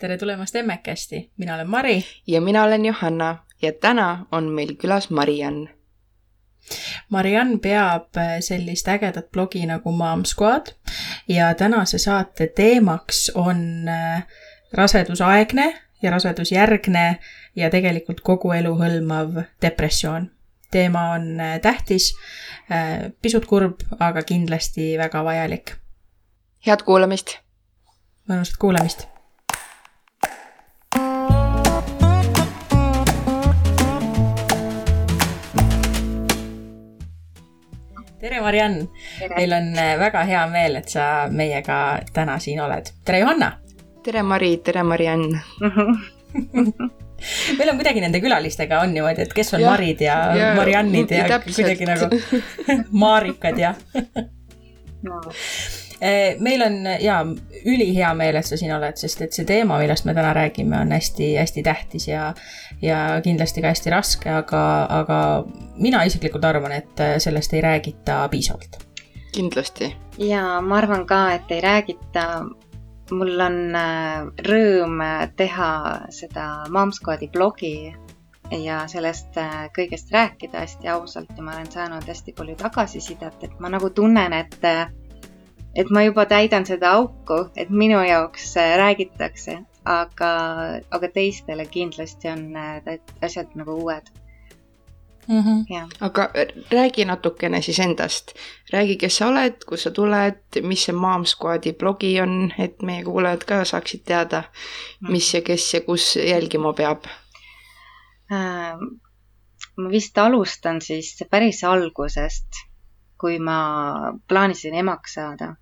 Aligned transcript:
tere 0.00 0.18
tulemast 0.18 0.56
Emmekesti, 0.56 1.30
mina 1.36 1.54
olen 1.54 1.70
Mari. 1.70 2.04
ja 2.26 2.40
mina 2.40 2.64
olen 2.64 2.84
Johanna 2.84 3.38
ja 3.62 3.72
täna 3.72 4.26
on 4.32 4.44
meil 4.44 4.74
külas 4.74 5.10
Mariann. 5.10 5.68
Mariann 7.08 7.60
peab 7.60 8.16
äh, 8.16 8.38
sellist 8.40 8.88
ägedat 8.88 9.30
blogi 9.30 9.66
nagu 9.66 9.92
Mom 9.92 10.24
Squad 10.24 10.72
ja 11.28 11.54
tänase 11.54 11.98
saate 11.98 12.46
teemaks 12.46 13.32
on 13.34 13.88
äh, 13.88 14.26
rasedusaegne 14.72 15.80
ja 16.02 16.10
rasedusjärgne 16.10 17.18
ja 17.56 17.70
tegelikult 17.70 18.20
kogu 18.20 18.52
elu 18.52 18.74
hõlmav 18.80 19.42
depressioon. 19.62 20.30
teema 20.70 21.10
on 21.10 21.40
äh, 21.40 21.60
tähtis, 21.60 22.14
pisut 23.22 23.46
kurb, 23.46 23.80
aga 23.98 24.22
kindlasti 24.22 24.98
väga 24.98 25.24
vajalik. 25.24 25.76
head 26.66 26.82
kuulamist! 26.82 27.38
mõnusat 28.28 28.56
kuulamist! 28.56 29.19
Tere, 38.20 38.40
Mariann! 38.40 38.88
meil 39.36 39.52
on 39.52 39.78
äh, 39.78 39.98
väga 39.98 40.24
hea 40.28 40.46
meel, 40.52 40.76
et 40.80 40.88
sa 40.92 41.04
meiega 41.32 42.00
täna 42.12 42.38
siin 42.42 42.60
oled. 42.60 42.92
tere, 43.04 43.22
Johanna! 43.24 43.52
tere, 44.04 44.22
Mari, 44.22 44.56
tere, 44.64 44.82
Mariann. 44.82 45.28
Meil 47.58 47.68
on 47.68 47.76
kuidagi 47.76 48.00
nende 48.00 48.16
külalistega 48.24 48.78
on 48.80 48.94
niimoodi, 48.96 49.26
et 49.26 49.32
kes 49.36 49.50
on 49.52 49.60
ja, 49.60 49.74
Marid 49.74 50.00
ja, 50.00 50.14
ja 50.32 50.46
Mariannid 50.56 51.10
ja, 51.12 51.26
ja 51.28 51.36
kuidagi 51.44 51.84
nagu 51.84 52.08
Maarikad 53.02 53.60
ja 53.60 53.74
no 55.04 55.18
meil 56.40 56.62
on 56.64 56.76
ja 57.00 57.20
ülihea 57.64 58.14
meel, 58.14 58.38
et 58.40 58.48
sa 58.48 58.56
siin 58.56 58.72
oled, 58.74 58.96
sest 58.96 59.20
et 59.24 59.36
see 59.36 59.44
teema, 59.48 59.78
millest 59.80 60.06
me 60.08 60.14
täna 60.16 60.32
räägime, 60.36 60.78
on 60.80 60.94
hästi-hästi 60.96 61.64
tähtis 61.66 62.08
ja, 62.08 62.30
ja 62.82 63.20
kindlasti 63.24 63.60
ka 63.60 63.74
hästi 63.74 63.92
raske, 63.92 64.30
aga, 64.32 64.62
aga 65.00 65.18
mina 65.76 66.02
isiklikult 66.08 66.44
arvan, 66.44 66.72
et 66.72 67.04
sellest 67.20 67.52
ei 67.54 67.60
räägita 67.64 68.22
piisavalt. 68.32 68.80
kindlasti. 69.32 69.94
ja 70.18 70.60
ma 70.60 70.80
arvan 70.80 71.06
ka, 71.06 71.22
et 71.34 71.50
ei 71.50 71.60
räägita 71.60 72.26
mul 73.10 73.40
on 73.42 73.58
äh, 73.74 74.24
rõõm 74.46 75.02
teha 75.36 75.72
seda 76.14 76.46
Momsquadi 76.70 77.28
blogi 77.28 77.74
ja 78.50 78.84
sellest 78.90 79.36
kõigest 79.76 80.10
rääkida 80.10 80.64
hästi 80.64 80.88
ausalt 80.88 81.30
ja 81.36 81.42
ma 81.42 81.54
olen 81.54 81.70
saanud 81.70 82.06
hästi 82.08 82.34
palju 82.34 82.56
tagasisidet, 82.58 83.44
et 83.46 83.60
ma 83.60 83.70
nagu 83.70 83.90
tunnen, 83.94 84.32
et 84.32 84.56
et 85.74 85.90
ma 85.90 86.02
juba 86.04 86.26
täidan 86.26 86.66
seda 86.66 86.94
auku, 86.98 87.44
et 87.56 87.70
minu 87.70 88.00
jaoks 88.06 88.56
äh, 88.56 88.76
räägitakse, 88.78 89.60
aga, 89.84 90.32
aga 90.90 91.12
teistele 91.14 91.66
kindlasti 91.66 92.28
on 92.28 92.56
äh, 92.56 92.98
asjad 93.22 93.54
nagu 93.54 93.76
uued 93.84 94.10
mm. 95.28 95.42
-hmm. 95.42 95.88
aga 96.00 96.22
äh, 96.22 96.46
räägi 96.70 97.04
natukene 97.04 97.62
siis 97.62 97.78
endast, 97.78 98.32
räägi, 98.72 98.96
kes 98.96 99.16
sa 99.16 99.28
oled, 99.28 99.64
kust 99.66 99.82
sa 99.82 99.90
tuled, 99.90 100.42
mis 100.62 100.84
see 100.84 100.94
Mom 100.94 101.24
Squadi 101.24 101.72
blogi 101.72 102.20
on, 102.20 102.52
et 102.58 102.82
meie 102.82 103.04
kuulajad 103.04 103.44
ka 103.44 103.64
saaksid 103.64 104.02
teada, 104.04 104.42
mis 105.08 105.34
ja 105.34 105.40
kes 105.40 105.74
ja 105.74 105.80
kus 105.80 106.16
jälgima 106.16 106.72
peab 106.72 107.04
äh,. 108.32 108.76
ma 109.76 109.90
vist 109.90 110.18
alustan 110.18 110.82
siis 110.82 111.24
päris 111.30 111.64
algusest 111.64 112.69
kui 113.20 113.38
ma 113.38 113.58
plaanisin 114.28 114.74
emaks 114.80 115.18
saada, 115.18 115.52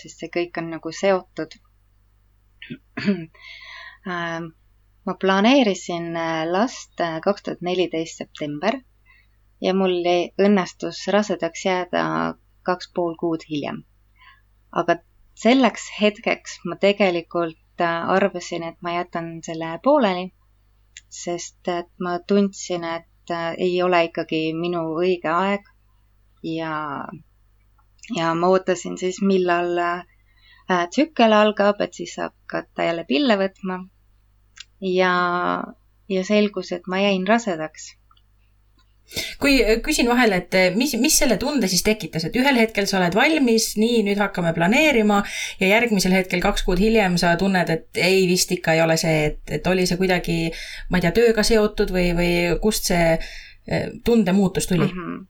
sest 0.00 0.22
see 0.22 0.32
kõik 0.36 0.58
on 0.62 0.72
nagu 0.76 0.92
seotud. 1.02 1.60
Ähm, 4.04 4.50
ma 5.06 5.14
planeerisin 5.20 6.16
äh, 6.16 6.44
last 6.44 7.00
äh, 7.00 7.20
kaks 7.24 7.42
tuhat 7.42 7.62
neliteist 7.64 8.20
september 8.20 8.76
ja 9.64 9.72
mul 9.72 9.96
õnnestus 10.44 10.98
rasedaks 11.16 11.64
jääda 11.64 12.02
kaks 12.68 12.90
pool 12.96 13.16
kuud 13.20 13.46
hiljem. 13.48 13.78
aga 14.72 14.98
selleks 15.40 15.86
hetkeks 16.00 16.58
ma 16.68 16.76
tegelikult 16.76 17.80
äh, 17.80 18.10
arvasin, 18.16 18.62
et 18.62 18.76
ma 18.82 18.92
jätan 18.98 19.38
selle 19.46 19.78
pooleli, 19.84 20.26
sest 21.08 21.68
et 21.68 21.92
ma 22.00 22.18
tundsin, 22.18 22.84
et 22.84 23.34
ei 23.56 23.80
ole 23.82 24.04
ikkagi 24.10 24.40
minu 24.52 24.84
õige 25.00 25.32
aeg 25.32 25.73
ja, 26.44 27.06
ja 28.16 28.34
ma 28.34 28.52
ootasin 28.52 28.98
siis, 29.00 29.20
millal 29.24 29.78
äh, 29.78 30.04
tsükkel 30.90 31.32
algab, 31.32 31.80
et 31.80 31.96
siis 31.96 32.16
hakata 32.20 32.90
jälle 32.90 33.04
pille 33.08 33.38
võtma. 33.40 33.84
ja, 34.84 35.12
ja 36.08 36.24
selgus, 36.24 36.72
et 36.72 36.86
ma 36.86 37.00
jäin 37.00 37.26
rasedaks 37.26 37.94
kui 39.40 39.58
äh, 39.60 39.80
küsin 39.84 40.08
vahele, 40.08 40.38
et 40.42 40.54
äh, 40.56 40.76
mis, 40.76 40.94
mis 41.00 41.16
selle 41.18 41.36
tunde 41.40 41.68
siis 41.68 41.84
tekitas, 41.84 42.24
et 42.24 42.36
ühel 42.40 42.56
hetkel 42.60 42.86
sa 42.88 42.98
oled 43.00 43.16
valmis, 43.16 43.74
nii, 43.80 44.02
nüüd 44.06 44.20
hakkame 44.20 44.54
planeerima 44.56 45.22
ja 45.60 45.68
järgmisel 45.74 46.16
hetkel, 46.16 46.40
kaks 46.44 46.64
kuud 46.64 46.80
hiljem 46.80 47.18
sa 47.20 47.34
tunned, 47.40 47.68
et 47.72 48.00
ei, 48.00 48.24
vist 48.28 48.52
ikka 48.56 48.76
ei 48.76 48.84
ole 48.84 48.96
see, 49.00 49.26
et, 49.28 49.42
et 49.58 49.68
oli 49.68 49.84
see 49.88 50.00
kuidagi, 50.00 50.38
ma 50.88 51.00
ei 51.00 51.04
tea, 51.04 51.12
tööga 51.20 51.44
seotud 51.44 51.92
või, 51.94 52.10
või 52.16 52.32
kust 52.64 52.92
see 52.92 53.18
tundemuutus 54.04 54.68
tuli 54.68 54.84
mm? 54.88 54.98
-hmm 54.98 55.22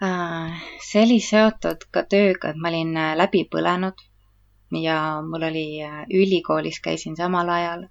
see 0.00 1.02
oli 1.02 1.18
seotud 1.18 1.88
ka 1.90 2.04
tööga, 2.06 2.52
et 2.52 2.58
ma 2.62 2.70
olin 2.70 2.94
äh, 2.96 3.14
läbi 3.18 3.42
põlenud 3.50 3.98
ja 4.78 4.98
mul 5.26 5.46
oli 5.48 5.82
äh, 5.82 6.04
ülikoolis 6.06 6.78
käisin 6.80 7.16
samal 7.16 7.48
ajal. 7.48 7.88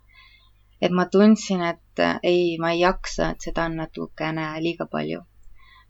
et 0.82 0.92
ma 0.92 1.06
tundsin, 1.06 1.62
et 1.62 2.00
ei, 2.24 2.58
ma 2.60 2.72
ei 2.72 2.80
jaksa, 2.80 3.32
et 3.32 3.42
seda 3.42 3.66
on 3.66 3.76
natukene 3.82 4.48
liiga 4.62 4.86
palju. 4.86 5.22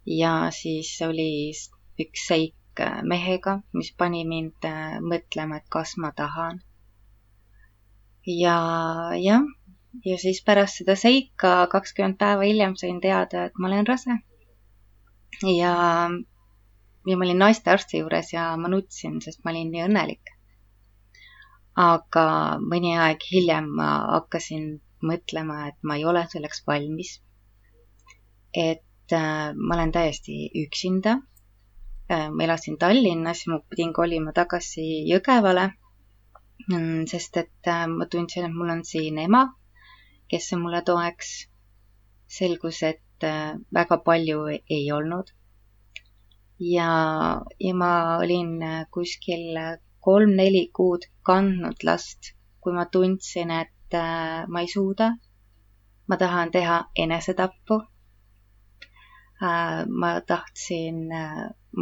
ja 0.06 0.50
siis 0.50 0.90
oli 1.06 1.52
üks 2.00 2.26
seik 2.26 2.54
mehega, 3.02 3.60
mis 3.74 3.92
pani 3.98 4.24
mind 4.24 4.66
mõtlema, 5.02 5.56
et 5.58 5.68
kas 5.70 5.96
ma 5.98 6.10
tahan. 6.12 6.62
ja 8.26 8.58
jah, 9.22 9.46
ja 10.04 10.18
siis 10.18 10.42
pärast 10.42 10.82
seda 10.82 10.96
seika 10.96 11.68
kakskümmend 11.70 12.18
päeva 12.18 12.42
hiljem 12.42 12.74
sain 12.76 13.00
teada, 13.00 13.44
et 13.44 13.52
ma 13.58 13.68
olen 13.68 13.86
rase 13.86 14.18
ja, 15.42 15.74
ja 17.06 17.16
ma 17.16 17.24
olin 17.24 17.38
naistearsti 17.44 18.02
juures 18.02 18.32
ja 18.32 18.50
ma 18.56 18.68
nutsin, 18.72 19.20
sest 19.24 19.44
ma 19.44 19.54
olin 19.54 19.70
nii 19.72 19.86
õnnelik. 19.86 20.34
aga 21.78 22.24
mõni 22.58 22.96
aeg 22.98 23.22
hiljem 23.30 23.68
ma 23.78 23.88
hakkasin 24.16 24.80
mõtlema, 25.06 25.68
et 25.68 25.76
ma 25.86 25.96
ei 25.96 26.04
ole 26.04 26.24
selleks 26.32 26.64
valmis. 26.66 27.20
et 28.54 29.12
äh, 29.12 29.52
ma 29.54 29.74
olen 29.74 29.92
täiesti 29.92 30.50
üksinda 30.64 31.18
äh,. 32.10 32.30
ma 32.30 32.44
elasin 32.44 32.78
Tallinnas 32.78 33.44
ja 33.46 33.52
ma 33.52 33.60
pidin 33.70 33.92
kolima 33.92 34.32
tagasi 34.32 35.04
Jõgevale, 35.10 35.68
mm, 36.66 37.04
sest 37.06 37.36
et 37.36 37.70
äh, 37.74 37.86
ma 37.86 38.06
tundsin, 38.06 38.48
et 38.48 38.54
mul 38.54 38.74
on 38.74 38.84
siin 38.84 39.18
ema, 39.18 39.44
kes 40.28 40.52
on 40.52 40.64
mulle 40.66 40.82
toeks. 40.82 41.36
selgus, 42.28 42.82
et 42.82 43.00
et 43.18 43.24
äh, 43.24 43.58
väga 43.74 43.96
palju 44.06 44.40
ei 44.76 44.92
olnud. 44.92 45.30
ja, 46.58 46.90
ja 47.60 47.74
ma 47.74 48.18
olin 48.18 48.62
äh, 48.62 48.86
kuskil 48.94 49.58
kolm-neli 50.00 50.70
kuud 50.72 51.02
kandnud 51.22 51.82
last, 51.82 52.32
kui 52.60 52.72
ma 52.72 52.84
tundsin, 52.84 53.50
et 53.50 53.94
äh, 53.94 54.46
ma 54.48 54.60
ei 54.60 54.68
suuda. 54.68 55.16
ma 56.08 56.16
tahan 56.16 56.50
teha 56.50 56.76
enesetappu. 56.96 57.80
ma 60.00 60.10
tahtsin, 60.26 60.96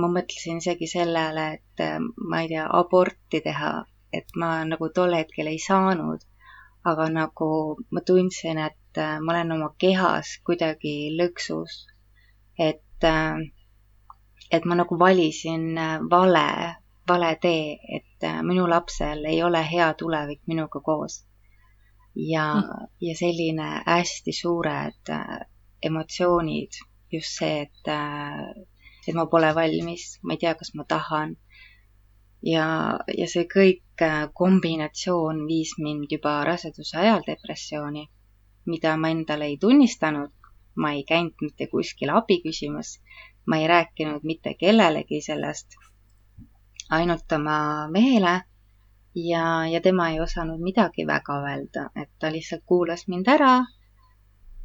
ma 0.01 0.07
mõtlesin 0.17 0.59
isegi 0.61 0.87
sellele, 0.87 1.45
et 1.57 1.85
ma 2.29 2.41
ei 2.41 2.49
tea, 2.49 2.67
aborti 2.81 3.41
teha, 3.41 3.73
et 4.13 4.29
ma 4.37 4.65
nagu 4.65 4.89
tol 4.93 5.17
hetkel 5.17 5.47
ei 5.53 5.59
saanud 5.59 6.21
aga 6.91 7.07
nagu 7.11 7.51
ma 7.91 8.01
tundsin, 8.07 8.59
et 8.69 8.99
äh, 9.05 9.19
ma 9.25 9.33
olen 9.33 9.53
oma 9.57 9.69
kehas 9.83 10.29
kuidagi 10.47 10.97
lõksus. 11.19 11.73
et, 12.59 13.05
äh, 13.05 13.39
et 14.51 14.65
ma 14.65 14.75
nagu 14.81 14.99
valisin 14.99 15.65
äh, 15.79 15.99
vale, 16.11 16.49
vale 17.09 17.33
tee, 17.43 17.79
et 17.99 18.27
minu 18.43 18.69
lapsel 18.69 19.25
ei 19.33 19.43
ole 19.43 19.63
hea 19.73 19.89
tulevik 19.95 20.43
minuga 20.47 20.81
koos. 20.81 21.25
ja 22.15 22.47
mm., 22.55 22.87
ja 23.01 23.15
selline 23.23 23.69
hästi 23.87 24.33
suured 24.33 25.15
emotsioonid, 25.83 26.79
just 27.13 27.39
see, 27.39 27.67
et, 27.67 27.91
et 29.09 29.15
ma 29.15 29.27
pole 29.27 29.51
valmis, 29.55 30.07
ma 30.23 30.33
ei 30.35 30.41
tea, 30.41 30.55
kas 30.55 30.73
ma 30.75 30.85
tahan 30.89 31.37
ja, 32.43 32.67
ja 33.19 33.27
see 33.31 33.45
kõik 33.51 33.83
kombinatsioon 34.41 35.47
viis 35.49 35.75
mind 35.79 36.11
juba 36.13 36.33
raseduse 36.45 36.99
ajal 37.03 37.23
depressiooni, 37.27 38.09
mida 38.67 38.97
ma 38.97 39.09
endale 39.09 39.45
ei 39.53 39.57
tunnistanud. 39.59 40.33
ma 40.77 40.91
ei 40.93 41.05
käinud 41.09 41.41
mitte 41.41 41.67
kuskil 41.73 42.11
abi 42.13 42.37
küsimas, 42.45 42.89
ma 43.47 43.57
ei 43.57 43.67
rääkinud 43.67 44.27
mitte 44.31 44.55
kellelegi 44.61 45.21
sellest, 45.25 45.77
ainult 46.91 47.33
oma 47.33 47.89
mehele 47.89 48.35
ja, 49.15 49.45
ja 49.73 49.81
tema 49.81 50.11
ei 50.11 50.21
osanud 50.21 50.61
midagi 50.61 51.07
väga 51.07 51.39
öelda, 51.47 51.87
et 52.03 52.11
ta 52.19 52.33
lihtsalt 52.33 52.63
kuulas 52.67 53.09
mind 53.09 53.29
ära 53.29 53.55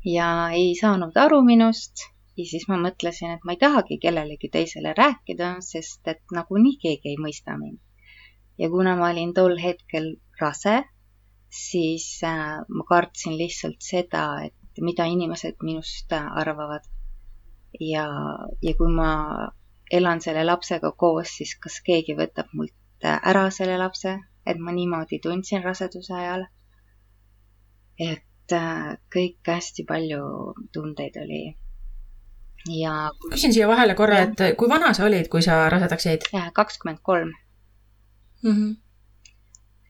ja 0.06 0.50
ei 0.50 0.76
saanud 0.76 1.16
aru 1.16 1.42
minust 1.48 2.04
ja 2.38 2.46
siis 2.50 2.68
ma 2.68 2.78
mõtlesin, 2.82 3.32
et 3.36 3.46
ma 3.46 3.56
ei 3.56 3.62
tahagi 3.62 3.98
kellelegi 4.02 4.50
teisele 4.50 4.94
rääkida, 4.98 5.56
sest 5.66 6.08
et 6.08 6.22
nagunii 6.36 6.78
keegi 6.82 7.14
ei 7.14 7.18
mõista 7.26 7.58
mind. 7.58 7.80
Ja 8.62 8.70
kuna 8.70 8.96
ma 8.96 9.10
olin 9.10 9.34
tol 9.34 9.58
hetkel 9.58 10.16
rase, 10.42 10.84
siis 11.50 12.06
äh, 12.24 12.62
ma 12.70 12.84
kartsin 12.90 13.38
lihtsalt 13.38 13.82
seda, 13.82 14.26
et 14.46 14.82
mida 14.82 15.06
inimesed 15.10 15.58
minust 15.66 16.14
arvavad. 16.14 16.86
ja, 17.80 18.06
ja 18.62 18.74
kui 18.78 18.92
ma 18.94 19.12
elan 19.92 20.22
selle 20.22 20.44
lapsega 20.46 20.92
koos, 20.92 21.34
siis 21.38 21.56
kas 21.64 21.80
keegi 21.86 22.16
võtab 22.16 22.52
mult 22.54 23.08
ära 23.12 23.50
selle 23.52 23.78
lapse, 23.82 24.18
et 24.46 24.60
ma 24.60 24.74
niimoodi 24.76 25.20
tundsin 25.24 25.64
raseduse 25.64 26.14
ajal. 26.14 26.46
et 28.00 28.54
äh, 28.56 28.98
kõik 29.14 29.48
hästi 29.48 29.86
palju 29.88 30.54
tundeid 30.74 31.18
oli. 31.24 31.44
ja. 32.82 33.10
küsin 33.30 33.54
siia 33.54 33.68
vahele 33.68 33.96
korra, 33.96 34.24
et 34.28 34.58
kui 34.58 34.70
vana 34.70 34.94
sa 34.94 35.06
olid, 35.10 35.28
kui 35.30 35.42
sa 35.42 35.64
rasedaks 35.70 36.06
jäid? 36.06 36.30
kakskümmend 36.54 37.02
kolm. 37.04 37.34
Mhm. 38.44 38.76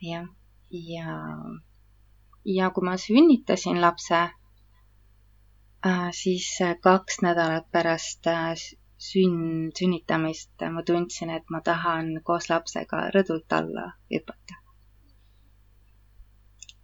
jah, 0.02 0.28
ja, 0.72 1.16
ja 2.46 2.70
kui 2.70 2.84
ma 2.84 2.98
sünnitasin 2.98 3.82
lapse, 3.82 4.22
äh, 5.86 6.10
siis 6.12 6.48
kaks 6.82 7.22
nädalat 7.22 7.72
pärast 7.72 8.28
äh, 8.28 8.56
sünn, 9.02 9.72
sünnitamist 9.78 10.64
ma 10.74 10.84
tundsin, 10.88 11.30
et 11.38 11.48
ma 11.54 11.62
tahan 11.68 12.10
koos 12.28 12.50
lapsega 12.52 13.06
rõdult 13.16 13.56
alla 13.58 13.86
hüpata. 14.14 14.58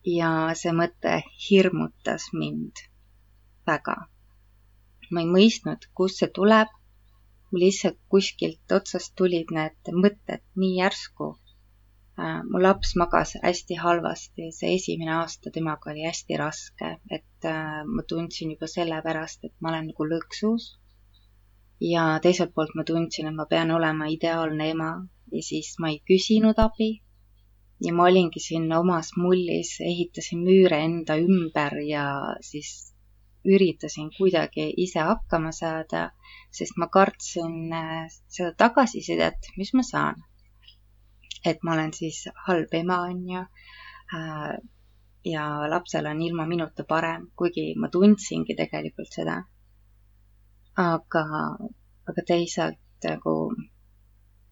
ja 0.07 0.29
see 0.61 0.71
mõte 0.79 1.13
hirmutas 1.45 2.29
mind 2.41 2.81
väga. 3.69 3.95
ma 5.11 5.23
ei 5.23 5.29
mõistnud, 5.35 5.89
kust 5.99 6.23
see 6.23 6.31
tuleb. 6.39 6.73
mul 7.51 7.61
lihtsalt 7.65 7.99
kuskilt 8.13 8.77
otsast 8.79 9.13
tulid 9.21 9.53
need 9.57 9.93
mõtted 10.03 10.43
nii 10.63 10.73
järsku. 10.79 11.29
Äh, 12.17 12.41
mu 12.51 12.57
laps 12.65 12.95
magas 12.99 13.35
hästi 13.43 13.75
halvasti, 13.77 14.47
see 14.59 14.73
esimene 14.75 15.11
aasta 15.19 15.51
temaga 15.53 15.91
oli 15.91 16.05
hästi 16.07 16.37
raske, 16.41 16.87
et 17.17 17.45
äh, 17.45 17.81
ma 17.85 18.05
tundsin 18.09 18.53
juba 18.55 18.69
sellepärast, 18.71 19.43
et 19.45 19.53
ma 19.61 19.69
olen 19.69 19.91
nagu 19.91 20.07
lõksus 20.13 20.63
ja 21.91 22.05
teiselt 22.23 22.55
poolt 22.55 22.73
ma 22.79 22.83
tundsin, 22.89 23.27
et 23.29 23.37
ma 23.37 23.45
pean 23.51 23.71
olema 23.75 24.07
ideaalne 24.09 24.69
ema 24.73 24.89
ja 25.35 25.41
siis 25.49 25.75
ma 25.79 25.91
ei 25.93 25.99
küsinud 26.09 26.57
abi. 26.63 26.89
ja 27.85 27.93
ma 27.93 28.07
olingi 28.09 28.41
siin 28.41 28.65
omas 28.73 29.11
mullis, 29.21 29.75
ehitasin 29.91 30.39
müüre 30.47 30.79
enda 30.85 31.19
ümber 31.21 31.75
ja 31.85 32.05
siis 32.41 32.71
üritasin 33.45 34.09
kuidagi 34.17 34.65
ise 34.85 35.05
hakkama 35.11 35.51
saada, 35.51 36.01
sest 36.49 36.81
ma 36.81 36.87
kartsin 36.97 37.73
äh, 37.81 38.09
seda 38.27 38.55
tagasisidet, 38.63 39.51
mis 39.57 39.73
ma 39.77 39.85
saan. 39.91 40.25
Et 41.47 41.63
ma 41.63 41.75
olen 41.75 41.93
siis 41.93 42.23
halb 42.47 42.73
ema, 42.73 43.01
on 43.11 43.21
ju. 43.33 43.43
Äh, 44.17 44.55
ja 45.27 45.43
lapsel 45.67 46.05
on 46.07 46.21
ilma 46.21 46.45
minuta 46.47 46.83
parem, 46.87 47.27
kuigi 47.35 47.73
ma 47.75 47.89
tundsingi 47.91 48.55
tegelikult 48.55 49.11
seda 49.11 49.41
aga, 50.77 51.23
aga 52.09 52.23
teisalt 52.27 52.77
nagu, 53.09 53.35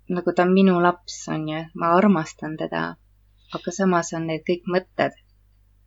nagu 0.10 0.34
ta 0.34 0.46
on 0.46 0.54
minu 0.58 0.80
laps, 0.82 1.28
on 1.34 1.48
ju, 1.50 1.62
ma 1.80 1.94
armastan 1.98 2.58
teda, 2.58 2.84
aga 3.56 3.74
samas 3.78 4.14
on 4.18 4.28
need 4.32 4.46
kõik 4.48 4.66
mõtted, 4.76 5.18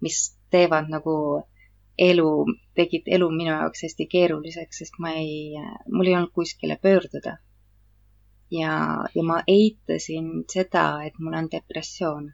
mis 0.04 0.20
teevad 0.54 0.90
nagu 0.94 1.16
elu, 1.98 2.30
tegid 2.78 3.10
elu 3.16 3.28
minu 3.34 3.50
jaoks 3.50 3.82
hästi 3.86 4.06
keeruliseks, 4.14 4.82
sest 4.82 4.98
ma 5.02 5.16
ei, 5.18 5.58
mul 5.90 6.06
ei 6.06 6.14
olnud 6.14 6.34
kuskile 6.34 6.78
pöörduda. 6.82 7.38
Ja, 8.50 8.74
ja 9.14 9.22
ma 9.24 9.42
eitasin 9.46 10.44
seda, 10.52 10.90
et 11.06 11.18
mul 11.18 11.36
on 11.42 11.48
depressioon 11.52 12.30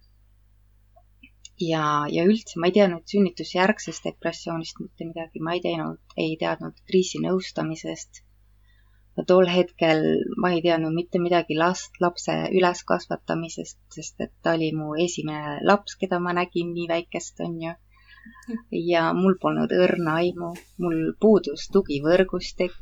ja, 1.61 2.07
ja 2.11 2.25
üldse 2.27 2.59
ma 2.61 2.69
ei 2.69 2.75
teadnud 2.77 3.07
sünnitusjärgsest 3.11 4.07
depressioonist 4.09 4.81
mitte 4.83 5.07
midagi, 5.09 5.43
ma 5.43 5.55
ei 5.55 5.63
teinud, 5.65 6.01
ei 6.17 6.37
teadnud 6.41 6.79
kriisinõustamisest. 6.91 8.23
tol 9.31 9.47
hetkel 9.47 10.03
ma 10.43 10.51
ei 10.51 10.63
teadnud 10.63 10.95
mitte 10.95 11.21
midagi 11.23 11.55
last, 11.55 12.01
lapse 12.01 12.35
üleskasvatamisest, 12.51 13.79
sest 13.95 14.21
et 14.21 14.33
ta 14.43 14.57
oli 14.59 14.73
mu 14.75 14.95
esimene 14.99 15.61
laps, 15.63 15.95
keda 16.01 16.19
ma 16.19 16.35
nägin 16.35 16.75
nii 16.75 16.89
väikest, 16.91 17.41
on 17.47 17.61
ju. 17.63 17.75
ja 18.91 19.13
mul 19.15 19.39
polnud 19.41 19.71
õrna 19.71 20.19
aimu, 20.25 20.55
mul 20.83 21.13
puudus 21.21 21.69
tugivõrgustik 21.71 22.75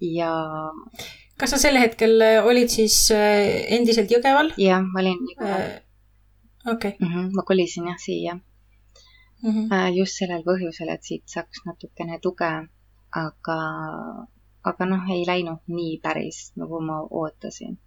ja 0.00 0.32
kas 1.40 1.54
sa 1.54 1.58
sel 1.60 1.78
hetkel 1.80 2.20
olid 2.44 2.68
siis 2.72 3.06
äh, 3.16 3.64
endiselt 3.76 4.12
Jõgeval? 4.12 4.52
jah, 4.60 4.84
ma 4.84 5.00
olin 5.00 5.22
Jõgeval 5.32 5.64
äh, 5.64 5.78
okei 6.66 6.90
okay. 6.90 6.96
mm. 7.00 7.12
-hmm, 7.14 7.30
ma 7.34 7.42
kolisin 7.42 7.88
jah 7.88 7.98
siia 7.98 8.34
mm. 9.42 9.68
-hmm. 9.68 9.96
just 9.96 10.18
sellel 10.18 10.42
põhjusel, 10.44 10.88
et 10.88 11.02
siit 11.02 11.22
saaks 11.26 11.64
natukene 11.66 12.18
tuge, 12.22 12.50
aga, 13.16 13.60
aga 14.64 14.86
noh, 14.86 15.06
ei 15.10 15.24
läinud 15.26 15.62
nii 15.66 16.00
päris, 16.02 16.52
nagu 16.56 16.80
ma 16.80 17.00
ootasin. 17.10 17.78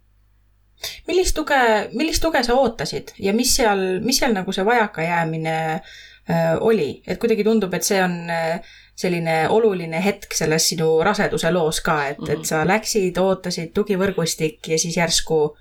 millist 1.08 1.34
tuge, 1.34 1.88
millist 1.92 2.22
tuge 2.22 2.42
sa 2.42 2.54
ootasid 2.54 3.14
ja 3.18 3.32
mis 3.32 3.56
seal, 3.56 4.00
mis 4.00 4.18
seal 4.18 4.34
nagu 4.34 4.52
see 4.52 4.64
vajakajäämine 4.64 5.56
äh, 5.74 6.56
oli, 6.60 7.02
et 7.06 7.18
kuidagi 7.18 7.44
tundub, 7.44 7.74
et 7.74 7.84
see 7.84 8.02
on 8.02 8.30
äh, 8.30 8.60
selline 8.96 9.48
oluline 9.48 10.04
hetk 10.04 10.34
selles 10.34 10.68
sinu 10.68 11.02
raseduse 11.02 11.50
loos 11.50 11.80
ka, 11.80 12.06
et 12.08 12.18
mm, 12.18 12.26
-hmm. 12.26 12.32
et 12.38 12.44
sa 12.44 12.66
läksid, 12.66 13.18
ootasid 13.18 13.72
tugivõrgustik 13.74 14.68
ja 14.68 14.78
siis 14.78 14.96
järsku 14.96 15.56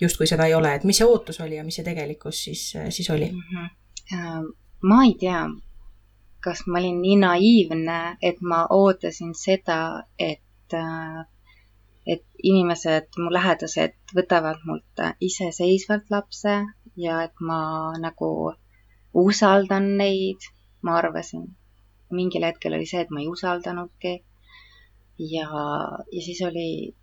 justkui 0.00 0.26
seda 0.26 0.46
ei 0.46 0.54
ole, 0.54 0.74
et 0.74 0.84
mis 0.84 0.98
see 0.98 1.06
ootus 1.06 1.40
oli 1.40 1.56
ja 1.56 1.64
mis 1.64 1.74
see 1.74 1.84
tegelikkus 1.84 2.44
siis, 2.44 2.72
siis 2.88 3.10
oli 3.10 3.30
mm? 3.32 3.40
-hmm. 3.40 4.52
ma 4.82 5.04
ei 5.04 5.14
tea, 5.20 5.46
kas 6.44 6.66
ma 6.66 6.78
olin 6.78 7.02
nii 7.02 7.16
naiivne, 7.16 8.16
et 8.22 8.40
ma 8.40 8.66
ootasin 8.70 9.34
seda, 9.34 10.04
et, 10.18 10.74
äh, 10.74 11.24
et 12.06 12.24
inimesed, 12.42 13.08
mu 13.18 13.32
lähedased 13.32 13.96
võtavad 14.16 14.60
mult 14.68 15.04
iseseisvalt 15.20 16.10
lapse 16.10 16.56
ja 16.96 17.22
et 17.22 17.40
ma 17.40 17.92
nagu 17.98 18.52
usaldan 19.14 19.96
neid, 19.96 20.50
ma 20.82 20.98
arvasin. 20.98 21.46
Mingil 22.10 22.44
hetkel 22.44 22.76
oli 22.76 22.86
see, 22.86 23.00
et 23.00 23.10
ma 23.10 23.20
ei 23.20 23.28
usaldanudki. 23.28 24.14
ja, 25.18 25.48
ja 26.12 26.20
siis 26.22 26.42
oli 26.42 26.94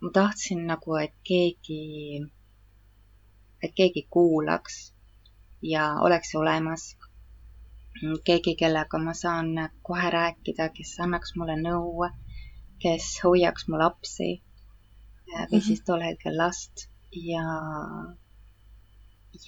ma 0.00 0.10
tahtsin 0.12 0.66
nagu, 0.66 0.96
et 0.96 1.14
keegi, 1.24 2.22
et 3.62 3.72
keegi 3.74 4.06
kuulaks 4.10 4.92
ja 5.62 5.94
oleks 6.00 6.34
olemas. 6.34 6.96
keegi, 8.24 8.54
kellega 8.60 8.98
ma 8.98 9.14
saan 9.14 9.54
kohe 9.82 10.10
rääkida, 10.10 10.68
kes 10.68 10.98
annaks 11.00 11.32
mulle 11.36 11.56
nõu, 11.56 12.10
kes 12.82 13.06
hoiaks 13.24 13.68
mu 13.68 13.78
lapsi 13.80 14.42
või 15.50 15.60
siis 15.64 15.80
tol 15.86 16.04
hetkel 16.04 16.36
last 16.36 16.86
ja 17.28 17.44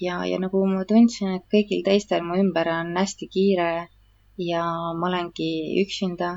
ja, 0.01 0.25
ja 0.25 0.39
nagu 0.41 0.63
ma 0.65 0.81
tundsin, 0.89 1.35
et 1.37 1.45
kõigil 1.53 1.85
teistel 1.85 2.25
mu 2.25 2.39
ümber 2.41 2.69
on 2.73 2.97
hästi 2.97 3.29
kiire 3.35 3.69
ja 4.39 4.63
ma 4.95 5.07
olengi 5.09 5.51
üksinda 5.83 6.29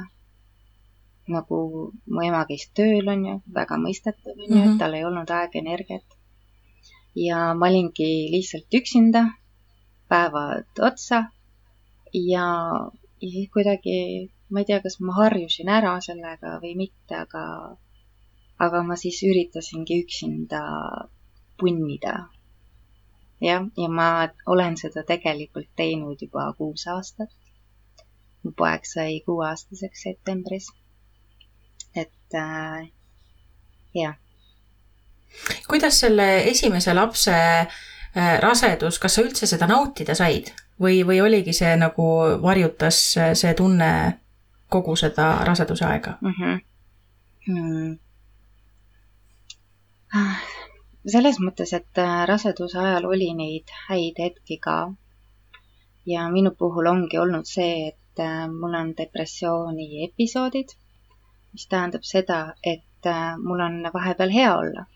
nagu 1.30 1.58
mu 2.06 2.24
ema 2.26 2.42
käis 2.48 2.66
tööl, 2.76 3.06
on 3.08 3.24
ju, 3.28 3.36
väga 3.58 3.78
mõistetav, 3.78 4.34
on 4.34 4.48
ju, 4.48 4.58
et 4.58 4.66
mhm. 4.72 4.78
tal 4.80 4.96
ei 4.98 5.04
olnud 5.06 5.30
aega, 5.30 5.58
energiat. 5.58 6.18
ja 7.14 7.52
ma 7.54 7.68
olingi 7.68 8.10
lihtsalt 8.32 8.74
üksinda, 8.74 9.22
päevad 10.08 10.80
otsa 10.80 11.18
ja, 12.12 12.46
ja 13.20 13.46
kuidagi, 13.52 13.96
ma 14.50 14.60
ei 14.60 14.68
tea, 14.68 14.80
kas 14.84 14.98
ma 15.00 15.16
harjusin 15.20 15.68
ära 15.68 15.94
sellega 16.04 16.58
või 16.62 16.74
mitte, 16.76 17.22
aga, 17.24 17.44
aga 18.66 18.82
ma 18.88 18.96
siis 18.96 19.22
üritasingi 19.28 20.00
üksinda 20.04 20.62
punnida. 21.60 22.16
jah, 23.42 23.64
ja 23.76 23.88
ma 23.88 24.08
olen 24.46 24.76
seda 24.80 25.04
tegelikult 25.06 25.70
teinud 25.76 26.20
juba 26.22 26.52
kuus 26.58 26.86
aastat. 26.86 27.30
Mu 28.44 28.52
poeg 28.56 28.86
sai 28.88 29.20
kuueaastaseks 29.26 30.02
septembris 30.08 30.70
et 31.94 32.34
äh, 32.34 32.88
jah. 33.94 34.14
kuidas 35.68 36.00
selle 36.00 36.42
esimese 36.50 36.94
lapse 36.94 37.32
äh, 37.36 38.40
rasedus, 38.40 38.98
kas 38.98 39.14
sa 39.14 39.24
üldse 39.24 39.46
seda 39.46 39.66
nautida 39.68 40.14
said 40.14 40.52
või, 40.80 41.02
või 41.06 41.20
oligi 41.24 41.52
see 41.56 41.76
nagu 41.80 42.06
varjutas 42.42 43.02
äh, 43.16 43.34
see 43.38 43.54
tunne 43.54 43.92
kogu 44.72 44.96
seda 44.96 45.44
raseduse 45.44 45.84
aega 45.84 46.16
mm? 46.20 46.34
-hmm. 46.38 46.60
Hmm. 47.42 47.96
selles 51.08 51.38
mõttes, 51.40 51.72
et 51.72 51.98
äh, 51.98 52.26
raseduse 52.28 52.78
ajal 52.78 53.04
oli 53.10 53.32
neid 53.34 53.72
häid 53.88 54.14
hetki 54.18 54.58
ka. 54.58 54.92
ja 56.06 56.28
minu 56.30 56.50
puhul 56.58 56.86
ongi 56.86 57.18
olnud 57.18 57.46
see, 57.46 57.88
et 57.88 58.01
äh, 58.20 58.48
mul 58.50 58.74
on 58.74 58.92
depressiooni 58.98 59.86
episoodid, 60.06 60.74
mis 61.52 61.66
tähendab 61.70 62.04
seda, 62.08 62.40
et 62.62 63.06
äh, 63.06 63.36
mul 63.38 63.60
on 63.60 63.78
vahepeal 63.94 64.34
hea 64.34 64.50
olla. 64.56 64.86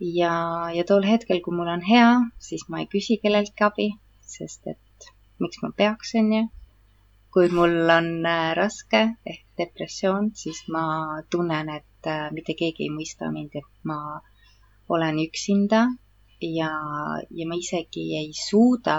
ja, 0.00 0.34
ja 0.74 0.84
tol 0.84 1.02
hetkel, 1.02 1.40
kui 1.42 1.56
mul 1.56 1.70
on 1.72 1.82
hea, 1.82 2.10
siis 2.38 2.68
ma 2.68 2.82
ei 2.82 2.90
küsi 2.92 3.18
kelleltki 3.22 3.64
abi, 3.66 3.88
sest 4.34 4.68
et 4.74 5.08
miks 5.42 5.62
ma 5.62 5.72
peaks, 5.76 6.14
on 6.20 6.32
ju 6.32 6.44
kui 7.34 7.48
mul 7.52 7.90
on 7.92 8.08
äh, 8.26 8.52
raske 8.56 9.00
ehk 9.26 9.44
depressioon, 9.58 10.30
siis 10.34 10.62
ma 10.74 10.84
tunnen, 11.30 11.68
et 11.68 12.10
mitte 12.32 12.54
keegi 12.54 12.86
ei 12.86 12.92
mõista 12.94 13.28
mind, 13.32 13.56
et 13.58 13.72
ma 13.84 13.98
olen 14.88 15.18
üksinda 15.24 15.82
ja, 16.40 16.70
ja 17.30 17.46
ma 17.50 17.58
isegi 17.58 18.04
ei 18.16 18.30
suuda 18.32 18.96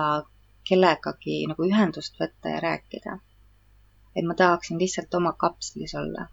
kellegagi 0.69 1.37
nagu 1.51 1.67
ühendust 1.67 2.19
võtta 2.21 2.55
ja 2.55 2.59
rääkida. 2.65 3.19
et 4.15 4.25
ma 4.25 4.33
tahaksin 4.35 4.79
lihtsalt 4.79 5.13
oma 5.19 5.33
kapslis 5.43 5.95
olla. 5.95 6.27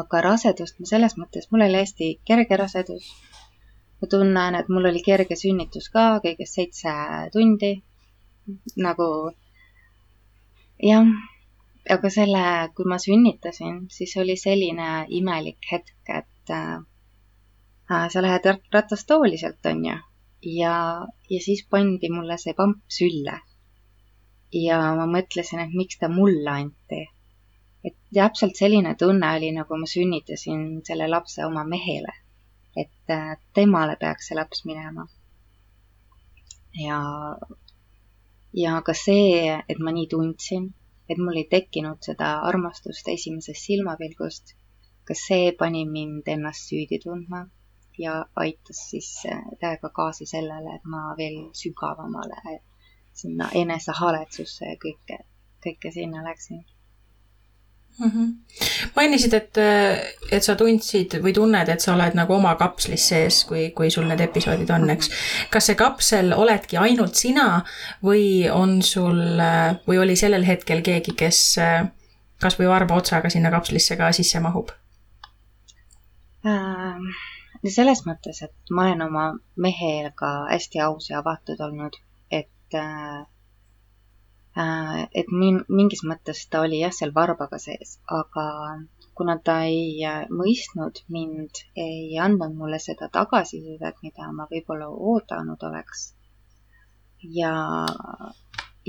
aga 0.00 0.20
rasedust 0.28 0.80
ma 0.80 0.86
selles 0.86 1.16
mõttes, 1.20 1.48
mul 1.50 1.66
oli 1.66 1.80
hästi 1.82 2.10
kerge 2.24 2.56
rasedus. 2.56 3.12
ma 4.00 4.08
tunnen, 4.16 4.54
et 4.54 4.68
mul 4.68 4.90
oli 4.90 5.02
kerge 5.02 5.36
sünnitus 5.36 5.88
ka, 5.88 6.06
kõigest 6.24 6.60
seitse 6.60 6.94
tundi. 7.32 7.72
nagu 8.76 9.08
jah, 10.82 11.06
aga 11.90 12.10
selle, 12.10 12.44
kui 12.76 12.88
ma 12.88 12.98
sünnitasin, 12.98 13.84
siis 13.90 14.16
oli 14.20 14.36
selline 14.36 15.06
imelik 15.08 15.70
hetk, 15.72 15.96
et 16.08 16.50
äh, 16.50 18.08
sa 18.08 18.22
lähed 18.22 18.48
ratastooli 18.72 19.38
sealt, 19.38 19.66
on 19.70 19.84
ju, 19.84 19.96
ja, 20.44 21.06
ja 21.30 21.40
siis 21.40 21.66
pandi 21.70 22.10
mulle 22.10 22.36
see 22.38 22.54
pamp 22.54 22.82
sülle. 22.98 23.38
ja 24.54 24.78
ma 24.98 25.06
mõtlesin, 25.10 25.60
et 25.64 25.72
miks 25.74 25.98
ta 25.98 26.08
mulle 26.08 26.50
anti. 26.50 27.00
et 27.84 27.96
täpselt 28.14 28.56
selline 28.56 28.94
tunne 29.00 29.30
oli, 29.36 29.50
nagu 29.52 29.78
ma 29.80 29.86
sünnitasin 29.86 30.82
selle 30.86 31.08
lapse 31.08 31.46
oma 31.46 31.64
mehele. 31.64 32.14
et 32.76 33.10
äh, 33.10 33.36
temale 33.54 33.96
peaks 34.00 34.28
see 34.28 34.36
laps 34.36 34.64
minema. 34.64 35.06
ja 36.86 37.00
ja 38.54 38.80
ka 38.86 38.94
see, 38.94 39.58
et 39.68 39.78
ma 39.78 39.90
nii 39.96 40.06
tundsin, 40.08 40.72
et 41.08 41.18
mul 41.18 41.40
ei 41.40 41.48
tekkinud 41.56 42.04
seda 42.10 42.38
armastust 42.50 43.08
esimesest 43.16 43.66
silmapilgust, 43.70 44.54
ka 45.04 45.14
see 45.26 45.52
pani 45.52 45.84
mind 45.96 46.28
ennast 46.36 46.68
süüdi 46.70 47.00
tundma 47.02 47.46
ja 47.98 48.24
aitas 48.36 48.90
siis 48.90 49.22
täiega 49.60 49.90
kaasa 49.94 50.26
sellele, 50.26 50.76
et 50.76 50.84
ma 50.84 51.14
veel 51.18 51.50
sügavamale 51.52 52.60
sinna 53.14 53.48
enesehaletsusse 53.54 54.72
ja 54.72 54.78
kõike, 54.82 55.18
kõike 55.64 55.92
sinna 55.94 56.24
läksin 56.24 56.64
mm. 57.98 58.10
-hmm. 58.10 58.32
mainisid, 58.96 59.32
et, 59.32 59.58
et 60.30 60.42
sa 60.42 60.56
tundsid 60.56 61.18
või 61.22 61.32
tunned, 61.32 61.68
et 61.68 61.80
sa 61.80 61.94
oled 61.94 62.16
nagu 62.18 62.34
oma 62.34 62.54
kapslis 62.60 63.08
sees, 63.08 63.44
kui, 63.44 63.70
kui 63.70 63.90
sul 63.90 64.08
need 64.10 64.20
episoodid 64.20 64.70
on, 64.70 64.90
eks. 64.90 65.08
Mhm. 65.08 65.50
kas 65.50 65.70
see 65.70 65.78
kapsel 65.78 66.32
oledki 66.36 66.76
ainult 66.76 67.14
sina 67.14 67.64
või 68.02 68.50
on 68.50 68.82
sul 68.82 69.20
või 69.86 70.00
oli 70.02 70.16
sellel 70.16 70.46
hetkel 70.46 70.82
keegi, 70.82 71.14
kes 71.16 71.58
kasvõi 72.42 72.68
varba 72.68 72.98
otsaga 72.98 73.30
sinna 73.30 73.50
kapslisse 73.54 73.96
ka 73.96 74.12
sisse 74.12 74.40
mahub 74.40 74.74
ähm,? 76.44 77.14
Selles 77.72 78.04
mõttes, 78.04 78.42
et 78.44 78.74
ma 78.76 78.88
olen 78.88 79.06
oma 79.06 79.28
mehega 79.56 80.32
hästi 80.50 80.82
aus 80.84 81.08
ja 81.10 81.22
avatud 81.22 81.60
olnud, 81.64 81.96
et 82.30 82.76
äh, 82.76 83.22
Äh, 84.56 85.08
et 85.20 85.30
min-, 85.34 85.64
mingis 85.68 86.04
mõttes 86.06 86.44
ta 86.50 86.60
oli 86.62 86.78
jah, 86.80 86.92
seal 86.94 87.12
varbaga 87.14 87.58
sees, 87.58 87.96
aga 88.18 88.44
kuna 89.18 89.34
ta 89.48 89.56
ei 89.66 89.96
äh, 90.06 90.20
mõistnud 90.40 91.00
mind, 91.16 91.62
ei 91.84 92.12
andnud 92.26 92.54
mulle 92.60 92.78
seda 92.84 93.08
tagasisidet, 93.16 93.98
mida 94.06 94.28
ma 94.36 94.46
võib-olla 94.52 94.86
oodanud 95.12 95.66
oleks. 95.70 96.12
ja, 97.38 97.50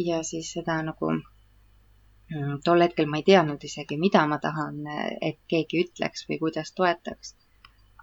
ja 0.06 0.22
siis 0.30 0.52
seda 0.54 0.76
nagu 0.86 1.12
mm, 1.16 2.62
tol 2.68 2.86
hetkel 2.86 3.10
ma 3.10 3.24
ei 3.24 3.26
teadnud 3.32 3.66
isegi, 3.70 3.98
mida 3.98 4.26
ma 4.30 4.38
tahan, 4.44 4.84
et 5.32 5.40
keegi 5.50 5.82
ütleks 5.88 6.28
või 6.30 6.38
kuidas 6.46 6.74
toetaks. 6.78 7.34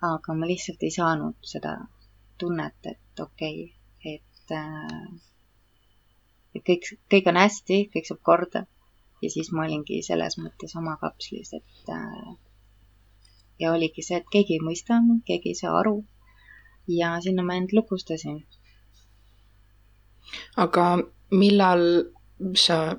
Aga 0.02 0.35
ma 0.35 0.47
lihtsalt 0.50 0.82
ei 0.82 0.90
saanud 0.90 1.37
seda 1.47 1.76
tunnet, 2.38 2.78
et 2.90 3.21
okei 3.21 3.59
okay,, 3.64 4.14
et 4.14 4.54
äh, 4.56 5.21
et 6.54 6.64
kõik, 6.66 6.88
kõik 7.11 7.28
on 7.32 7.40
hästi, 7.40 7.82
kõik 7.94 8.09
saab 8.09 8.23
korda. 8.23 8.66
ja 9.23 9.30
siis 9.30 9.52
ma 9.54 9.62
olingi 9.62 10.00
selles 10.02 10.35
mõttes 10.42 10.75
oma 10.76 10.97
kapslis, 11.00 11.52
et 11.54 11.90
äh, 11.94 12.32
ja 13.62 13.73
oligi 13.73 14.02
see, 14.02 14.18
et 14.18 14.26
keegi 14.32 14.59
ei 14.59 14.64
mõista 14.64 14.99
mind, 14.99 15.23
keegi 15.28 15.52
ei 15.52 15.61
saa 15.61 15.76
aru. 15.78 16.02
ja 16.88 17.14
sinna 17.23 17.44
ma 17.47 17.56
end 17.61 17.73
lukustasin. 17.73 18.42
aga 20.56 20.87
millal 21.30 21.85
sa 22.56 22.97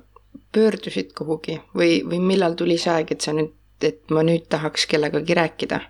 pöördusid 0.52 1.12
kuhugi 1.18 1.60
või, 1.74 2.00
või 2.08 2.20
millal 2.20 2.54
tuli 2.54 2.78
see 2.78 2.92
aeg, 2.94 3.12
et 3.12 3.20
sa 3.20 3.34
nüüd, 3.36 3.52
et 3.82 4.10
ma 4.10 4.22
nüüd 4.22 4.48
tahaks 4.48 4.86
kellegagi 4.86 5.36
rääkida 5.36 5.80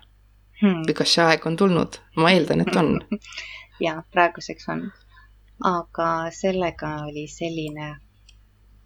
hmm.? 0.61 0.83
või 0.87 0.99
kas 1.01 1.15
see 1.17 1.25
aeg 1.25 1.47
on 1.49 1.57
tulnud? 1.59 1.99
ma 2.15 2.35
eeldan, 2.35 2.65
et 2.65 2.75
on 2.75 2.99
ja 3.85 4.01
praeguseks 4.11 4.69
on 4.73 4.87
aga 5.63 6.09
sellega 6.31 6.89
oli 7.07 7.27
selline 7.31 7.95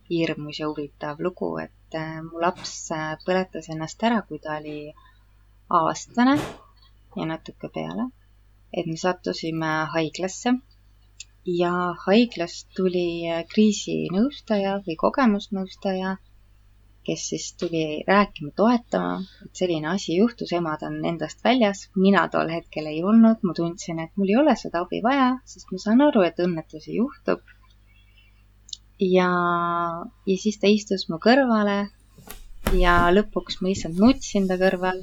hirmus 0.09 0.59
ja 0.59 0.67
huvitav 0.69 1.19
lugu, 1.19 1.57
et 1.57 1.95
äh, 1.95 2.21
mu 2.21 2.41
laps 2.41 2.91
äh, 2.91 3.17
põletas 3.25 3.69
ennast 3.69 4.03
ära, 4.03 4.21
kui 4.27 4.39
ta 4.39 4.57
oli 4.57 4.93
aastane 5.69 6.35
ja 7.15 7.25
natuke 7.25 7.69
peale. 7.73 8.09
et 8.73 8.85
me 8.85 8.97
sattusime 8.97 9.69
haiglasse 9.93 10.51
ja 11.45 11.73
haiglast 12.05 12.67
tuli 12.75 13.25
äh, 13.29 13.43
kriisinõustaja 13.53 14.79
või 14.85 14.95
kogemusnõustaja 14.95 16.17
kes 17.09 17.29
siis 17.29 17.45
tuli 17.59 17.83
rääkima, 18.07 18.51
toetama, 18.55 19.13
et 19.45 19.61
selline 19.61 19.87
asi 19.89 20.17
juhtus, 20.17 20.51
emad 20.53 20.83
on 20.85 20.97
endast 21.11 21.39
väljas. 21.43 21.79
mina 21.95 22.27
tol 22.33 22.51
hetkel 22.53 22.89
ei 22.91 22.99
olnud, 23.11 23.39
ma 23.43 23.53
tundsin, 23.57 24.01
et 24.03 24.11
mul 24.15 24.29
ei 24.29 24.35
ole 24.41 24.53
seda 24.61 24.83
abi 24.85 24.99
vaja, 25.05 25.29
sest 25.53 25.71
ma 25.71 25.79
saan 25.83 26.03
aru, 26.05 26.21
et 26.27 26.41
õnnetusi 26.45 26.97
juhtub. 26.99 27.41
ja, 28.99 29.29
ja 30.29 30.37
siis 30.43 30.59
ta 30.61 30.69
istus 30.69 31.07
mu 31.09 31.17
kõrvale 31.23 31.79
ja 32.83 32.93
lõpuks 33.15 33.57
ma 33.61 33.71
lihtsalt 33.71 33.97
nutsin 34.03 34.45
ta 34.51 34.59
kõrval, 34.61 35.01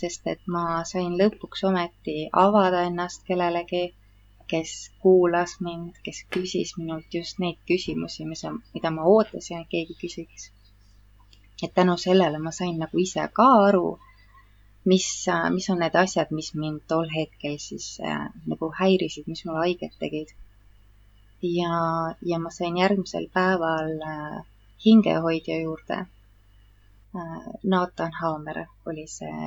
sest 0.00 0.26
et 0.34 0.42
ma 0.56 0.82
sain 0.90 1.14
lõpuks 1.20 1.62
ometi 1.70 2.16
avada 2.46 2.82
ennast 2.88 3.22
kellelegi, 3.30 3.84
kes 4.50 4.74
kuulas 5.06 5.54
mind, 5.68 6.02
kes 6.04 6.24
küsis 6.34 6.74
minult 6.80 7.14
just 7.20 7.38
neid 7.38 7.62
küsimusi, 7.70 8.26
mis, 8.32 8.44
mida 8.74 8.90
ma 8.98 9.06
ootasin, 9.14 9.62
et 9.62 9.72
keegi 9.76 10.00
küsiks 10.02 10.50
et 11.62 11.74
tänu 11.74 11.96
sellele 11.96 12.38
ma 12.38 12.50
sain 12.50 12.78
nagu 12.78 12.98
ise 12.98 13.28
ka 13.32 13.46
aru, 13.66 13.98
mis, 14.84 15.26
mis 15.54 15.68
on 15.70 15.78
need 15.82 15.94
asjad, 15.96 16.32
mis 16.38 16.50
mind 16.54 16.82
tol 16.88 17.06
hetkel 17.16 17.58
siis 17.66 18.00
äh, 18.04 18.26
nagu 18.50 18.70
häirisid, 18.80 19.28
mis 19.30 19.44
mulle 19.44 19.62
haiget 19.66 19.94
tegid. 20.00 20.34
ja, 21.42 21.76
ja 22.24 22.38
ma 22.40 22.50
sain 22.50 22.76
järgmisel 22.80 23.28
päeval 23.32 23.94
äh, 24.10 24.42
hingehoidja 24.84 25.60
juurde 25.62 25.98
äh,. 27.14 27.48
Nathan 27.62 28.12
Haamer 28.20 28.64
oli 28.86 29.06
see 29.06 29.40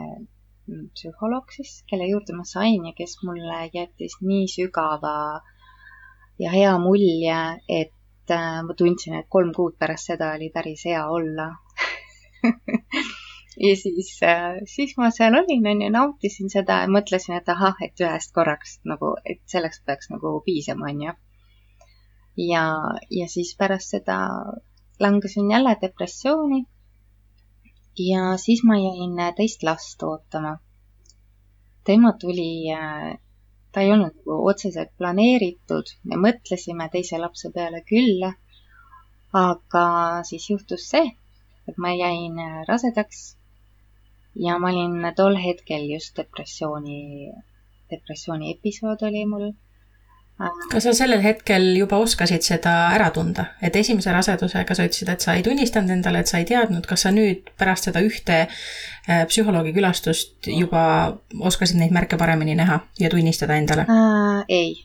mm, 0.68 0.90
psühholoog 0.94 1.52
siis, 1.52 1.84
kelle 1.90 2.08
juurde 2.08 2.34
ma 2.38 2.46
sain 2.46 2.86
ja 2.86 2.94
kes 2.98 3.18
mulle 3.24 3.60
jättis 3.74 4.18
nii 4.22 4.48
sügava 4.48 5.42
ja 6.40 6.52
hea 6.52 6.78
mulje, 6.80 7.40
et 7.70 8.32
äh, 8.32 8.62
ma 8.64 8.74
tundsin, 8.74 9.20
et 9.20 9.30
kolm 9.30 9.54
kuud 9.54 9.78
pärast 9.80 10.14
seda 10.14 10.34
oli 10.38 10.50
päris 10.54 10.86
hea 10.86 11.06
olla 11.20 11.52
ja 13.68 13.76
siis, 13.76 14.20
äh, 14.24 14.58
siis 14.66 14.94
ma 14.98 15.10
seal 15.12 15.36
olin, 15.40 15.66
onju, 15.72 15.90
nautisin 15.94 16.52
seda 16.54 16.82
ja 16.84 16.90
mõtlesin, 16.92 17.38
et 17.40 17.50
ahah, 17.50 17.78
et 17.86 18.04
ühest 18.04 18.34
korraks 18.36 18.78
nagu, 18.86 19.16
et 19.26 19.42
selleks 19.50 19.82
peaks 19.86 20.12
nagu 20.14 20.38
piisama, 20.46 20.92
onju. 20.92 21.14
ja, 22.48 22.64
ja 23.20 23.28
siis 23.34 23.56
pärast 23.58 23.96
seda 23.96 24.18
langesin 25.00 25.52
jälle 25.52 25.78
depressiooni. 25.82 26.66
ja 28.00 28.38
siis 28.38 28.64
ma 28.64 28.78
jäin 28.78 29.18
teist 29.36 29.64
last 29.64 30.04
ootama. 30.04 30.58
tema 31.84 32.14
tuli, 32.14 32.72
äh, 32.74 33.18
ta 33.72 33.82
ei 33.82 33.92
olnud 33.92 34.14
nagu 34.14 34.42
otseselt 34.50 34.92
planeeritud, 34.98 35.96
me 36.04 36.20
mõtlesime 36.30 36.90
teise 36.92 37.18
lapse 37.18 37.50
peale 37.54 37.82
küll. 37.82 38.34
aga 39.34 39.88
siis 40.24 40.50
juhtus 40.50 40.90
see 40.90 41.18
et 41.68 41.78
ma 41.78 41.94
jäin 41.96 42.40
rasedaks 42.68 43.38
ja 44.36 44.58
ma 44.60 44.72
olin 44.72 45.14
tol 45.16 45.38
hetkel 45.42 45.88
just 45.92 46.18
depressiooni 46.18 47.32
depressiooni 47.92 48.52
episood 48.56 49.04
oli 49.08 49.26
mul 49.26 49.52
kas 50.72 50.86
sa 50.86 50.94
sellel 50.94 51.22
hetkel 51.24 51.64
juba 51.80 51.98
oskasid 52.04 52.46
seda 52.46 52.74
ära 52.94 53.10
tunda, 53.14 53.48
et 53.62 53.76
esimese 53.80 54.14
rasedusega 54.14 54.76
sa 54.78 54.86
ütlesid, 54.86 55.10
et 55.10 55.24
sa 55.26 55.34
ei 55.34 55.44
tunnistanud 55.46 55.90
endale, 55.96 56.22
et 56.22 56.30
sa 56.30 56.42
ei 56.42 56.46
teadnud, 56.46 56.86
kas 56.86 57.08
sa 57.08 57.12
nüüd 57.14 57.50
pärast 57.58 57.90
seda 57.90 58.04
ühte 58.06 58.44
äh, 58.46 59.24
psühholoogi 59.32 59.74
külastust 59.74 60.50
juba 60.52 60.84
oskasid 61.34 61.82
neid 61.82 61.96
märke 61.96 62.20
paremini 62.22 62.54
näha 62.60 62.84
ja 63.02 63.10
tunnistada 63.10 63.58
endale 63.58 63.88
äh,? 63.90 64.44
ei. 64.48 64.76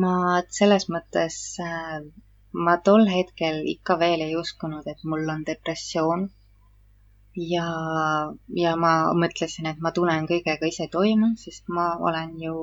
ma 0.00 0.40
selles 0.48 0.88
mõttes 0.88 1.42
äh,, 1.60 2.00
ma 2.52 2.76
tol 2.84 3.06
hetkel 3.08 3.62
ikka 3.74 3.98
veel 3.98 4.20
ei 4.28 4.36
uskunud, 4.36 4.86
et 4.86 5.04
mul 5.08 5.28
on 5.34 5.44
depressioon 5.46 6.28
ja, 7.36 7.66
ja 8.56 8.72
ma 8.76 8.92
mõtlesin, 9.16 9.66
et 9.70 9.78
ma 9.80 9.92
tulen 9.96 10.26
kõigega 10.28 10.68
ise 10.68 10.88
toime, 10.92 11.32
sest 11.40 11.68
ma 11.68 11.92
olen 12.08 12.34
ju 12.40 12.56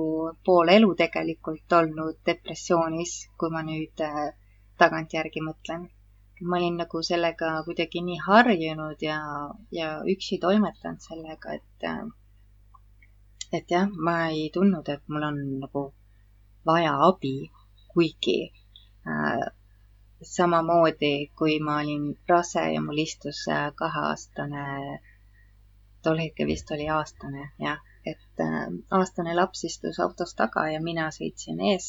pool 0.46 0.69
elu 0.69 0.93
tegelikult 1.00 1.74
olnud 1.79 2.19
depressioonis, 2.25 3.15
kui 3.38 3.50
ma 3.53 3.63
nüüd 3.65 4.03
äh, 4.05 4.29
tagantjärgi 4.77 5.46
mõtlen. 5.46 5.89
ma 6.41 6.55
olin 6.55 6.77
nagu 6.79 7.01
sellega 7.03 7.48
kuidagi 7.65 8.00
nii 8.00 8.19
harjunud 8.24 9.01
ja, 9.03 9.17
ja 9.75 9.88
üksi 10.08 10.38
toimetanud 10.39 11.01
sellega, 11.03 11.58
et, 11.58 11.84
äh, 11.84 12.05
et 13.51 13.72
jah, 13.72 13.89
ma 13.91 14.29
ei 14.29 14.50
tundnud, 14.53 14.88
et 14.88 15.03
mul 15.08 15.25
on 15.31 15.41
nagu 15.65 15.84
vaja 16.65 16.93
abi, 17.10 17.50
kuigi 17.91 18.38
äh, 19.08 19.50
samamoodi, 20.21 21.31
kui 21.38 21.59
ma 21.59 21.77
olin 21.81 22.17
rase 22.29 22.63
ja 22.73 22.81
mul 22.81 22.97
istus 22.97 23.45
äh, 23.47 23.71
kaheaastane, 23.75 24.63
tol 26.03 26.19
hetkel 26.23 26.47
vist 26.47 26.71
oli 26.75 26.89
aastane, 26.95 27.49
jah, 27.59 27.79
et 28.05 28.43
äh, 28.45 28.65
aastane 28.99 29.35
laps 29.35 29.63
istus 29.69 29.99
autos 29.99 30.35
taga 30.35 30.65
ja 30.73 30.81
mina 30.81 31.07
sõitsin 31.17 31.61
ees. 31.71 31.88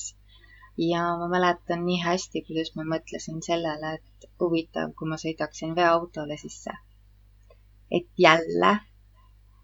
ja 0.79 1.03
ma 1.21 1.27
mäletan 1.29 1.83
nii 1.87 1.99
hästi, 2.05 2.45
kuidas 2.47 2.71
ma 2.77 2.87
mõtlesin 2.93 3.43
sellele, 3.43 3.95
et 3.99 4.29
huvitav, 4.41 4.95
kui 4.99 5.09
ma 5.09 5.19
sõidaksin 5.25 5.75
veoautole 5.77 6.39
sisse. 6.45 6.77
et 7.91 8.07
jälle 8.19 8.77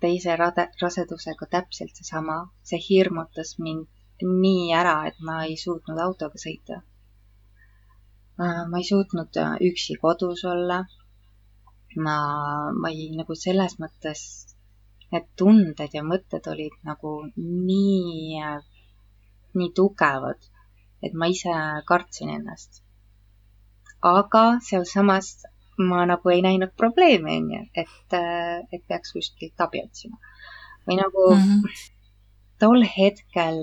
teise 0.00 0.36
rade, 0.36 0.68
rasedusega 0.82 1.46
täpselt 1.46 1.94
seesama, 1.94 2.40
see 2.62 2.82
hirmutas 2.88 3.58
mind 3.58 3.86
nii 4.42 4.74
ära, 4.74 4.98
et 5.06 5.22
ma 5.30 5.44
ei 5.44 5.56
suutnud 5.56 5.98
autoga 6.08 6.42
sõita 6.48 6.82
ma 8.36 8.80
ei 8.80 8.84
suutnud 8.84 9.36
äh, 9.40 9.56
üksi 9.70 9.96
kodus 10.00 10.44
olla. 10.44 10.84
ma, 11.96 12.16
ma 12.76 12.88
ei 12.92 13.08
nagu 13.16 13.34
selles 13.34 13.78
mõttes, 13.80 14.20
need 15.12 15.28
tunded 15.40 15.94
ja 15.96 16.02
mõtted 16.04 16.44
olid 16.52 16.74
nagu 16.84 17.12
nii, 17.40 18.42
nii 19.56 19.70
tugevad, 19.78 20.50
et 21.00 21.16
ma 21.16 21.30
ise 21.32 21.54
kartsin 21.88 22.34
ennast. 22.34 22.82
aga 24.04 24.44
sealsamas 24.68 25.32
ma 25.88 26.04
nagu 26.08 26.30
ei 26.32 26.42
näinud 26.44 26.76
probleemi, 26.76 27.38
onju, 27.40 27.62
et, 27.74 28.12
äh, 28.20 28.60
et 28.72 28.84
peaks 28.88 29.16
kuskilt 29.16 29.60
abi 29.60 29.80
otsima. 29.84 30.20
või 30.86 31.00
nagu 31.00 31.30
mm 31.34 31.42
-hmm. 31.42 31.78
tol 32.60 32.84
hetkel 32.96 33.62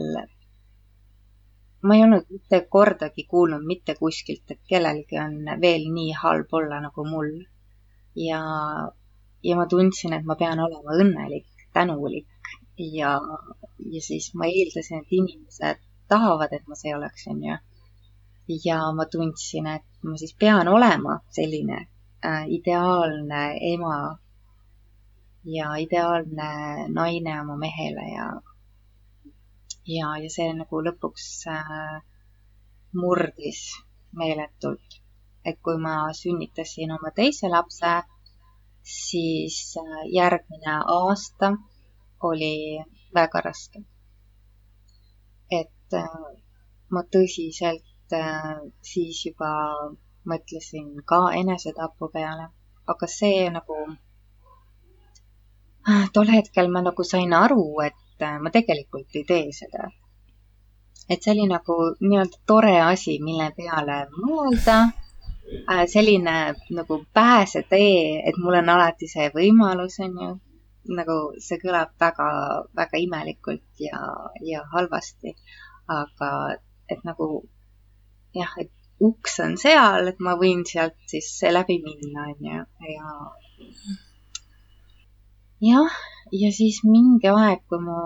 ma 1.83 1.95
ei 1.95 2.03
olnud 2.03 2.27
mitte 2.29 2.61
kordagi 2.75 3.25
kuulnud 3.29 3.65
mitte 3.67 3.95
kuskilt, 3.99 4.51
et 4.51 4.59
kellelgi 4.69 5.19
on 5.19 5.39
veel 5.61 5.89
nii 5.93 6.13
halb 6.21 6.53
olla 6.59 6.79
nagu 6.83 7.05
mul. 7.05 7.31
ja, 8.15 8.41
ja 9.43 9.55
ma 9.55 9.65
tundsin, 9.65 10.13
et 10.13 10.25
ma 10.25 10.35
pean 10.35 10.59
olema 10.59 10.95
õnnelik, 11.03 11.49
tänulik 11.73 12.27
ja, 12.77 13.19
ja 13.91 14.01
siis 14.01 14.31
ma 14.35 14.45
eeldasin, 14.45 15.01
et 15.01 15.11
inimesed 15.11 15.81
tahavad, 16.07 16.53
et 16.53 16.67
ma 16.67 16.75
see 16.75 16.95
oleks, 16.95 17.27
onju. 17.27 17.57
ja 18.65 18.79
ma 18.95 19.05
tundsin, 19.05 19.67
et 19.67 20.03
ma 20.03 20.17
siis 20.17 20.35
pean 20.39 20.67
olema 20.67 21.19
selline 21.31 21.79
äh, 22.25 22.45
ideaalne 22.47 23.43
ema 23.73 23.97
ja 25.43 25.75
ideaalne 25.75 26.87
naine 26.89 27.41
oma 27.41 27.57
mehele 27.57 28.07
ja 28.13 28.27
ja, 29.85 30.09
ja 30.23 30.29
see 30.35 30.49
nagu 30.57 30.81
lõpuks 30.87 31.29
äh, 31.51 32.01
murdis 32.93 33.61
meeletult. 34.19 34.99
et 35.45 35.57
kui 35.59 35.77
ma 35.85 35.95
sünnitasin 36.15 36.91
oma 36.95 37.09
teise 37.15 37.49
lapse, 37.51 37.91
siis 38.83 39.57
äh, 39.81 40.03
järgmine 40.15 40.75
aasta 40.97 41.51
oli 42.29 42.79
väga 43.15 43.41
raske. 43.41 43.83
et 45.51 45.93
äh, 45.93 46.21
ma 46.89 47.03
tõsiselt 47.15 48.15
äh, 48.21 48.55
siis 48.81 49.25
juba 49.25 49.51
mõtlesin 50.31 51.03
ka 51.05 51.19
enesetapu 51.41 52.09
peale, 52.13 52.47
aga 52.87 53.07
see 53.07 53.49
nagu 53.49 53.77
tol 56.13 56.29
hetkel 56.35 56.71
ma 56.71 56.81
nagu 56.81 57.03
sain 57.03 57.33
aru, 57.33 57.65
et 57.87 58.02
et 58.35 58.43
ma 58.43 58.51
tegelikult 58.53 59.15
ei 59.19 59.23
tee 59.27 59.51
seda. 59.59 59.89
et 61.09 61.23
see 61.23 61.33
oli 61.33 61.47
nagu 61.51 61.75
nii-öelda 61.99 62.37
tore 62.47 62.75
asi, 62.81 63.17
mille 63.19 63.49
peale 63.57 63.97
mõelda. 64.17 64.77
Äh, 65.69 65.83
selline 65.91 66.35
nagu 66.77 66.97
pääsetee, 67.13 68.23
et 68.29 68.37
mul 68.41 68.55
on 68.61 68.69
alati 68.73 69.09
see 69.11 69.27
võimalus, 69.35 69.99
on 70.05 70.13
ju. 70.23 70.29
nagu 70.99 71.17
see 71.39 71.59
kõlab 71.59 71.91
väga, 71.99 72.29
väga 72.79 72.99
imelikult 72.99 73.83
ja, 73.87 73.99
ja 74.51 74.63
halvasti. 74.73 75.35
aga 75.87 76.29
et 76.89 77.03
nagu 77.03 77.27
jah, 78.35 78.53
et 78.57 78.71
uks 79.03 79.39
on 79.43 79.57
seal, 79.59 80.07
et 80.11 80.19
ma 80.23 80.35
võin 80.39 80.63
sealt 80.69 80.97
siis 81.11 81.29
läbi 81.51 81.79
minna, 81.83 82.29
on 82.31 82.49
ju, 82.49 82.63
ja 82.95 83.07
jah, 85.63 85.97
ja 86.41 86.51
siis 86.51 86.81
mingi 86.83 87.29
aeg, 87.29 87.61
kui 87.69 87.79
mu 87.81 87.97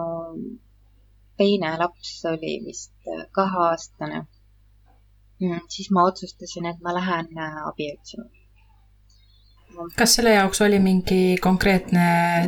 teine 1.37 1.75
laps 1.79 2.25
oli 2.31 2.57
vist 2.65 2.91
äh, 3.07 3.25
kaheaastane, 3.31 4.23
mm, 5.39 5.61
siis 5.69 5.91
ma 5.91 6.07
otsustasin, 6.09 6.65
et 6.65 6.81
ma 6.83 6.95
lähen 6.97 7.29
äh, 7.37 7.61
abi 7.69 7.91
otsima. 7.93 8.25
kas 9.97 10.15
selle 10.17 10.33
jaoks 10.33 10.61
oli 10.65 10.79
mingi 10.79 11.21
konkreetne 11.41 12.07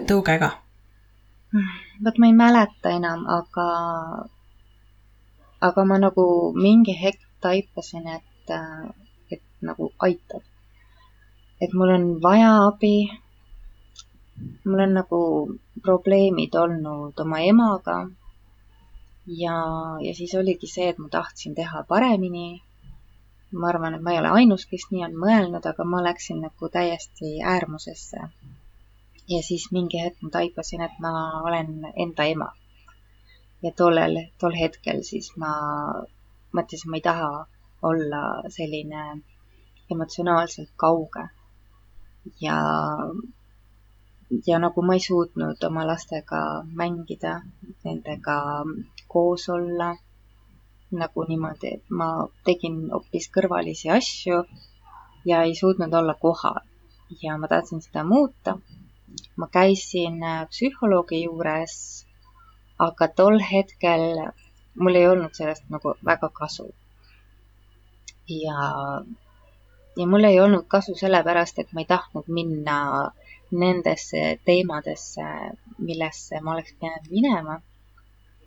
tõuge 0.09 0.39
ka? 0.41 0.51
vot 2.05 2.19
ma 2.19 2.29
ei 2.29 2.35
mäleta 2.43 2.93
enam, 2.97 3.25
aga, 3.37 3.67
aga 5.69 5.85
ma 5.85 5.99
nagu 6.01 6.25
mingi 6.55 6.95
hetk 7.03 7.23
taipasin, 7.41 8.07
et, 8.17 8.55
äh, 8.59 8.89
et 9.31 9.43
nagu 9.61 9.91
aitab. 9.99 10.43
et 11.61 11.73
mul 11.73 11.89
on 11.95 12.05
vaja 12.23 12.51
abi 12.67 12.95
mul 14.65 14.79
on 14.79 14.93
nagu 14.93 15.19
probleemid 15.81 16.55
olnud 16.55 17.19
oma 17.19 17.39
emaga. 17.39 17.97
ja, 19.41 19.55
ja 20.01 20.13
siis 20.15 20.33
oligi 20.35 20.67
see, 20.67 20.89
et 20.89 20.97
ma 20.97 21.09
tahtsin 21.09 21.55
teha 21.55 21.83
paremini. 21.87 22.61
ma 23.51 23.67
arvan, 23.67 23.95
et 23.95 24.01
ma 24.01 24.11
ei 24.13 24.19
ole 24.19 24.29
ainus, 24.39 24.65
kes 24.69 24.85
nii 24.91 25.03
on 25.07 25.15
mõelnud, 25.23 25.65
aga 25.65 25.85
ma 25.85 26.03
läksin 26.03 26.41
nagu 26.45 26.69
täiesti 26.69 27.41
äärmusesse. 27.53 28.29
ja 29.33 29.41
siis 29.43 29.71
mingi 29.71 30.01
hetk 30.03 30.21
ma 30.21 30.29
taipasin, 30.29 30.81
et 30.81 30.99
ma 30.99 31.13
olen 31.41 31.91
enda 31.95 32.23
ema. 32.23 32.51
ja 33.63 33.71
tollel, 33.71 34.23
tol 34.39 34.55
hetkel 34.61 35.03
siis 35.03 35.31
ma 35.37 35.51
mõtlesin, 36.53 36.89
ma 36.89 36.97
ei 36.97 37.01
taha 37.01 37.31
olla 37.81 38.21
selline 38.49 39.21
emotsionaalselt 39.91 40.71
kauge. 40.75 41.27
ja 42.41 42.57
ja 44.47 44.59
nagu 44.59 44.81
ma 44.81 44.93
ei 44.93 45.03
suutnud 45.03 45.63
oma 45.67 45.85
lastega 45.87 46.41
mängida, 46.81 47.33
nendega 47.85 48.37
koos 49.07 49.49
olla, 49.49 49.89
nagu 50.91 51.25
niimoodi, 51.29 51.73
et 51.77 51.95
ma 52.01 52.09
tegin 52.45 52.81
hoopis 52.93 53.29
kõrvalisi 53.35 53.89
asju 53.93 54.43
ja 55.25 55.43
ei 55.45 55.55
suutnud 55.55 55.93
olla 55.93 56.13
kohal 56.13 56.61
ja 57.21 57.37
ma 57.37 57.47
tahtsin 57.47 57.81
seda 57.81 58.03
muuta. 58.03 58.57
ma 59.35 59.47
käisin 59.47 60.23
äh, 60.23 60.47
psühholoogi 60.49 61.23
juures, 61.23 62.05
aga 62.77 63.07
tol 63.07 63.39
hetkel 63.51 64.03
mul 64.79 64.95
ei 64.95 65.07
olnud 65.07 65.33
sellest 65.33 65.65
nagu 65.69 65.95
väga 66.05 66.29
kasu. 66.29 66.67
ja, 68.27 68.57
ja 69.97 70.07
mul 70.07 70.23
ei 70.23 70.39
olnud 70.39 70.67
kasu 70.67 70.95
sellepärast, 70.95 71.59
et 71.59 71.73
ma 71.73 71.81
ei 71.81 71.89
tahtnud 71.89 72.27
minna 72.27 72.77
nendesse 73.51 74.39
teemadesse, 74.45 75.25
millesse 75.77 76.41
ma 76.41 76.53
oleks 76.53 76.73
pidanud 76.79 77.11
minema. 77.11 77.61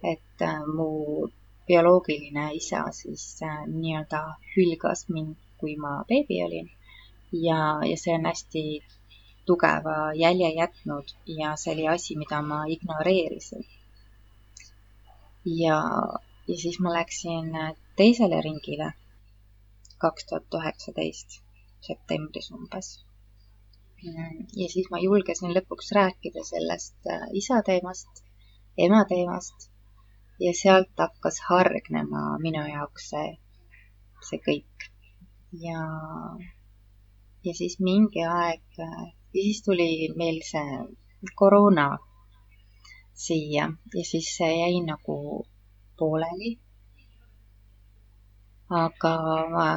et 0.03 0.43
äh, 0.43 0.63
mu 0.77 1.29
bioloogiline 1.67 2.45
isa 2.59 2.81
siis 2.91 3.25
äh, 3.43 3.67
nii-öelda 3.67 4.23
hülgas 4.57 5.09
mind, 5.09 5.37
kui 5.61 5.77
ma 5.77 5.93
beebi 6.09 6.41
olin 6.45 6.71
ja, 7.33 7.59
ja 7.91 7.97
see 7.97 8.15
on 8.15 8.27
hästi 8.27 8.65
tugeva 9.47 10.15
jälje 10.15 10.51
jätnud 10.55 11.15
ja 11.27 11.57
see 11.57 11.75
oli 11.75 11.89
asi, 11.89 12.17
mida 12.17 12.43
ma 12.43 12.65
ignoreerisin. 12.67 13.65
ja, 15.45 15.79
ja 16.49 16.57
siis 16.57 16.81
ma 16.81 16.93
läksin 16.93 17.55
teisele 17.97 18.41
ringile 18.41 18.93
kaks 19.99 20.27
tuhat 20.27 20.55
üheksateist 20.59 21.41
septembris 21.81 22.51
umbes. 22.51 22.89
Ja 24.03 24.69
siis 24.73 24.89
ma 24.91 24.99
julgesin 25.03 25.53
lõpuks 25.55 25.93
rääkida 25.97 26.43
sellest 26.47 27.07
äh, 27.11 27.27
isa 27.39 27.63
teemast, 27.67 28.25
ema 28.79 29.05
teemast. 29.09 29.69
Ja 30.41 30.51
sealt 30.59 30.99
hakkas 30.99 31.39
hargnema 31.49 32.39
minu 32.43 32.65
jaoks 32.67 33.11
see, 33.13 33.29
see 34.29 34.41
kõik. 34.47 34.89
ja, 35.65 35.83
ja 37.45 37.55
siis 37.55 37.79
mingi 37.81 38.25
aeg, 38.27 38.65
äh, 38.81 39.13
siis 39.33 39.63
tuli 39.63 40.11
meil 40.17 40.43
see 40.51 40.83
koroona 41.39 41.87
siia. 43.15 43.71
Ja 43.95 44.05
siis 44.05 44.35
see 44.37 44.53
jäi 44.59 44.83
nagu 44.87 45.47
pooleli. 45.99 46.57
Aga 48.73 49.17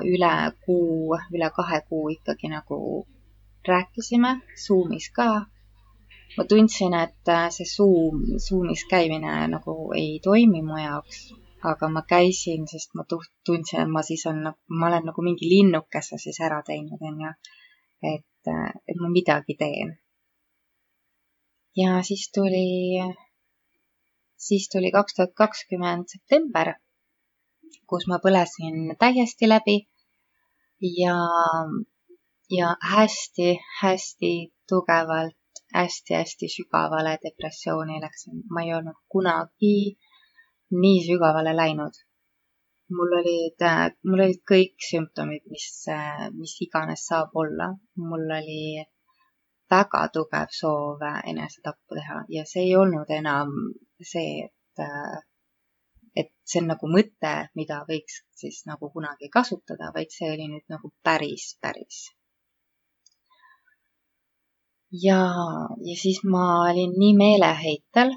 üle 0.07 0.35
kuu, 0.65 1.17
üle 1.35 1.49
kahe 1.55 1.81
kuu 1.89 2.07
ikkagi 2.15 2.47
nagu 2.49 2.77
rääkisime 3.67 4.31
Zoomis 4.65 5.09
ka. 5.15 5.45
ma 6.37 6.43
tundsin, 6.49 6.93
et 6.93 7.31
see 7.55 7.65
Zoom, 7.65 8.23
Zoomis 8.47 8.83
käimine 8.89 9.47
nagu 9.47 9.75
ei 9.95 10.19
toimi 10.23 10.61
mu 10.61 10.77
jaoks, 10.77 11.19
aga 11.71 11.89
ma 11.89 12.01
käisin, 12.09 12.67
sest 12.67 12.91
ma 12.93 13.05
tundsin, 13.45 13.81
et 13.81 13.91
ma 13.97 14.01
siis 14.03 14.25
on, 14.31 14.41
ma 14.79 14.87
olen 14.87 15.05
nagu 15.09 15.21
mingi 15.27 15.49
linnukese 15.49 16.19
siis 16.19 16.41
ära 16.47 16.61
teinud, 16.67 16.99
onju. 17.09 17.31
et, 18.13 18.53
et 18.89 18.97
ma 19.01 19.09
midagi 19.09 19.55
teen. 19.59 19.97
ja 21.75 22.01
siis 22.03 22.29
tuli, 22.35 22.99
siis 24.47 24.69
tuli 24.69 24.91
kaks 24.91 25.15
tuhat 25.15 25.33
kakskümmend 25.43 26.11
september 26.11 26.75
kus 27.89 28.07
ma 28.09 28.17
põlesin 28.23 28.95
täiesti 29.01 29.49
läbi 29.49 29.77
ja, 30.97 31.15
ja 32.49 32.75
hästi-hästi 32.91 34.33
tugevalt 34.69 35.35
hästi-hästi 35.75 36.47
sügavale 36.55 37.17
depressiooni 37.23 38.01
läksin. 38.01 38.43
ma 38.53 38.61
ei 38.61 38.73
olnud 38.73 38.99
kunagi 39.11 39.97
nii 40.81 40.99
sügavale 41.07 41.55
läinud. 41.61 41.95
mul 42.95 43.11
olid, 43.19 43.61
mul 44.09 44.21
olid 44.25 44.41
kõik 44.51 44.75
sümptomid, 44.89 45.43
mis, 45.53 45.69
mis 46.39 46.53
iganes 46.67 47.07
saab 47.09 47.29
olla. 47.43 47.67
mul 48.09 48.25
oli 48.39 48.65
väga 49.73 50.01
tugev 50.13 50.49
soov 50.59 51.01
enesetappu 51.31 51.97
teha 51.99 52.17
ja 52.35 52.43
see 52.51 52.67
ei 52.67 52.75
olnud 52.81 53.09
enam 53.19 53.55
see, 54.11 54.45
et 54.45 54.83
et 56.21 56.29
see 56.49 56.61
on 56.61 56.69
nagu 56.71 56.87
mõte, 56.95 57.33
mida 57.59 57.81
võiks 57.89 58.21
siis 58.41 58.61
nagu 58.69 58.89
kunagi 58.93 59.27
kasutada, 59.37 59.91
vaid 59.95 60.13
see 60.17 60.29
oli 60.35 60.45
nüüd 60.51 60.69
nagu 60.71 60.93
päris, 61.03 61.57
päris. 61.61 62.05
Ja, 64.91 65.19
ja 65.85 65.95
siis 66.01 66.23
ma 66.23 66.45
olin 66.69 66.93
nii 66.99 67.13
meeleheitel, 67.17 68.13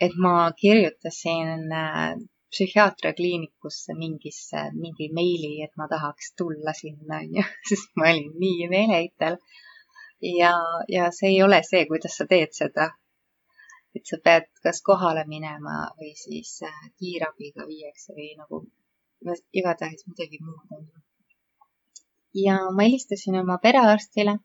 et 0.00 0.14
ma 0.16 0.52
kirjutasin 0.60 1.72
äh, 1.72 2.14
psühhiaatriakliinikusse 2.50 3.94
mingisse, 3.94 4.62
mingi 4.74 5.10
meili, 5.14 5.62
et 5.64 5.76
ma 5.76 5.88
tahaks 5.88 6.34
tulla 6.38 6.72
sinna, 6.72 7.20
onju, 7.22 7.44
sest 7.68 7.92
ma 7.96 8.10
olin 8.10 8.32
nii 8.44 8.70
meeleheitel. 8.74 9.36
ja, 10.38 10.54
ja 10.88 11.10
see 11.16 11.30
ei 11.34 11.42
ole 11.42 11.62
see, 11.64 11.86
kuidas 11.88 12.16
sa 12.16 12.26
teed 12.28 12.52
seda 12.52 12.90
et 13.96 14.06
sa 14.06 14.16
pead 14.24 14.46
kas 14.64 14.82
kohale 14.86 15.22
minema 15.26 15.76
või 15.98 16.12
siis 16.24 16.50
äh, 16.66 16.82
kiirabiga 16.98 17.66
viiakse 17.70 18.14
või 18.18 18.28
nagu 18.38 18.60
igatahes 19.60 20.06
midagi 20.10 20.38
muud 20.44 20.76
on 20.76 20.84
ju. 20.84 21.00
ja 22.44 22.58
ma 22.76 22.86
helistasin 22.86 23.40
oma 23.40 23.58
perearstile 23.64 24.36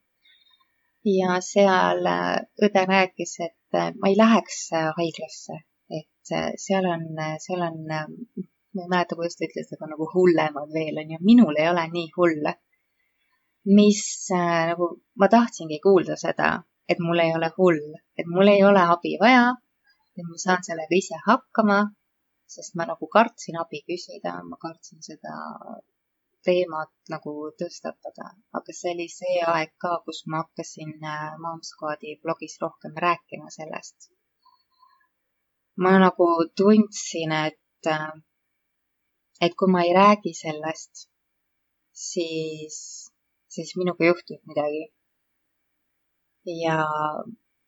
ja 1.06 1.38
seal 1.46 2.06
äh, 2.10 2.36
õde 2.66 2.84
rääkis, 2.90 3.38
et 3.46 3.78
äh, 3.78 3.92
ma 4.02 4.12
ei 4.12 4.18
läheks 4.18 4.60
haiglasse, 4.98 5.60
et 6.00 6.36
seal 6.62 6.88
on, 6.90 7.08
seal 7.44 7.62
on, 7.62 7.82
ma 7.86 8.84
ei 8.84 8.90
mäleta, 8.90 9.18
kuidas 9.18 9.38
ta 9.38 9.46
ütles, 9.48 9.70
aga 9.76 9.92
nagu 9.92 10.08
hullemad 10.14 10.72
veel 10.74 10.98
on 11.04 11.12
ju, 11.14 11.20
minul 11.22 11.60
ei 11.62 11.70
ole 11.70 11.86
nii 11.92 12.08
hull. 12.18 12.54
mis 13.66 14.02
nagu, 14.30 14.88
ma 15.18 15.28
tahtsingi 15.28 15.80
kuulda 15.82 16.16
seda, 16.22 16.50
et 16.90 17.00
mul 17.02 17.22
ei 17.24 17.32
ole 17.34 17.50
hull, 17.58 17.96
et 18.18 18.28
mul 18.30 18.52
ei 18.52 18.62
ole 18.64 18.82
abi 18.94 19.16
vaja, 19.22 19.56
et 20.18 20.26
ma 20.28 20.38
saan 20.38 20.62
sellega 20.68 20.94
ise 20.98 21.18
hakkama, 21.26 21.80
sest 22.46 22.76
ma 22.78 22.86
nagu 22.86 23.10
kartsin 23.16 23.58
abi 23.62 23.82
küsida, 23.90 24.36
ma 24.50 24.58
kartsin 24.62 25.02
seda 25.02 25.34
teemat 26.48 26.92
nagu 27.14 27.34
tõstatada, 27.62 28.28
aga 28.58 28.76
see 28.80 28.94
oli 28.96 29.08
see 29.14 29.40
aeg 29.54 29.74
ka, 29.84 29.92
kus 30.06 30.24
ma 30.32 30.44
hakkasin 30.44 30.94
äh, 31.14 31.32
Mom 31.44 31.62
Squadi 31.70 32.16
blogis 32.24 32.58
rohkem 32.64 32.94
rääkima 33.06 33.50
sellest. 33.58 34.12
ma 35.84 35.92
nagu 36.00 36.28
tundsin, 36.58 37.32
et, 37.48 37.92
äh, 37.98 38.14
et 39.46 39.56
kui 39.60 39.72
ma 39.72 39.84
ei 39.88 39.94
räägi 40.02 40.34
sellest, 40.44 41.08
siis, 42.10 42.78
siis 43.54 43.76
minuga 43.80 44.12
juhtub 44.12 44.42
midagi 44.52 44.86
ja, 46.46 46.78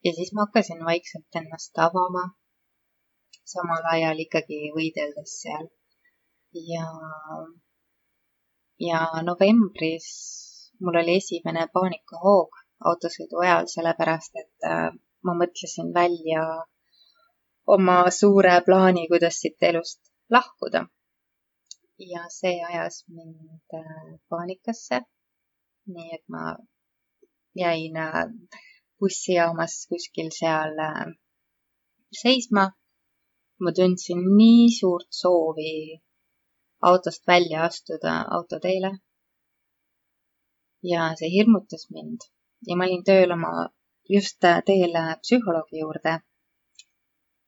ja 0.06 0.12
siis 0.14 0.34
ma 0.34 0.46
hakkasin 0.46 0.86
vaikselt 0.86 1.42
ennast 1.42 1.78
avama, 1.88 2.24
samal 3.54 3.84
ajal 3.94 4.20
ikkagi 4.26 4.60
võideldes 4.76 5.40
seal. 5.42 5.70
ja, 6.72 6.86
ja 8.80 9.00
novembris 9.24 10.08
mul 10.80 10.96
oli 11.02 11.18
esimene 11.20 11.68
paanikahoog 11.74 12.58
autosõidu 12.90 13.42
ajal, 13.44 13.70
sellepärast 13.74 14.38
et 14.42 14.68
äh, 14.72 14.90
ma 15.26 15.34
mõtlesin 15.42 15.90
välja 15.96 16.44
oma 17.76 17.98
suure 18.20 18.54
plaani, 18.66 19.08
kuidas 19.12 19.42
siit 19.42 19.68
elust 19.70 20.02
lahkuda. 20.30 20.86
ja 22.14 22.24
see 22.30 22.58
ajas 22.70 23.04
mind 23.10 23.78
äh, 23.80 24.08
paanikasse. 24.30 25.02
nii 25.96 26.10
et 26.18 26.26
ma 26.30 26.56
jäin 27.56 27.98
äh, 27.98 28.26
bussijaamas 29.00 29.86
kuskil 29.90 30.30
seal 30.40 30.78
seisma. 32.22 32.66
ma 33.64 33.72
tundsin 33.72 34.22
nii 34.38 34.70
suurt 34.80 35.10
soovi 35.22 35.74
autost 36.82 37.28
välja 37.28 37.64
astuda 37.64 38.26
autoteele. 38.38 38.92
ja 40.84 41.16
see 41.20 41.30
hirmutas 41.30 41.88
mind 41.90 42.22
ja 42.68 42.76
ma 42.78 42.86
olin 42.86 43.04
tööl 43.04 43.32
oma, 43.32 43.52
just 44.10 44.40
teel 44.42 44.94
psühholoogi 45.22 45.82
juurde, 45.82 46.14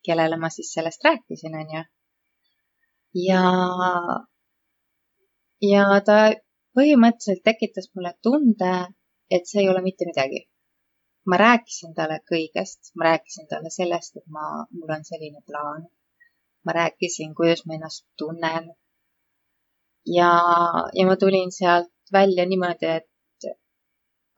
kellele 0.06 0.38
ma 0.38 0.50
siis 0.50 0.74
sellest 0.74 1.06
rääkisin, 1.06 1.56
onju. 1.62 1.84
ja, 3.28 3.44
ja 5.72 5.86
ta 6.06 6.20
põhimõtteliselt 6.78 7.44
tekitas 7.44 7.92
mulle 7.96 8.14
tunde, 8.24 8.74
et 9.30 9.46
see 9.48 9.62
ei 9.64 9.70
ole 9.70 9.82
mitte 9.86 10.10
midagi 10.10 10.50
ma 11.30 11.38
rääkisin 11.38 11.94
talle 11.98 12.18
kõigest, 12.32 12.92
ma 12.98 13.10
rääkisin 13.10 13.48
talle 13.52 13.70
sellest, 13.74 14.18
et 14.18 14.28
ma, 14.36 14.46
mul 14.74 14.94
on 14.98 15.06
selline 15.06 15.42
plaan. 15.46 15.88
ma 16.66 16.72
rääkisin, 16.76 17.36
kuidas 17.36 17.62
ma 17.66 17.74
ennast 17.78 18.06
tunnen. 18.20 18.66
Ja, 20.06 20.32
ja 20.94 21.06
ma 21.06 21.16
tulin 21.16 21.52
sealt 21.52 21.92
välja 22.14 22.46
niimoodi, 22.46 22.86
et 22.86 23.48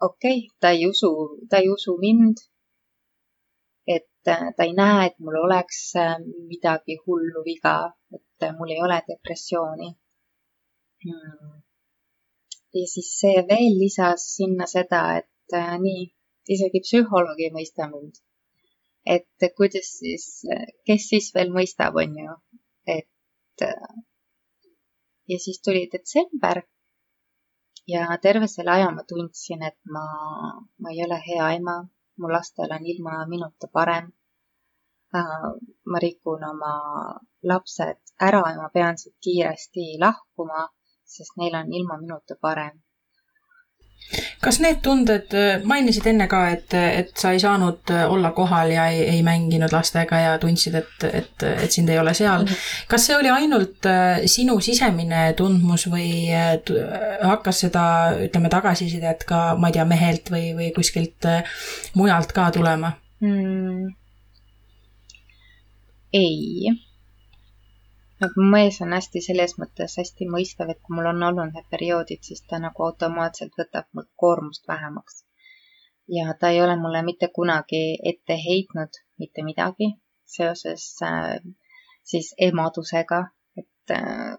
okei 0.01 0.37
okay,, 0.37 0.49
ta 0.59 0.69
ei 0.69 0.87
usu, 0.87 1.11
ta 1.49 1.57
ei 1.57 1.69
usu 1.69 1.97
mind. 1.97 2.37
et 3.87 4.07
ta 4.23 4.63
ei 4.63 4.73
näe, 4.73 5.05
et 5.07 5.17
mul 5.19 5.35
oleks 5.45 5.93
midagi 6.49 6.97
hullu 7.05 7.43
viga, 7.45 7.75
et 8.15 8.49
mul 8.57 8.71
ei 8.71 8.81
ole 8.85 9.01
depressiooni 9.07 9.89
hmm. 11.05 11.53
ja 12.79 12.87
siis 12.93 13.09
see 13.19 13.45
veel 13.51 13.77
lisas 13.83 14.27
sinna 14.35 14.67
seda, 14.75 15.01
et 15.19 15.57
äh, 15.57 15.77
nii, 15.85 16.03
isegi 16.55 16.83
psühholoog 16.85 17.39
ei 17.41 17.51
mõista 17.57 17.89
mind. 17.93 18.21
et 19.15 19.49
kuidas 19.57 19.89
siis, 19.99 20.25
kes 20.85 21.09
siis 21.09 21.31
veel 21.35 21.49
mõistab, 21.57 21.97
on 21.97 22.17
ju, 22.23 22.37
et 22.97 23.65
ja 25.31 25.37
siis 25.39 25.61
tuli 25.65 25.83
detsember. 25.93 26.61
Ja 27.87 28.17
terve 28.21 28.47
selle 28.47 28.71
aja 28.71 28.89
ma 28.95 29.03
tundsin, 29.09 29.63
et 29.69 29.79
ma, 29.95 30.05
ma 30.81 30.93
ei 30.93 31.03
ole 31.05 31.17
hea 31.27 31.47
ema, 31.57 31.77
mu 32.19 32.27
lastel 32.35 32.71
on 32.77 32.85
ilma 32.93 33.25
minuta 33.33 33.67
parem. 33.73 34.11
ma 35.91 35.97
rikun 35.99 36.43
oma 36.49 36.73
lapsed 37.49 37.99
ära 38.27 38.43
ja 38.51 38.61
ma 38.61 38.69
pean 38.75 38.97
siit 39.01 39.17
kiiresti 39.23 39.83
lahkuma, 40.03 40.61
sest 41.15 41.33
neil 41.39 41.55
on 41.59 41.73
ilma 41.79 41.97
minuta 42.03 42.37
parem 42.45 42.75
kas 44.43 44.59
need 44.59 44.81
tunded, 44.83 45.31
mainisid 45.67 46.07
enne 46.11 46.27
ka, 46.31 46.41
et, 46.51 46.73
et 46.75 47.11
sa 47.17 47.31
ei 47.31 47.39
saanud 47.39 47.93
olla 48.09 48.33
kohal 48.35 48.73
ja 48.73 48.87
ei, 48.91 49.05
ei 49.15 49.21
mänginud 49.23 49.71
lastega 49.71 50.19
ja 50.19 50.33
tundsid, 50.41 50.75
et, 50.81 51.05
et, 51.07 51.45
et 51.47 51.71
sind 51.71 51.89
ei 51.89 51.99
ole 52.01 52.13
seal. 52.17 52.43
Mhm. 52.43 52.67
kas 52.91 53.07
see 53.07 53.15
oli 53.15 53.31
ainult 53.31 53.87
äh, 53.87 54.25
sinu 54.31 54.59
sisemine 54.63 55.23
tundmus 55.39 55.87
või 55.91 56.27
äh, 56.35 56.59
hakkas 57.23 57.63
seda, 57.65 57.85
ütleme, 58.27 58.51
tagasisidet 58.51 59.25
ka, 59.29 59.41
ma 59.55 59.71
ei 59.71 59.79
tea, 59.79 59.87
mehelt 59.87 60.31
või, 60.33 60.51
või 60.57 60.71
kuskilt 60.75 61.29
äh, 61.29 61.57
mujalt 61.95 62.35
ka 62.35 62.51
tulema 62.51 62.95
mm.? 63.23 63.91
ei 66.13 66.75
nagu 68.21 68.45
mees 68.53 68.77
on 68.85 68.93
hästi 68.93 69.21
selles 69.25 69.55
mõttes 69.61 69.97
hästi 69.99 70.27
mõistav, 70.35 70.69
et 70.69 70.79
kui 70.85 70.95
mul 70.97 71.09
on 71.11 71.23
olnud 71.29 71.55
need 71.55 71.67
perioodid, 71.73 72.21
siis 72.27 72.43
ta 72.49 72.59
nagu 72.61 72.85
automaatselt 72.87 73.57
võtab 73.59 73.89
mul 73.97 74.07
koormust 74.23 74.67
vähemaks. 74.67 75.23
ja 76.07 76.33
ta 76.39 76.49
ei 76.49 76.61
ole 76.61 76.75
mulle 76.75 77.01
mitte 77.07 77.27
kunagi 77.35 77.83
ette 78.11 78.35
heitnud 78.45 78.97
mitte 79.19 79.43
midagi 79.47 79.87
seoses 80.35 80.85
äh, 81.03 81.37
siis 82.03 82.33
emadusega, 82.37 83.21
et 83.57 83.93
äh, 83.97 84.35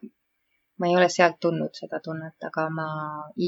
ma 0.78 0.88
ei 0.88 0.96
ole 0.96 1.08
sealt 1.08 1.38
tundnud 1.40 1.74
seda 1.78 2.00
tunnet, 2.04 2.38
aga 2.48 2.68
ma 2.78 2.88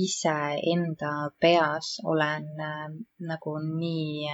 ise 0.03 0.37
enda 0.75 1.13
peas 1.41 1.99
olen 2.05 2.49
äh, 2.71 2.89
nagu 3.31 3.57
nii 3.67 4.31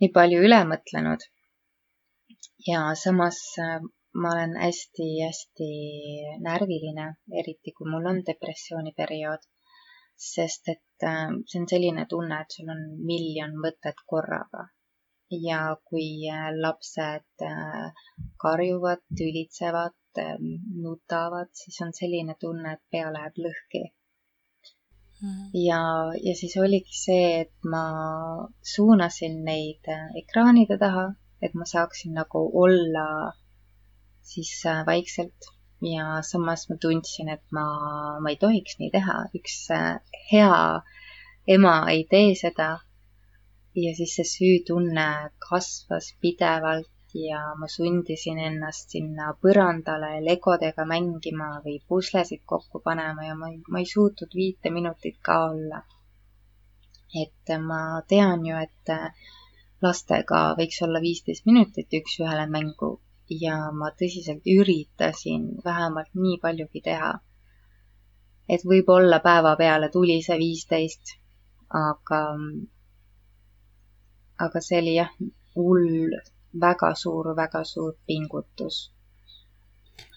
nii 0.00 0.12
palju 0.16 0.44
üle 0.48 0.60
mõtlenud. 0.72 1.26
ja 2.66 2.80
samas 3.02 3.38
ma 4.14 4.32
olen 4.32 4.56
hästi-hästi 4.58 5.70
närviline, 6.42 7.06
eriti 7.40 7.72
kui 7.76 7.90
mul 7.90 8.08
on 8.10 8.20
depressiooniperiood, 8.26 9.46
sest 10.20 10.68
et 10.68 11.06
äh, 11.06 11.30
see 11.46 11.60
on 11.62 11.68
selline 11.70 12.06
tunne, 12.10 12.40
et 12.42 12.56
sul 12.56 12.72
on 12.74 12.82
miljon 13.10 13.56
mõtet 13.64 14.04
korraga. 14.06 14.66
ja 15.30 15.76
kui 15.86 16.26
äh, 16.26 16.50
lapsed 16.58 17.44
äh, 17.46 17.92
karjuvad, 18.42 19.02
tülitsevad, 19.18 19.94
nutavad, 20.82 21.48
siis 21.54 21.76
on 21.86 21.92
selline 21.94 22.34
tunne, 22.40 22.72
et 22.74 22.80
pea 22.90 23.12
läheb 23.14 23.36
lõhki 23.44 23.82
mhm. 25.22 25.44
ja, 25.54 25.78
ja 26.26 26.34
siis 26.34 26.56
oligi 26.58 26.96
see, 27.04 27.28
et 27.44 27.70
ma 27.74 27.84
suunasin 28.74 29.38
neid 29.46 29.86
ekraanide 30.24 30.80
taha, 30.82 31.12
et 31.40 31.54
ma 31.54 31.68
saaksin 31.74 32.18
nagu 32.18 32.42
olla 32.64 33.06
siis 34.22 34.52
äh, 34.66 34.84
vaikselt 34.86 35.50
ja 35.82 36.22
samas 36.22 36.68
ma 36.68 36.76
tundsin, 36.76 37.28
et 37.28 37.44
ma, 37.56 37.64
ma 38.20 38.30
ei 38.30 38.36
tohiks 38.36 38.76
nii 38.78 38.90
teha, 38.92 39.16
üks 39.38 39.56
äh, 39.74 39.98
hea 40.32 40.60
ema 41.56 41.74
ei 41.94 42.06
tee 42.10 42.34
seda. 42.42 42.70
ja 43.80 43.90
siis 43.96 44.14
see 44.18 44.26
süütunne 44.28 45.08
kasvas 45.48 46.08
pidevalt 46.20 47.14
ja 47.14 47.40
ma 47.58 47.68
sundisin 47.70 48.38
ennast 48.38 48.90
sinna 48.94 49.28
põrandale 49.42 50.10
legodega 50.24 50.84
mängima 50.92 51.50
või 51.64 51.76
puslesid 51.88 52.42
kokku 52.52 52.80
panema 52.84 53.26
ja 53.28 53.36
ma 53.38 53.50
ei, 53.52 53.60
ma 53.68 53.78
ei 53.78 53.86
suutnud 53.92 54.34
viite 54.34 54.70
minutit 54.70 55.18
ka 55.22 55.38
olla. 55.50 55.82
et 57.22 57.54
ma 57.70 58.02
tean 58.08 58.44
ju, 58.46 58.56
et 58.56 58.94
äh, 58.94 59.30
lastega 59.82 60.42
võiks 60.58 60.82
olla 60.86 61.00
viisteist 61.00 61.46
minutit 61.46 62.00
üks-ühele 62.02 62.46
mängu 62.50 62.98
ja 63.30 63.56
ma 63.72 63.90
tõsiselt 64.02 64.46
üritasin 64.54 65.48
vähemalt 65.64 66.14
nii 66.14 66.38
paljugi 66.42 66.82
teha. 66.88 67.12
et 68.48 68.62
võib-olla 68.66 69.20
päeva 69.22 69.54
peale 69.56 69.88
tuli 69.94 70.16
see 70.26 70.38
viisteist, 70.38 71.12
aga, 71.80 72.22
aga 74.46 74.62
see 74.68 74.80
oli 74.82 74.94
jah, 74.96 75.12
hull, 75.56 76.16
väga 76.60 76.94
suur, 77.04 77.30
väga 77.36 77.62
suur 77.64 77.94
pingutus 78.06 78.80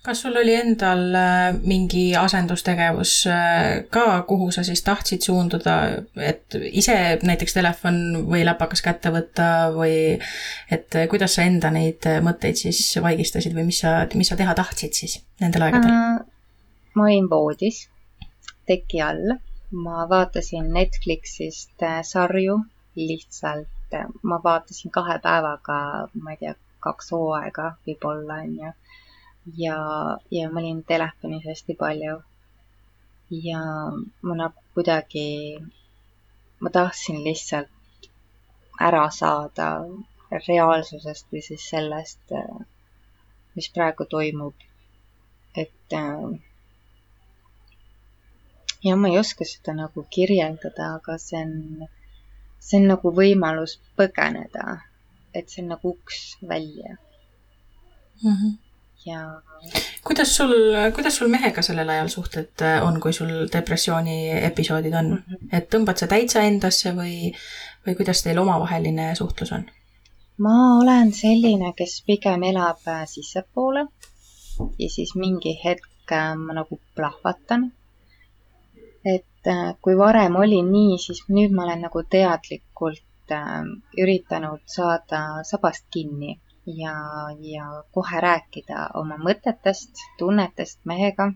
kas 0.03 0.21
sul 0.21 0.35
oli 0.35 0.51
endal 0.59 1.03
äh, 1.15 1.55
mingi 1.63 2.11
asendustegevus 2.19 3.13
äh, 3.31 3.85
ka, 3.89 4.21
kuhu 4.27 4.49
sa 4.51 4.63
siis 4.67 4.83
tahtsid 4.83 5.23
suunduda, 5.23 5.75
et 6.19 6.57
ise 6.71 6.95
näiteks 7.23 7.55
telefon 7.55 8.01
või 8.27 8.43
läpakas 8.43 8.83
kätte 8.83 9.13
võtta 9.15 9.47
või 9.75 9.95
et 10.71 10.99
äh, 10.99 11.07
kuidas 11.11 11.37
sa 11.37 11.47
enda 11.47 11.71
neid 11.71 12.03
mõtteid 12.25 12.59
siis 12.65 12.83
vaigistasid 13.03 13.55
või 13.55 13.69
mis 13.71 13.79
sa, 13.85 14.01
mis 14.19 14.33
sa 14.33 14.39
teha 14.39 14.55
tahtsid 14.59 14.99
siis 14.99 15.21
nendel 15.39 15.69
aegadel? 15.69 15.95
Ma 16.93 17.07
olin 17.07 17.31
voodis, 17.31 17.85
teki 18.67 18.99
all, 19.01 19.37
ma 19.71 20.03
vaatasin 20.11 20.67
Netflixist 20.75 21.87
sarju 22.11 22.59
lihtsalt, 22.99 23.95
ma 24.27 24.43
vaatasin 24.43 24.91
kahe 24.91 25.15
päevaga, 25.23 25.79
ma 26.19 26.35
ei 26.35 26.43
tea, 26.43 26.57
kaks 26.83 27.13
hooaega 27.15 27.77
võib-olla, 27.87 28.43
onju 28.43 28.75
ja, 29.45 29.77
ja 30.31 30.51
ma 30.51 30.59
olin 30.59 30.83
telefonis 30.83 31.45
hästi 31.45 31.75
palju. 31.79 32.21
ja 33.31 33.59
ma 34.21 34.35
nagu 34.35 34.59
kuidagi, 34.73 35.59
ma 36.59 36.69
tahtsin 36.69 37.23
lihtsalt 37.23 37.69
ära 38.81 39.09
saada 39.09 39.67
reaalsusest 40.47 41.27
või 41.31 41.41
siis 41.41 41.69
sellest, 41.69 42.33
mis 43.55 43.69
praegu 43.69 44.05
toimub. 44.05 44.53
et 45.55 45.97
ja 48.83 48.95
ma 48.95 49.07
ei 49.07 49.19
oska 49.19 49.45
seda 49.45 49.73
nagu 49.73 50.05
kirjeldada, 50.09 50.95
aga 50.95 51.17
see 51.17 51.41
on, 51.45 51.87
see 52.59 52.81
on 52.81 52.87
nagu 52.95 53.11
võimalus 53.21 53.79
põgeneda. 53.97 54.81
et 55.33 55.49
see 55.49 55.63
on 55.63 55.73
nagu 55.75 55.95
uks 55.97 56.37
välja 56.47 56.97
mm. 58.23 58.31
-hmm 58.31 58.72
ja. 59.05 59.41
kuidas 60.03 60.35
sul, 60.35 60.53
kuidas 60.95 61.15
sul 61.15 61.27
mehega 61.27 61.61
sellel 61.61 61.89
ajal 61.89 62.07
suhted 62.07 62.61
äh, 62.61 62.83
on, 62.87 62.99
kui 63.01 63.13
sul 63.13 63.31
depressiooni 63.53 64.31
episoodid 64.31 64.93
on 64.93 65.09
mm, 65.11 65.23
-hmm. 65.27 65.57
et 65.57 65.69
tõmbad 65.75 65.99
sa 65.99 66.07
täitsa 66.07 66.41
endasse 66.41 66.93
või, 66.95 67.33
või 67.87 67.95
kuidas 67.95 68.23
teil 68.23 68.39
omavaheline 68.39 69.15
suhtlus 69.15 69.51
on? 69.51 69.65
ma 70.37 70.57
olen 70.79 71.13
selline, 71.13 71.73
kes 71.77 72.03
pigem 72.07 72.43
elab 72.43 72.87
äh, 72.87 73.05
sissepoole 73.05 73.87
ja 74.79 74.89
siis 74.89 75.15
mingi 75.15 75.59
hetk 75.65 76.11
äh, 76.11 76.35
ma 76.35 76.53
nagu 76.53 76.79
plahvatan. 76.95 77.71
et 79.05 79.51
kui 79.81 79.97
varem 79.97 80.35
oli 80.35 80.61
nii, 80.63 80.97
siis 80.97 81.25
nüüd 81.27 81.51
ma 81.51 81.63
olen 81.63 81.81
nagu 81.81 82.03
teadlikult 82.09 83.01
üritanud 83.97 84.61
saada 84.65 85.19
sabast 85.43 85.85
kinni 85.91 86.37
ja, 86.65 86.95
ja 87.39 87.83
kohe 87.91 88.21
rääkida 88.21 88.89
oma 88.93 89.17
mõtetest, 89.17 90.03
tunnetest 90.17 90.79
mehega. 90.85 91.31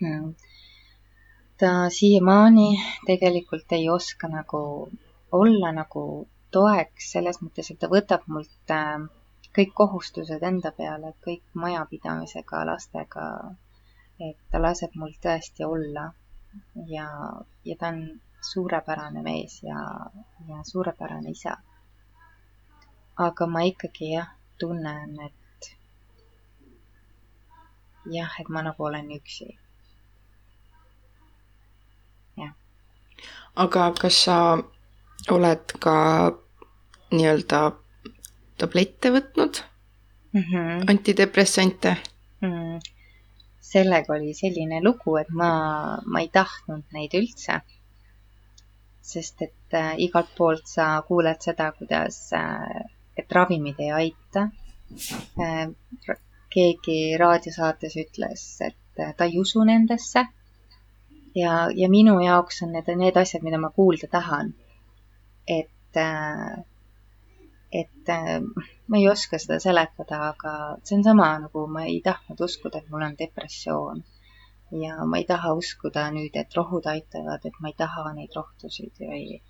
Hmm. 0.00 0.34
ta 1.60 1.90
siiamaani 1.92 2.80
tegelikult 3.06 3.72
ei 3.76 3.88
oska 3.92 4.28
nagu 4.28 4.60
olla 5.32 5.72
nagu 5.76 6.28
toeks 6.50 7.10
selles 7.12 7.42
mõttes, 7.42 7.68
et 7.70 7.78
ta 7.78 7.90
võtab 7.92 8.24
mult 8.26 8.72
äh, 8.72 9.02
kõik 9.58 9.74
kohustused 9.74 10.42
enda 10.42 10.72
peale, 10.72 11.12
kõik 11.26 11.42
majapidamisega, 11.52 12.64
lastega. 12.66 13.26
et 14.20 14.36
ta 14.50 14.58
laseb 14.60 14.96
mul 15.00 15.12
tõesti 15.22 15.64
olla 15.64 16.10
ja, 16.86 17.06
ja 17.64 17.76
ta 17.80 17.88
on 17.88 18.20
suurepärane 18.40 19.22
mees 19.22 19.62
ja, 19.62 19.84
ja 20.48 20.64
suurepärane 20.64 21.30
isa 21.30 21.56
aga 23.26 23.46
ma 23.52 23.60
ikkagi 23.68 24.12
jah, 24.14 24.28
tunnen, 24.58 25.16
et 25.26 25.70
jah, 28.16 28.32
et 28.40 28.48
ma 28.48 28.62
nagu 28.64 28.84
olen 28.84 29.10
üksi. 29.16 29.48
jah. 32.40 32.52
aga 33.64 33.90
kas 34.00 34.22
sa 34.24 34.36
oled 35.36 35.74
ka 35.84 35.96
nii-öelda 37.10 37.60
tablette 38.60 39.10
võtnud 39.16 39.60
mm? 40.32 40.40
-hmm. 40.40 40.90
antidepressante 40.90 41.96
mm? 42.40 42.48
-hmm. 42.48 42.80
sellega 43.60 44.14
oli 44.14 44.34
selline 44.34 44.80
lugu, 44.84 45.16
et 45.16 45.28
ma, 45.30 45.50
ma 46.06 46.20
ei 46.20 46.28
tahtnud 46.28 46.84
neid 46.92 47.14
üldse. 47.20 47.60
sest 49.10 49.42
et 49.42 49.74
äh, 49.74 49.94
igalt 49.98 50.28
poolt 50.38 50.66
sa 50.66 51.02
kuuled 51.06 51.40
seda, 51.42 51.72
kuidas 51.72 52.32
äh, 52.32 52.84
et 53.20 53.32
ravimid 53.36 53.80
ei 53.84 53.90
aita. 54.02 54.48
Äh, 55.46 55.68
keegi 56.50 56.98
raadiosaates 57.20 57.94
ütles, 58.02 58.44
et 58.66 59.02
äh, 59.04 59.14
ta 59.16 59.28
ei 59.28 59.38
usu 59.38 59.64
nendesse. 59.64 60.24
ja, 61.34 61.52
ja 61.74 61.88
minu 61.88 62.16
jaoks 62.24 62.62
on 62.66 62.72
need 62.74 62.88
need 62.98 63.16
asjad, 63.16 63.44
mida 63.46 63.58
ma 63.58 63.70
kuulda 63.76 64.08
tahan. 64.10 64.54
et, 65.46 65.96
äh, 65.96 66.64
et 67.82 68.10
ma 68.88 68.98
ei 68.98 69.08
oska 69.08 69.38
seda 69.38 69.60
seletada, 69.62 70.18
aga 70.32 70.52
see 70.82 70.96
on 70.98 71.04
sama 71.04 71.28
nagu 71.44 71.66
ma 71.70 71.84
ei 71.86 72.00
tahtnud 72.02 72.40
uskuda, 72.48 72.78
et 72.78 72.90
mul 72.90 73.06
on 73.06 73.14
depressioon. 73.18 74.02
ja 74.82 75.04
ma 75.04 75.22
ei 75.22 75.24
taha 75.28 75.54
uskuda 75.54 76.10
nüüd, 76.16 76.34
et 76.34 76.58
rohud 76.58 76.86
aitavad, 76.86 77.46
et 77.46 77.62
ma 77.62 77.70
ei 77.70 77.78
taha 77.78 78.12
neid 78.18 78.34
rohtusid 78.34 79.06
või, 79.06 79.40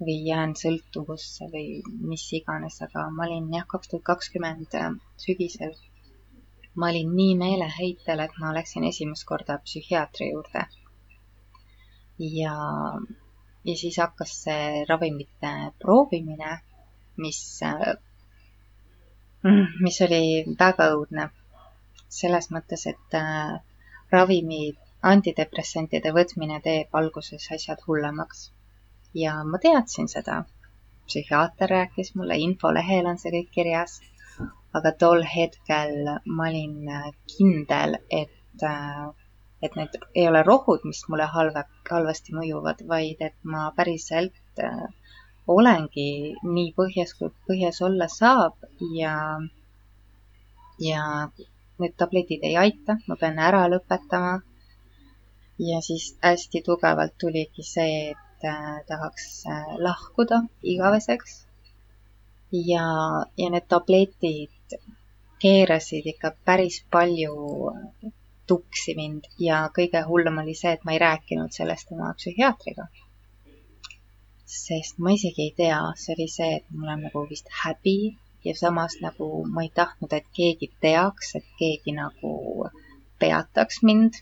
või 0.00 0.16
jään 0.26 0.54
sõltuvusse 0.58 1.48
või 1.52 1.82
mis 2.10 2.24
iganes, 2.38 2.80
aga 2.82 3.08
ma 3.14 3.26
olin 3.28 3.50
jah, 3.54 3.66
kaks 3.68 3.90
tuhat 3.90 4.04
kakskümmend 4.10 4.74
äh, 4.78 4.94
sügisel, 5.24 5.74
ma 6.74 6.90
olin 6.90 7.12
nii 7.16 7.36
meeleheitel, 7.38 8.24
et 8.24 8.40
ma 8.40 8.54
läksin 8.56 8.86
esimest 8.88 9.26
korda 9.28 9.58
psühhiaatri 9.66 10.30
juurde. 10.32 10.64
ja, 12.18 12.56
ja 13.64 13.76
siis 13.76 13.98
hakkas 13.98 14.34
see 14.46 14.84
ravimite 14.88 15.52
proovimine, 15.78 16.58
mis, 17.16 17.40
äh, 17.62 17.94
mis 19.86 20.00
oli 20.08 20.24
väga 20.58 20.90
õudne 20.96 21.30
selles 22.08 22.50
mõttes, 22.54 22.86
et 22.86 23.18
äh, 23.18 23.60
ravimi 24.12 24.74
antidepressantide 25.04 26.12
võtmine 26.16 26.60
teeb 26.64 26.94
alguses 27.00 27.46
asjad 27.56 27.82
hullemaks. 27.86 28.50
Ja 29.14 29.34
ma 29.44 29.58
teadsin 29.62 30.08
seda. 30.08 30.44
psühhiaater 31.06 31.70
rääkis 31.70 32.14
mulle, 32.14 32.36
infolehel 32.46 33.06
on 33.06 33.18
see 33.20 33.32
kõik 33.34 33.50
kirjas. 33.56 34.00
aga 34.74 34.90
tol 34.98 35.22
hetkel 35.34 35.92
ma 36.36 36.48
olin 36.50 36.88
kindel, 37.32 37.94
et, 38.10 38.64
et 39.62 39.76
need 39.78 39.98
ei 40.14 40.24
ole 40.28 40.42
rohud, 40.42 40.80
mis 40.84 41.04
mulle 41.08 41.28
halva, 41.34 41.62
halvasti 41.90 42.34
mõjuvad, 42.34 42.82
vaid 42.88 43.22
et 43.28 43.36
ma 43.44 43.68
päriselt 43.76 44.64
äh, 44.64 44.88
olengi 45.46 46.08
nii 46.42 46.72
põhjas, 46.80 47.14
kui 47.18 47.30
põhjas 47.48 47.80
olla 47.86 48.08
saab 48.08 48.66
ja, 48.98 49.14
ja 50.88 51.04
need 51.78 51.94
tabletid 52.02 52.42
ei 52.50 52.56
aita, 52.64 52.98
ma 53.06 53.16
pean 53.20 53.38
ära 53.38 53.64
lõpetama. 53.70 54.40
ja 55.58 55.80
siis 55.86 56.16
hästi 56.22 56.64
tugevalt 56.66 57.14
tuligi 57.20 57.62
see, 57.62 58.10
et 58.10 58.18
äh, 58.18 58.23
tahaks 58.88 59.28
äh, 59.50 59.76
lahkuda 59.86 60.42
igaveseks. 60.62 61.46
ja, 62.52 62.84
ja 63.36 63.48
need 63.50 63.66
tabletid 63.68 64.78
keerasid 65.42 66.06
ikka 66.06 66.30
päris 66.44 66.84
palju 66.90 67.34
tuksi 68.46 68.94
mind 68.96 69.24
ja 69.38 69.64
kõige 69.76 70.04
hullem 70.08 70.38
oli 70.42 70.54
see, 70.58 70.72
et 70.76 70.84
ma 70.84 70.94
ei 70.94 71.00
rääkinud 71.02 71.52
sellest 71.56 71.92
oma 71.92 72.12
psühhiaatriga. 72.18 72.86
sest 74.54 74.98
ma 74.98 75.14
isegi 75.16 75.48
ei 75.48 75.54
tea, 75.56 75.80
see 76.00 76.14
oli 76.14 76.28
see, 76.28 76.50
et 76.60 76.66
mul 76.70 76.92
on 76.94 77.02
nagu 77.08 77.24
vist 77.30 77.48
häbi 77.64 77.96
ja 78.44 78.54
samas 78.54 78.98
nagu 79.00 79.28
ma 79.54 79.64
ei 79.64 79.72
tahtnud, 79.74 80.12
et 80.12 80.28
keegi 80.36 80.70
teaks, 80.80 81.34
et 81.40 81.46
keegi 81.58 81.96
nagu 81.96 82.34
peataks 83.18 83.82
mind. 83.82 84.20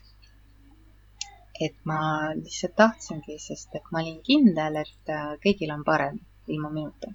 Et 1.61 1.75
ma 1.85 2.33
lihtsalt 2.33 2.75
tahtsingi, 2.75 3.37
sest 3.39 3.75
et 3.77 3.89
ma 3.91 4.01
olin 4.01 4.21
kindel, 4.25 4.79
et 4.81 5.11
äh, 5.13 5.33
kõigil 5.43 5.73
on 5.73 5.83
parem 5.85 6.17
ilma 6.49 6.71
minuta. 6.73 7.13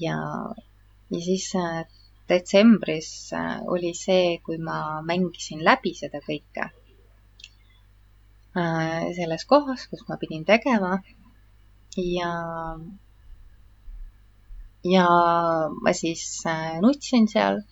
ja, 0.00 0.18
ja 1.10 1.20
siis 1.24 1.46
äh, 1.56 1.86
detsembris 2.28 3.32
äh, 3.32 3.62
oli 3.66 3.94
see, 3.96 4.38
kui 4.44 4.58
ma 4.58 5.00
mängisin 5.02 5.64
läbi 5.64 5.94
seda 5.96 6.20
kõike. 6.24 6.70
selles 9.14 9.44
kohas, 9.46 9.84
kus 9.86 10.00
ma 10.08 10.16
pidin 10.18 10.42
tegema 10.44 10.96
ja 11.96 12.30
ja 14.82 15.04
ma 15.84 15.92
siis 15.92 16.42
nutsin 16.82 17.28
seal. 17.28 17.62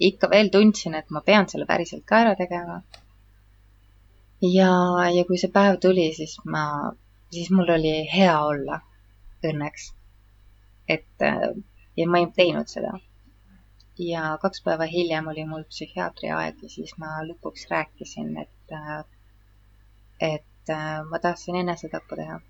ikka 0.00 0.30
veel 0.32 0.48
tundsin, 0.48 0.94
et 0.94 1.10
ma 1.10 1.20
pean 1.20 1.48
selle 1.48 1.66
päriselt 1.68 2.06
ka 2.08 2.22
ära 2.24 2.34
tegema. 2.38 2.80
Ja, 4.42 4.72
ja 5.16 5.24
kui 5.28 5.38
see 5.42 5.52
päev 5.52 5.78
tuli, 5.84 6.08
siis 6.16 6.36
ma, 6.44 6.64
siis 7.34 7.50
mul 7.54 7.72
oli 7.76 7.94
hea 8.14 8.34
olla, 8.44 8.80
õnneks. 9.50 9.92
et 10.88 11.26
äh, 11.26 11.48
ja 11.96 12.08
ma 12.08 12.20
ei 12.22 12.28
teinud 12.36 12.68
seda. 12.72 12.92
ja 13.98 14.36
kaks 14.42 14.62
päeva 14.64 14.86
hiljem 14.88 15.26
oli 15.28 15.44
mul 15.44 15.64
psühhiaatri 15.68 16.30
aeg 16.36 16.62
ja 16.62 16.68
siis 16.76 16.94
ma 16.98 17.18
lõpuks 17.26 17.66
rääkisin, 17.70 18.36
et, 18.44 18.76
äh, 18.76 19.04
et 20.20 20.74
ma 21.10 21.18
tahtsin 21.18 21.56
enesetappu 21.56 22.16
teha 22.16 22.40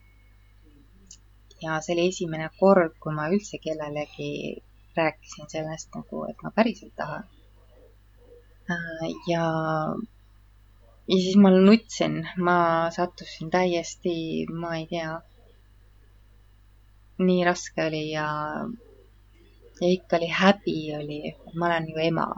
ja 1.62 1.80
see 1.84 1.94
oli 1.94 2.08
esimene 2.08 2.48
kord, 2.60 2.96
kui 3.02 3.14
ma 3.14 3.28
üldse 3.34 3.58
kellelegi 3.64 4.30
rääkisin 4.96 5.50
sellest 5.52 5.94
nagu, 5.96 6.24
et 6.30 6.42
ma 6.42 6.52
päriselt 6.56 6.94
tahan. 6.96 7.26
Äh, 8.70 9.06
ja, 9.28 9.44
ja 11.10 11.16
siis 11.22 11.36
ma 11.36 11.50
nutsin, 11.50 12.28
ma 12.46 12.56
sattusin 12.94 13.50
täiesti, 13.50 14.14
ma 14.62 14.76
ei 14.76 14.86
tea, 14.90 15.16
nii 17.26 17.44
raske 17.44 17.86
oli 17.86 18.02
ja, 18.10 18.28
ja 19.80 19.88
ikka 19.96 20.20
oli 20.20 20.28
häbi 20.40 20.76
oli, 21.00 21.20
ma 21.54 21.66
olen 21.66 21.88
ju 21.90 21.98
ema. 22.10 22.28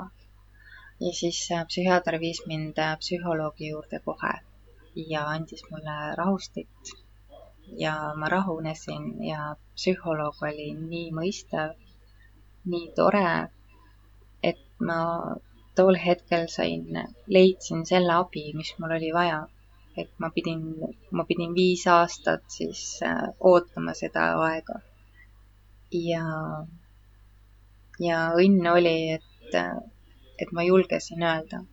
ja 1.00 1.12
siis 1.18 1.38
äh, 1.52 1.66
psühhiaater 1.68 2.20
viis 2.20 2.40
mind 2.46 2.78
äh, 2.78 2.96
psühholoogi 2.98 3.68
juurde 3.68 4.00
kohe 4.04 4.34
ja 4.94 5.26
andis 5.28 5.64
mulle 5.70 6.16
rahustit. 6.16 6.92
Ja 7.78 8.12
ma 8.16 8.28
rahunesin 8.28 9.24
ja 9.24 9.56
psühholoog 9.74 10.42
oli 10.48 10.72
nii 10.74 11.10
mõistev, 11.18 11.76
nii 12.64 12.88
tore, 12.96 13.28
et 14.42 14.64
ma 14.78 14.98
tol 15.76 15.96
hetkel 16.04 16.46
sain, 16.52 16.86
leidsin 17.26 17.86
selle 17.88 18.14
abi, 18.14 18.50
mis 18.56 18.74
mul 18.78 18.96
oli 18.98 19.12
vaja. 19.14 19.46
et 19.96 20.08
ma 20.18 20.30
pidin, 20.32 20.60
ma 21.12 21.24
pidin 21.28 21.50
viis 21.54 21.82
aastat 21.86 22.46
siis 22.48 22.80
äh, 23.04 23.26
ootama 23.40 23.92
seda 23.94 24.30
aega. 24.46 24.80
ja, 25.92 26.24
ja 28.00 28.20
õnn 28.40 28.70
oli, 28.72 28.96
et, 29.18 29.58
et 30.40 30.52
ma 30.52 30.64
julgesin 30.64 31.22
öelda 31.22 31.64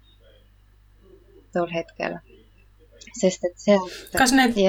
tol 1.54 1.72
hetkel, 1.74 2.20
sest 3.22 3.48
et 3.48 3.58
sealt. 3.62 3.96
kas 4.18 4.36
need, 4.36 4.60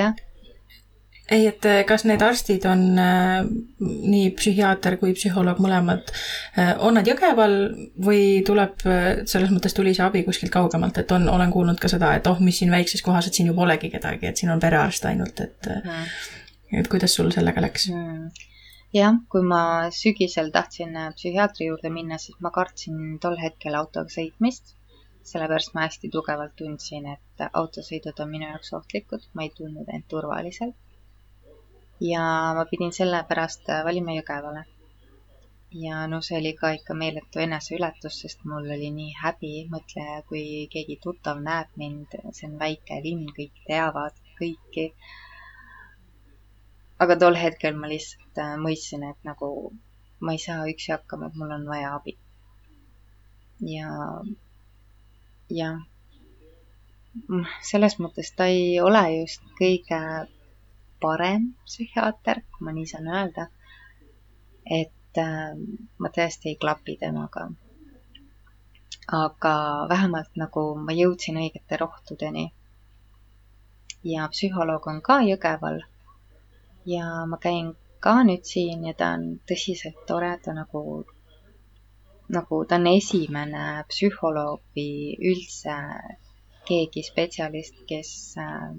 ei, 1.30 1.46
et 1.46 1.66
eh, 1.68 1.80
kas 1.86 2.04
need 2.08 2.22
arstid 2.26 2.64
on 2.68 2.82
äh, 2.98 3.44
nii 3.80 4.30
psühhiaater 4.38 4.96
kui 5.00 5.12
psühholoog 5.14 5.60
mõlemad 5.62 6.10
äh,, 6.10 6.74
on 6.82 6.98
nad 6.98 7.06
Jõgeval 7.06 7.56
või 8.06 8.42
tuleb 8.46 8.82
selles 9.30 9.52
mõttes 9.54 9.76
tuli 9.76 9.94
see 9.96 10.04
abi 10.06 10.24
kuskilt 10.26 10.52
kaugemalt, 10.54 10.98
et 10.98 11.14
on, 11.14 11.28
olen 11.30 11.54
kuulnud 11.54 11.80
ka 11.82 11.90
seda, 11.92 12.12
et 12.18 12.26
oh, 12.30 12.42
mis 12.42 12.60
siin 12.60 12.74
väikses 12.74 13.04
kohas, 13.06 13.30
et 13.30 13.38
siin 13.38 13.50
ju 13.50 13.56
polegi 13.56 13.92
kedagi, 13.92 14.26
et 14.30 14.42
siin 14.42 14.52
on 14.54 14.62
perearst 14.62 15.06
ainult, 15.10 15.40
et 15.44 15.70
mm. 15.70 16.10
et 16.82 16.90
kuidas 16.90 17.14
sul 17.14 17.30
sellega 17.34 17.62
läks 17.62 17.88
mm.? 17.94 18.26
jah, 18.96 19.22
kui 19.30 19.46
ma 19.46 19.62
sügisel 19.94 20.50
tahtsin 20.54 20.98
psühhiaatri 21.14 21.70
juurde 21.70 21.94
minna, 21.94 22.18
siis 22.18 22.42
ma 22.42 22.50
kartsin 22.54 23.18
tol 23.22 23.38
hetkel 23.38 23.78
autoga 23.78 24.10
sõitmist 24.10 24.74
sellepärast 25.30 25.74
ma 25.76 25.86
hästi 25.86 26.08
tugevalt 26.10 26.56
tundsin, 26.58 27.06
et 27.06 27.50
autosõidud 27.52 28.18
on 28.24 28.30
minu 28.30 28.48
jaoks 28.48 28.72
ohtlikud, 28.78 29.26
ma 29.36 29.44
ei 29.46 29.52
tundnud 29.54 29.90
end 29.92 30.08
turvaliselt 30.10 30.74
ja 32.00 32.52
ma 32.56 32.64
pidin 32.70 32.92
sellepärast 32.96 33.68
äh, 33.68 33.84
valima 33.84 34.14
Jõgevale. 34.16 34.64
ja 35.82 36.06
no 36.10 36.18
see 36.26 36.38
oli 36.40 36.52
ka 36.58 36.72
ikka 36.74 36.94
meeletu 36.98 37.38
eneseületus, 37.44 38.16
sest 38.22 38.40
mul 38.44 38.70
oli 38.76 38.88
nii 38.94 39.12
häbi, 39.22 39.50
mõtle, 39.74 40.06
kui 40.28 40.42
keegi 40.72 40.96
tuttav 41.04 41.42
näeb 41.44 41.76
mind, 41.82 42.16
see 42.32 42.48
on 42.48 42.56
väike 42.62 42.98
linn, 43.04 43.28
kõik 43.36 43.60
teavad 43.68 44.16
kõiki. 44.40 44.86
aga 47.04 47.16
tol 47.20 47.38
hetkel 47.42 47.76
ma 47.76 47.92
lihtsalt 47.92 48.42
äh, 48.46 48.56
mõistsin, 48.64 49.06
et 49.12 49.30
nagu 49.30 49.52
ma 50.20 50.32
ei 50.36 50.42
saa 50.46 50.66
üksi 50.72 50.92
hakkama, 50.96 51.28
et 51.28 51.38
mul 51.42 51.52
on 51.58 51.68
vaja 51.68 51.94
abi. 52.00 52.16
ja, 53.76 53.92
jah, 55.60 55.80
selles 57.70 57.98
mõttes 58.00 58.32
ta 58.36 58.46
ei 58.48 58.80
ole 58.80 59.04
just 59.20 59.42
kõige 59.60 60.00
parem 61.00 61.48
psühhiaater, 61.66 62.42
kui 62.52 62.66
ma 62.66 62.72
nii 62.76 62.86
saan 62.92 63.08
öelda. 63.16 63.46
et 64.78 65.18
äh, 65.18 65.52
ma 65.98 66.08
tõesti 66.16 66.52
ei 66.52 66.56
klapi 66.62 66.96
temaga. 67.00 67.50
aga 69.20 69.54
vähemalt 69.88 70.36
nagu 70.42 70.64
ma 70.86 70.92
jõudsin 70.92 71.40
õigete 71.42 71.78
rohtudeni. 71.84 72.46
ja 74.04 74.28
psühholoog 74.34 74.86
on 74.86 75.00
ka 75.02 75.20
Jõgeval. 75.28 75.80
ja 76.86 77.06
ma 77.26 77.38
käin 77.46 77.74
ka 78.00 78.14
nüüd 78.24 78.44
siin 78.52 78.84
ja 78.88 78.94
ta 78.94 79.14
on 79.16 79.24
tõsiselt 79.48 80.04
tore, 80.06 80.30
ta 80.44 80.52
nagu, 80.56 80.82
nagu 82.36 82.64
ta 82.68 82.78
on 82.80 82.86
esimene 82.86 83.64
psühholoog 83.88 84.62
või 84.76 85.16
üldse 85.32 85.76
keegi 86.70 87.02
spetsialist, 87.02 87.82
kes 87.90 88.12
äh, 88.38 88.70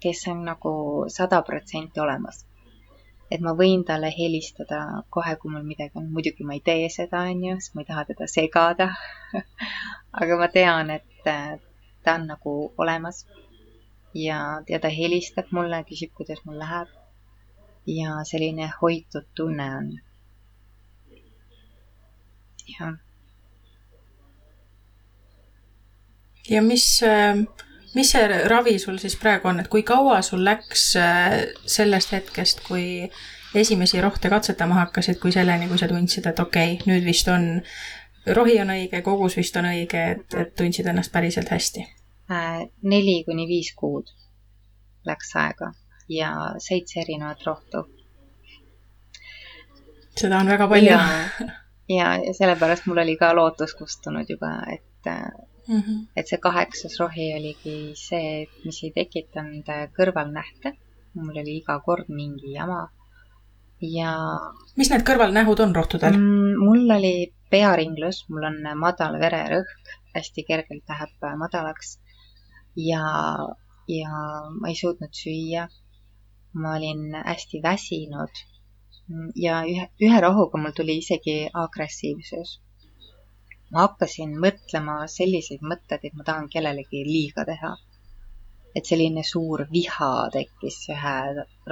kes 0.00 0.26
on 0.32 0.44
nagu 0.44 0.72
sada 1.08 1.42
protsenti 1.42 2.00
olemas. 2.00 2.46
et 3.30 3.40
ma 3.40 3.52
võin 3.54 3.84
talle 3.86 4.08
helistada 4.10 5.04
kohe, 5.14 5.36
kui 5.38 5.52
mul 5.52 5.62
midagi 5.62 5.94
on, 5.94 6.08
muidugi 6.14 6.44
ma 6.44 6.56
ei 6.56 6.64
tee 6.66 6.88
seda, 6.90 7.20
on 7.30 7.44
ju, 7.44 7.58
sest 7.60 7.74
ma 7.74 7.84
ei 7.84 7.90
taha 7.92 8.04
teda 8.08 8.26
segada 8.26 8.88
aga 10.22 10.38
ma 10.40 10.48
tean, 10.50 10.90
et 10.90 11.06
ta 11.24 12.14
on 12.14 12.26
nagu 12.26 12.54
olemas 12.78 13.24
ja, 14.14 14.62
ja 14.68 14.80
ta 14.80 14.88
helistab 14.88 15.52
mulle, 15.54 15.82
küsib, 15.88 16.12
kuidas 16.16 16.42
mul 16.44 16.58
läheb. 16.58 16.88
ja 17.86 18.20
selline 18.24 18.70
hoitud 18.80 19.26
tunne 19.34 19.66
on. 19.76 19.86
jah. 22.78 22.94
ja 26.50 26.62
mis, 26.62 26.86
mis 27.94 28.10
see 28.12 28.40
ravi 28.48 28.78
sul 28.78 28.98
siis 29.02 29.16
praegu 29.20 29.50
on, 29.50 29.60
et 29.60 29.68
kui 29.68 29.82
kaua 29.86 30.20
sul 30.22 30.44
läks 30.46 30.84
äh, 31.00 31.36
sellest 31.66 32.12
hetkest, 32.14 32.62
kui 32.66 33.10
esimesi 33.54 34.00
rohte 34.00 34.30
katsetama 34.30 34.78
hakkasid, 34.84 35.18
kui 35.22 35.32
selleni, 35.34 35.68
kui 35.68 35.78
sa 35.78 35.88
tundsid, 35.90 36.26
et 36.30 36.38
okei 36.40 36.76
okay,, 36.76 36.86
nüüd 36.90 37.06
vist 37.06 37.28
on, 37.28 37.48
rohi 38.36 38.60
on 38.62 38.70
õige, 38.76 39.02
kogus 39.06 39.36
vist 39.40 39.56
on 39.58 39.70
õige, 39.72 40.04
et, 40.14 40.38
et 40.38 40.54
tundsid 40.56 40.86
ennast 40.86 41.12
päriselt 41.12 41.50
hästi? 41.50 41.86
Äh, 42.30 42.66
neli 42.86 43.22
kuni 43.26 43.48
viis 43.50 43.72
kuud 43.76 44.12
läks 45.06 45.34
aega 45.40 45.72
ja 46.10 46.30
seitse 46.58 47.00
erinevat 47.00 47.42
rohtu. 47.46 47.88
seda 50.16 50.38
on 50.38 50.50
väga 50.50 50.68
palju. 50.68 50.90
ja, 50.90 52.14
ja 52.26 52.34
sellepärast 52.38 52.86
mul 52.86 53.02
oli 53.02 53.16
ka 53.16 53.32
lootus 53.34 53.74
kustunud 53.74 54.30
juba, 54.30 54.52
et 54.74 55.10
mm, 55.68 55.80
-hmm. 55.80 55.98
et 56.16 56.28
see 56.28 56.38
kaheksas 56.46 57.00
rohi 57.00 57.32
oligi 57.38 57.76
see, 57.96 58.46
mis 58.64 58.82
ei 58.84 58.92
tekitanud 59.00 59.68
kõrvalnähte. 59.98 60.76
mul 61.14 61.36
oli 61.42 61.56
iga 61.58 61.80
kord 61.84 62.08
mingi 62.08 62.52
jama 62.54 62.82
ja. 63.80 64.12
mis 64.76 64.90
need 64.92 65.04
kõrvalnähud 65.08 65.62
on 65.64 65.74
rohtudel 65.74 66.16
mm,? 66.16 66.60
mul 66.60 66.96
oli 66.96 67.32
pearinglus, 67.50 68.24
mul 68.30 68.46
on 68.46 68.60
madal 68.78 69.16
vererõhk, 69.18 69.94
hästi 70.14 70.44
kergelt 70.46 70.92
läheb 70.92 71.26
madalaks 71.40 71.96
ja, 72.76 73.02
ja 73.88 74.22
ma 74.60 74.70
ei 74.70 74.78
suutnud 74.78 75.14
süüa. 75.22 75.68
ma 76.52 76.76
olin 76.76 77.14
hästi 77.14 77.60
väsinud 77.62 78.40
ja 79.38 79.60
ühe, 79.66 79.86
ühe 80.02 80.20
rohuga 80.20 80.58
mul 80.58 80.74
tuli 80.74 80.98
isegi 80.98 81.48
agressiivsus. 81.54 82.60
Ma 83.72 83.86
hakkasin 83.86 84.34
mõtlema 84.44 85.02
selliseid 85.18 85.62
mõtteid, 85.72 86.08
et 86.08 86.18
ma 86.18 86.26
tahan 86.26 86.48
kellelegi 86.52 87.04
liiga 87.06 87.44
teha 87.52 87.76
et 88.74 88.86
selline 88.86 89.22
suur 89.26 89.64
viha 89.72 90.10
tekkis 90.34 90.78
ühe 90.94 91.16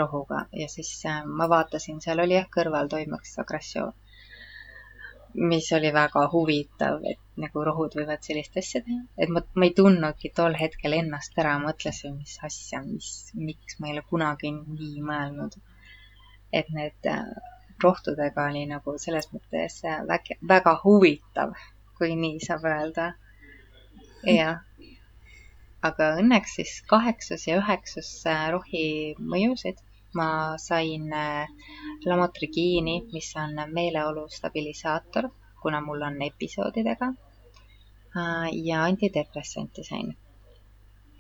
rohuga 0.01 0.42
ja 0.61 0.68
siis 0.72 0.90
äh, 1.07 1.22
ma 1.40 1.46
vaatasin, 1.53 2.01
seal 2.05 2.22
oli 2.24 2.36
jah, 2.38 2.49
kõrval 2.57 2.90
toimuks 2.94 3.38
agressioon. 3.44 3.94
mis 5.51 5.66
oli 5.76 5.90
väga 5.94 6.22
huvitav, 6.32 7.03
et 7.11 7.20
nagu 7.42 7.62
rohud 7.64 7.94
võivad 7.99 8.24
sellist 8.24 8.57
asja 8.59 8.80
teha, 8.86 9.03
et 9.22 9.30
ma, 9.34 9.42
ma 9.55 9.66
ei 9.68 9.74
tundnudki 9.76 10.32
tol 10.34 10.57
hetkel 10.59 10.96
ennast 10.96 11.36
ära, 11.38 11.53
mõtlesin, 11.62 12.16
mis 12.18 12.38
asja, 12.49 12.80
mis, 12.86 13.11
miks 13.36 13.78
ma 13.78 13.90
ei 13.90 13.94
ole 13.96 14.03
kunagi 14.09 14.51
nii 14.57 15.05
mõelnud. 15.11 15.59
et 16.59 16.70
need 16.72 17.07
äh, 17.12 17.24
rohtudega 17.84 18.49
oli 18.51 18.64
nagu 18.66 18.96
selles 18.99 19.28
mõttes 19.34 19.82
äh, 19.84 20.01
väga, 20.09 20.38
väga 20.55 20.78
huvitav, 20.82 21.53
kui 21.99 22.14
nii 22.16 22.38
saab 22.46 22.64
öelda. 22.72 23.12
jah 24.24 24.64
aga 25.88 26.07
õnneks 26.20 26.57
siis 26.59 26.72
kaheksas 26.90 27.46
ja 27.46 27.59
üheksas 27.61 28.09
rohi 28.55 29.14
mõjusid 29.34 29.78
ma 30.18 30.57
sain 30.59 31.12
äh, 31.12 31.49
lamotrigiini, 32.07 33.03
mis 33.12 33.32
on 33.36 33.59
meeleolu 33.72 34.26
stabilisaator, 34.32 35.28
kuna 35.62 35.80
mul 35.84 36.03
on 36.03 36.22
episoodidega. 36.22 37.12
Äh, 38.16 38.49
ja 38.68 38.84
antidepressanti 38.84 39.84
sain. 39.84 40.16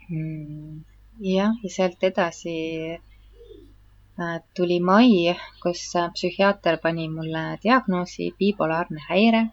Mm, 0.08 0.80
jah, 1.20 1.52
ja 1.62 1.70
sealt 1.70 2.02
edasi 2.10 2.56
äh, 2.96 4.40
tuli 4.56 4.80
mai, 4.80 5.36
kus 5.62 5.84
psühhiaater 6.14 6.80
pani 6.82 7.08
mulle 7.12 7.44
diagnoosi 7.62 8.32
bipolaarne 8.38 9.04
häire 9.10 9.46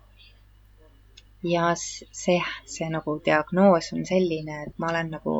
ja 1.45 1.65
see, 1.77 2.39
see 2.65 2.87
nagu 2.89 3.19
diagnoos 3.25 3.91
on 3.93 4.05
selline, 4.09 4.63
et 4.67 4.79
ma 4.81 4.89
olen 4.91 5.11
nagu, 5.17 5.35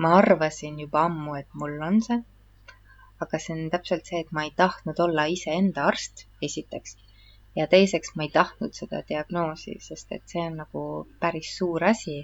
ma 0.00 0.14
arvasin 0.20 0.80
juba 0.80 1.04
ammu, 1.08 1.36
et 1.40 1.58
mul 1.60 1.76
on 1.86 2.00
see. 2.06 2.20
aga 3.20 3.38
see 3.44 3.52
on 3.52 3.66
täpselt 3.72 4.06
see, 4.08 4.22
et 4.24 4.30
ma 4.32 4.46
ei 4.46 4.52
tahtnud 4.56 5.00
olla 5.04 5.26
iseenda 5.28 5.84
arst, 5.90 6.24
esiteks. 6.48 6.96
ja 7.56 7.66
teiseks, 7.68 8.14
ma 8.16 8.24
ei 8.24 8.32
tahtnud 8.32 8.72
seda 8.76 9.02
diagnoosi, 9.08 9.76
sest 9.88 10.12
et 10.16 10.24
see 10.32 10.46
on 10.46 10.56
nagu 10.62 10.84
päris 11.20 11.52
suur 11.58 11.84
asi. 11.84 12.22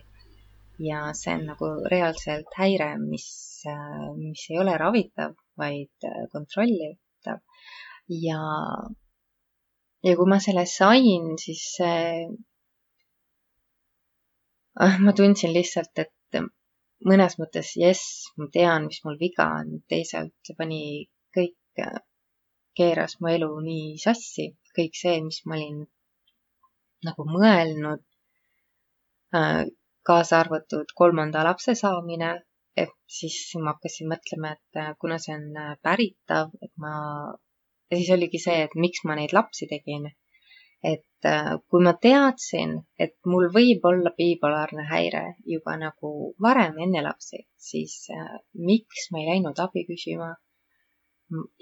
ja 0.88 1.10
see 1.20 1.34
on 1.36 1.46
nagu 1.52 1.72
reaalselt 1.92 2.56
häire, 2.56 2.94
mis, 3.02 3.28
mis 4.16 4.48
ei 4.50 4.60
ole 4.64 4.76
ravitav, 4.78 5.36
vaid 5.58 6.08
kontrollitav. 6.32 7.44
ja, 8.24 8.40
ja 10.04 10.16
kui 10.16 10.32
ma 10.32 10.40
selle 10.40 10.64
sain, 10.78 11.34
siis 11.44 11.66
ah, 11.84 12.24
ma 15.04 15.12
tundsin 15.16 15.54
lihtsalt, 15.56 16.04
et 16.04 16.40
mõnes 17.04 17.36
mõttes 17.40 17.74
jess, 17.80 18.28
ma 18.36 18.48
tean, 18.52 18.88
mis 18.90 19.02
mul 19.04 19.18
viga 19.20 19.46
on, 19.60 19.80
teisalt 19.88 20.34
see 20.46 20.56
pani 20.58 20.80
kõik, 21.36 21.56
keeras 22.76 23.16
mu 23.20 23.30
elu 23.32 23.48
nii 23.68 23.96
sassi, 24.00 24.50
kõik 24.76 24.98
see, 25.00 25.20
mis 25.24 25.40
ma 25.46 25.56
olin 25.56 25.80
nagu 27.06 27.26
mõelnud, 27.28 28.02
äh, 29.38 29.62
kaasa 30.06 30.40
arvatud 30.42 30.92
kolmanda 31.00 31.44
lapse 31.46 31.74
saamine, 31.78 32.30
et 32.76 32.92
siis 33.18 33.38
ma 33.62 33.74
hakkasin 33.74 34.10
mõtlema, 34.12 34.52
et 34.56 34.80
äh, 34.82 34.92
kuna 35.00 35.18
see 35.22 35.36
on 35.36 35.48
äh, 35.62 35.72
päritav, 35.82 36.52
et 36.62 36.72
ma, 36.82 36.92
ja 37.90 38.00
siis 38.00 38.12
oligi 38.16 38.40
see, 38.42 38.58
et 38.66 38.76
miks 38.86 39.04
ma 39.08 39.16
neid 39.18 39.32
lapsi 39.36 39.68
tegin 39.72 40.10
et 40.92 41.28
äh, 41.28 41.52
kui 41.70 41.82
ma 41.86 41.92
teadsin, 42.06 42.76
et 43.04 43.14
mul 43.32 43.48
võib 43.54 43.84
olla 43.90 44.12
bipolaarne 44.18 44.86
häire 44.90 45.22
juba 45.52 45.76
nagu 45.80 46.12
varem 46.46 46.78
enne 46.86 47.02
lapsi, 47.06 47.42
siis 47.68 47.96
äh, 48.14 48.34
miks 48.70 49.10
ma 49.12 49.22
ei 49.22 49.28
läinud 49.32 49.62
abi 49.66 49.86
küsima. 49.90 50.34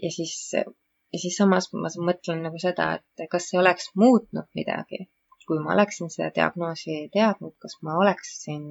ja 0.04 0.10
siis, 0.12 0.36
ja 0.54 1.18
siis 1.18 1.36
samas 1.40 1.70
ma 1.72 1.88
mõtlen 2.10 2.42
nagu 2.44 2.60
seda, 2.60 2.90
et 3.00 3.28
kas 3.32 3.48
see 3.50 3.60
oleks 3.60 3.92
muutnud 3.96 4.50
midagi, 4.58 5.06
kui 5.48 5.60
ma 5.64 5.72
oleksin 5.76 6.12
seda 6.12 6.30
diagnoosi 6.36 6.98
teadnud, 7.12 7.56
kas 7.60 7.78
ma 7.82 7.96
oleksin 8.02 8.66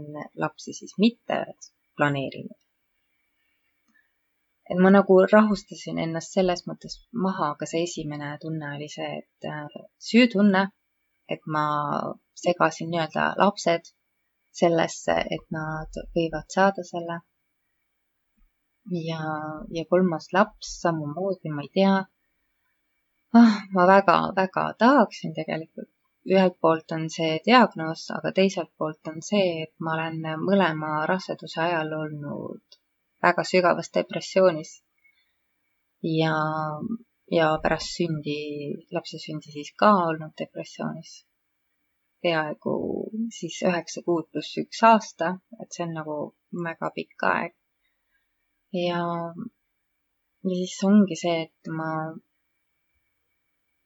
lapsi 0.46 0.78
siis 0.78 0.94
mitte 1.02 1.40
planeerinud 1.98 2.63
et 4.70 4.80
ma 4.84 4.90
nagu 4.96 5.16
rahustasin 5.32 5.98
ennast 6.06 6.36
selles 6.38 6.62
mõttes 6.70 6.96
maha, 7.26 7.50
aga 7.56 7.68
see 7.72 7.84
esimene 7.88 8.30
tunne 8.44 8.70
oli 8.76 8.88
see, 8.96 9.10
et 9.20 9.48
äh, 9.50 9.82
süütunne, 10.10 10.64
et 11.36 11.44
ma 11.56 11.66
segasin 12.44 12.90
nii-öelda 12.94 13.26
lapsed 13.42 13.92
sellesse, 14.60 15.16
et 15.36 15.46
nad 15.58 16.02
võivad 16.16 16.56
saada 16.56 16.86
selle. 16.92 17.20
ja, 19.10 19.22
ja 19.76 19.84
kolmas 19.90 20.28
laps 20.36 20.74
samamoodi, 20.82 21.52
ma 21.56 21.64
ei 21.66 21.72
tea 21.80 21.96
ah,. 23.40 23.58
ma 23.76 23.88
väga-väga 23.92 24.66
tahaksin 24.80 25.36
tegelikult. 25.40 25.92
ühelt 26.34 26.56
poolt 26.62 26.92
on 26.96 27.10
see 27.16 27.40
diagnoos, 27.46 28.06
aga 28.18 28.32
teiselt 28.40 28.72
poolt 28.78 29.12
on 29.12 29.20
see, 29.30 29.64
et 29.64 29.74
ma 29.84 29.96
olen 29.98 30.22
mõlema 30.48 30.92
raseduse 31.12 31.62
ajal 31.68 31.92
olnud 32.00 32.73
väga 33.24 33.44
sügavas 33.48 33.90
depressioonis. 33.96 34.72
ja, 36.04 36.36
ja 37.32 37.48
pärast 37.64 37.96
sündi, 37.98 38.40
lapse 38.92 39.20
sündi 39.26 39.54
siis 39.56 39.72
ka 39.80 39.92
olnud 40.08 40.36
depressioonis. 40.42 41.14
peaaegu 42.24 42.74
siis 43.38 43.62
üheksa 43.70 44.04
kuud 44.06 44.30
pluss 44.32 44.60
üks 44.62 44.84
aasta, 44.90 45.34
et 45.62 45.72
see 45.76 45.88
on 45.88 45.96
nagu 46.00 46.18
väga 46.68 46.92
pikk 46.98 47.28
aeg. 47.32 47.56
ja, 48.84 49.02
ja 50.44 50.60
siis 50.60 50.78
ongi 50.92 51.20
see, 51.24 51.40
et 51.48 51.74
ma, 51.80 51.90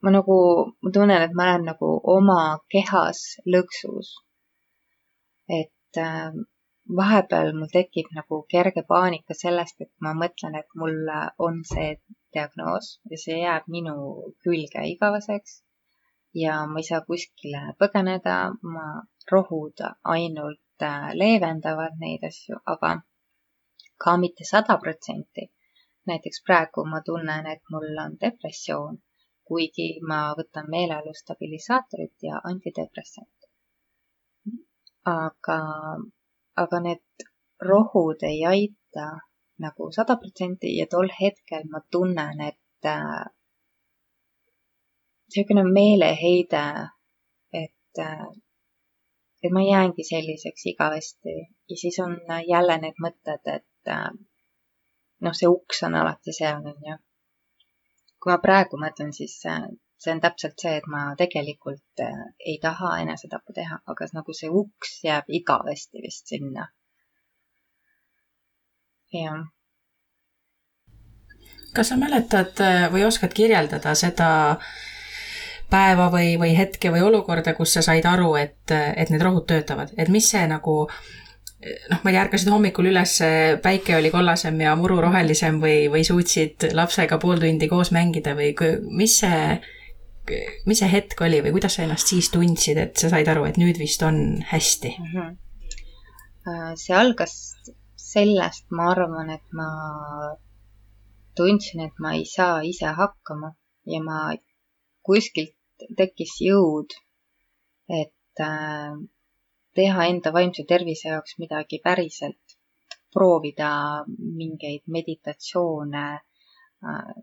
ma 0.01 0.17
nagu, 0.17 0.37
ma 0.81 0.93
tunnen, 0.99 1.25
et 1.29 1.33
ma 1.37 1.49
olen 1.51 1.71
nagu 1.71 1.93
oma 2.17 2.41
kehas 2.73 3.23
lõksus. 3.53 4.13
et 5.61 6.01
äh, 6.09 6.31
vahepeal 6.95 7.51
mul 7.59 7.69
tekib 7.73 8.07
nagu 8.15 8.39
kerge 8.51 8.83
paanika 8.87 9.35
sellest, 9.35 9.81
et 9.81 9.91
ma 10.01 10.13
mõtlen, 10.13 10.55
et 10.55 10.69
mul 10.75 11.11
on 11.47 11.59
see 11.71 11.95
diagnoos 12.33 12.87
ja 13.11 13.17
see 13.23 13.39
jääb 13.41 13.67
minu 13.75 13.95
külge 14.43 14.85
igaveseks. 14.93 15.63
ja 16.35 16.55
ma 16.71 16.79
ei 16.79 16.87
saa 16.87 17.01
kuskile 17.07 17.61
põgeneda, 17.81 18.35
ma, 18.61 18.87
rohud 19.31 19.83
ainult 20.15 20.83
äh, 20.89 21.09
leevendavad 21.21 21.95
neid 21.99 22.23
asju, 22.29 22.59
aga 22.73 22.91
ka 24.03 24.17
mitte 24.17 24.45
sada 24.51 24.77
protsenti. 24.83 25.51
näiteks 26.07 26.43
praegu 26.45 26.85
ma 26.85 27.01
tunnen, 27.05 27.47
et 27.53 27.63
mul 27.71 27.97
on 28.05 28.13
depressioon, 28.21 29.01
kuigi 29.47 29.87
ma 30.09 30.19
võtan 30.39 30.69
meeleolu 30.75 31.13
stabilisaatorit 31.13 32.15
ja 32.29 32.41
antidepressant. 32.51 33.37
aga 35.05 35.59
aga 36.63 36.79
need 36.85 37.27
rohud 37.69 38.23
ei 38.29 38.43
aita 38.53 39.07
nagu 39.63 39.91
sada 39.97 40.15
protsenti 40.21 40.77
ja 40.77 40.85
tol 40.91 41.09
hetkel 41.19 41.63
ma 41.71 41.81
tunnen, 41.91 42.41
et 42.49 42.85
äh, 42.85 43.25
niisugune 45.27 45.63
meeleheide, 45.77 46.65
et 47.63 48.03
äh, 48.09 48.27
et 49.43 49.51
ma 49.53 49.61
jäängi 49.61 50.03
selliseks 50.03 50.65
igavesti 50.65 51.33
ja 51.69 51.75
siis 51.81 51.99
on 52.05 52.17
jälle 52.53 52.77
need 52.81 52.97
mõtted, 53.05 53.43
et 53.57 53.91
äh, 53.97 54.09
noh, 55.21 55.33
see 55.39 55.49
uks 55.49 55.83
on 55.87 55.95
alati 55.95 56.33
seal, 56.39 56.61
on 56.71 56.87
ju. 56.89 56.97
kui 58.21 58.33
ma 58.33 58.39
praegu 58.41 58.79
mõtlen, 58.81 59.13
siis 59.13 59.35
äh, 59.45 59.67
see 59.97 60.13
on 60.13 60.21
täpselt 60.21 60.59
see, 60.61 60.75
et 60.77 60.87
ma 60.87 61.03
tegelikult 61.17 62.03
äh, 62.05 62.25
ei 62.39 62.57
taha 62.61 62.97
enesetappu 63.03 63.53
teha, 63.53 63.79
aga 63.93 64.09
nagu 64.13 64.35
see 64.39 64.49
uks 64.49 64.99
jääb 65.03 65.29
igavesti 65.39 66.03
vist 66.03 66.33
sinna. 66.33 66.67
jah. 69.13 69.47
kas 71.73 71.89
sa 71.89 71.97
mäletad 71.97 72.59
või 72.91 73.03
oskad 73.07 73.33
kirjeldada 73.33 73.93
seda 73.95 74.29
äh, 74.51 74.69
päeva 75.69 76.09
või, 76.11 76.35
või 76.39 76.55
hetke 76.57 76.91
või 76.93 77.03
olukorda, 77.03 77.53
kus 77.57 77.75
sa 77.77 77.83
said 77.85 78.05
aru, 78.07 78.33
et, 78.39 78.71
et 78.71 79.11
need 79.11 79.23
rohud 79.23 79.47
töötavad, 79.49 79.93
et 79.97 80.11
mis 80.11 80.27
see 80.31 80.43
nagu 80.47 80.77
noh, 80.87 81.99
ma 82.03 82.11
ei 82.11 82.13
tea, 82.13 82.23
ärkasid 82.23 82.51
hommikul 82.53 82.91
üles, 82.91 83.17
päike 83.63 83.97
oli 83.97 84.11
kollasem 84.13 84.59
ja 84.63 84.75
muru 84.79 84.99
rohelisem 85.03 85.59
või, 85.63 85.87
või 85.91 86.05
suutsid 86.07 86.69
lapsega 86.77 87.19
pool 87.21 87.41
tundi 87.43 87.67
koos 87.71 87.91
mängida 87.95 88.35
või 88.37 88.53
mis 88.95 89.19
see, 89.23 89.57
mis 90.65 90.79
see 90.81 90.89
hetk 90.91 91.21
oli 91.25 91.41
või 91.45 91.53
kuidas 91.55 91.77
sa 91.77 91.83
ennast 91.85 92.11
siis 92.11 92.29
tundsid, 92.33 92.77
et 92.81 92.99
sa 92.99 93.09
said 93.13 93.27
aru, 93.31 93.45
et 93.47 93.59
nüüd 93.61 93.79
vist 93.79 94.03
on 94.03 94.41
hästi 94.51 94.93
mm? 94.99 95.13
-hmm. 95.13 96.75
see 96.75 96.95
algas 96.95 97.35
sellest, 97.95 98.65
ma 98.71 98.91
arvan, 98.91 99.29
et 99.29 99.53
ma 99.53 99.69
tundsin, 101.35 101.83
et 101.85 101.99
ma 101.99 102.13
ei 102.17 102.25
saa 102.25 102.61
ise 102.65 102.93
hakkama 102.99 103.53
ja 103.85 103.99
ma 104.03 104.19
kuskilt 105.05 105.55
tekkis 105.97 106.37
jõud, 106.41 106.95
et 108.01 108.43
äh, 108.43 108.95
teha 109.77 110.07
enda 110.11 110.33
vaimse 110.33 110.65
tervise 110.67 111.11
jaoks 111.11 111.37
midagi 111.41 111.79
päriselt, 111.83 112.57
proovida 113.13 113.69
mingeid 114.07 114.83
meditatsioone, 114.97 116.07
äh, 116.91 117.13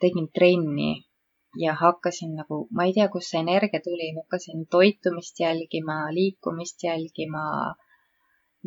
tegin 0.00 0.30
trenni 0.34 0.92
ja 1.56 1.74
hakkasin 1.80 2.34
nagu, 2.40 2.66
ma 2.70 2.84
ei 2.84 2.92
tea, 2.96 3.08
kust 3.12 3.30
see 3.32 3.40
energia 3.40 3.80
tuli, 3.84 4.10
hakkasin 4.18 4.66
toitumist 4.70 5.40
jälgima, 5.40 5.96
liikumist 6.16 6.82
jälgima, 6.82 7.44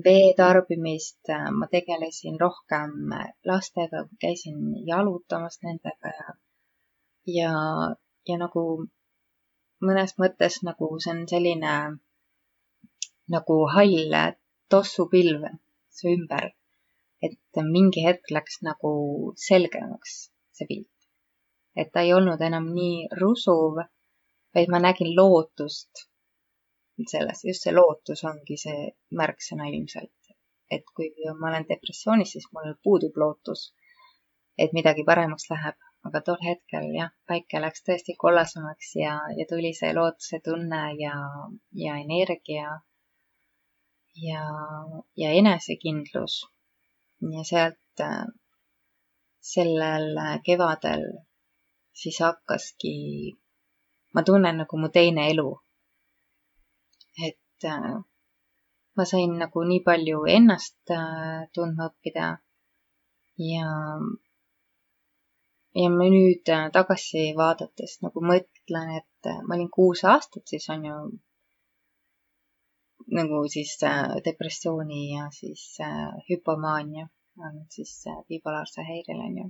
vee 0.06 0.34
tarbimist, 0.38 1.32
ma 1.60 1.68
tegelesin 1.72 2.40
rohkem 2.40 3.16
lastega, 3.46 4.06
käisin 4.22 4.60
jalutamas 4.88 5.60
nendega 5.64 6.14
ja, 6.20 6.36
ja, 7.38 7.54
ja 8.30 8.38
nagu 8.44 8.64
mõnes 9.88 10.14
mõttes 10.22 10.62
nagu 10.68 10.90
see 11.04 11.14
on 11.14 11.26
selline 11.32 11.74
nagu 13.34 13.58
hall 13.74 14.16
tossupilv 14.70 15.50
su 15.98 16.14
ümber. 16.14 16.54
et 17.26 17.60
mingi 17.74 18.04
hetk 18.06 18.30
läks 18.36 18.60
nagu 18.62 18.90
selgemaks 19.48 20.12
see 20.58 20.68
pilt. 20.70 20.97
Et 21.78 21.92
ta 21.94 22.04
ei 22.06 22.14
olnud 22.14 22.42
enam 22.42 22.70
nii 22.74 23.08
rusuv, 23.22 23.82
vaid 24.56 24.72
ma 24.74 24.80
nägin 24.82 25.14
lootust 25.16 26.08
selles, 27.12 27.44
just 27.46 27.66
see 27.66 27.74
lootus 27.76 28.24
ongi 28.26 28.58
see 28.58 28.88
märksõna 29.22 29.68
ilmselt. 29.74 30.14
et 30.76 30.84
kui 30.96 31.12
ma 31.40 31.48
olen 31.48 31.66
depressioonis, 31.70 32.32
siis 32.36 32.48
mul 32.52 32.74
puudub 32.84 33.16
lootus, 33.22 33.70
et 34.58 34.74
midagi 34.76 35.06
paremaks 35.08 35.46
läheb 35.54 35.78
aga 36.08 36.22
tol 36.28 36.40
hetkel 36.48 36.90
jah, 36.96 37.12
päike 37.30 37.62
läks 37.62 37.84
tõesti 37.88 38.16
kollasemaks 38.24 38.92
ja, 39.00 39.16
ja 39.38 39.46
tuli 39.50 39.74
see 39.80 39.94
lootuse 39.98 40.40
tunne 40.46 40.82
ja, 41.00 41.16
ja 41.84 41.98
energia 42.04 42.76
ja, 44.28 44.44
ja 45.24 45.34
enesekindlus. 45.42 46.38
ja 47.34 47.44
sealt 47.52 48.04
sellel 49.54 50.20
kevadel 50.46 51.06
siis 52.02 52.20
hakkaski, 52.26 52.94
ma 54.14 54.24
tunnen 54.28 54.62
nagu 54.62 54.76
mu 54.82 54.90
teine 54.98 55.30
elu. 55.32 55.50
et 57.28 57.66
ma 58.96 59.04
sain 59.12 59.32
nagu 59.42 59.60
nii 59.70 59.82
palju 59.88 60.18
ennast 60.38 60.94
tundma 61.54 61.90
õppida 61.90 62.28
ja 63.52 63.68
ja 65.82 65.90
ma 65.94 66.08
nüüd 66.14 66.50
äh, 66.56 66.68
tagasi 66.78 67.24
vaadates 67.38 68.00
nagu 68.06 68.24
mõtlen, 68.32 68.88
et 69.00 69.30
äh, 69.30 69.42
ma 69.46 69.58
olin 69.58 69.70
kuus 69.78 70.04
aastat, 70.12 70.46
siis 70.50 70.66
on 70.74 70.86
ju 70.90 70.96
nagu 73.18 73.44
siis 73.56 73.76
äh, 73.86 74.16
depressiooni 74.26 75.04
ja 75.14 75.28
siis 75.40 75.66
hüpomaania 76.30 77.06
on 77.48 77.62
siis 77.76 77.94
bipolaarse 78.30 78.86
häirel 78.90 79.22
on 79.28 79.38
ju. 79.42 79.48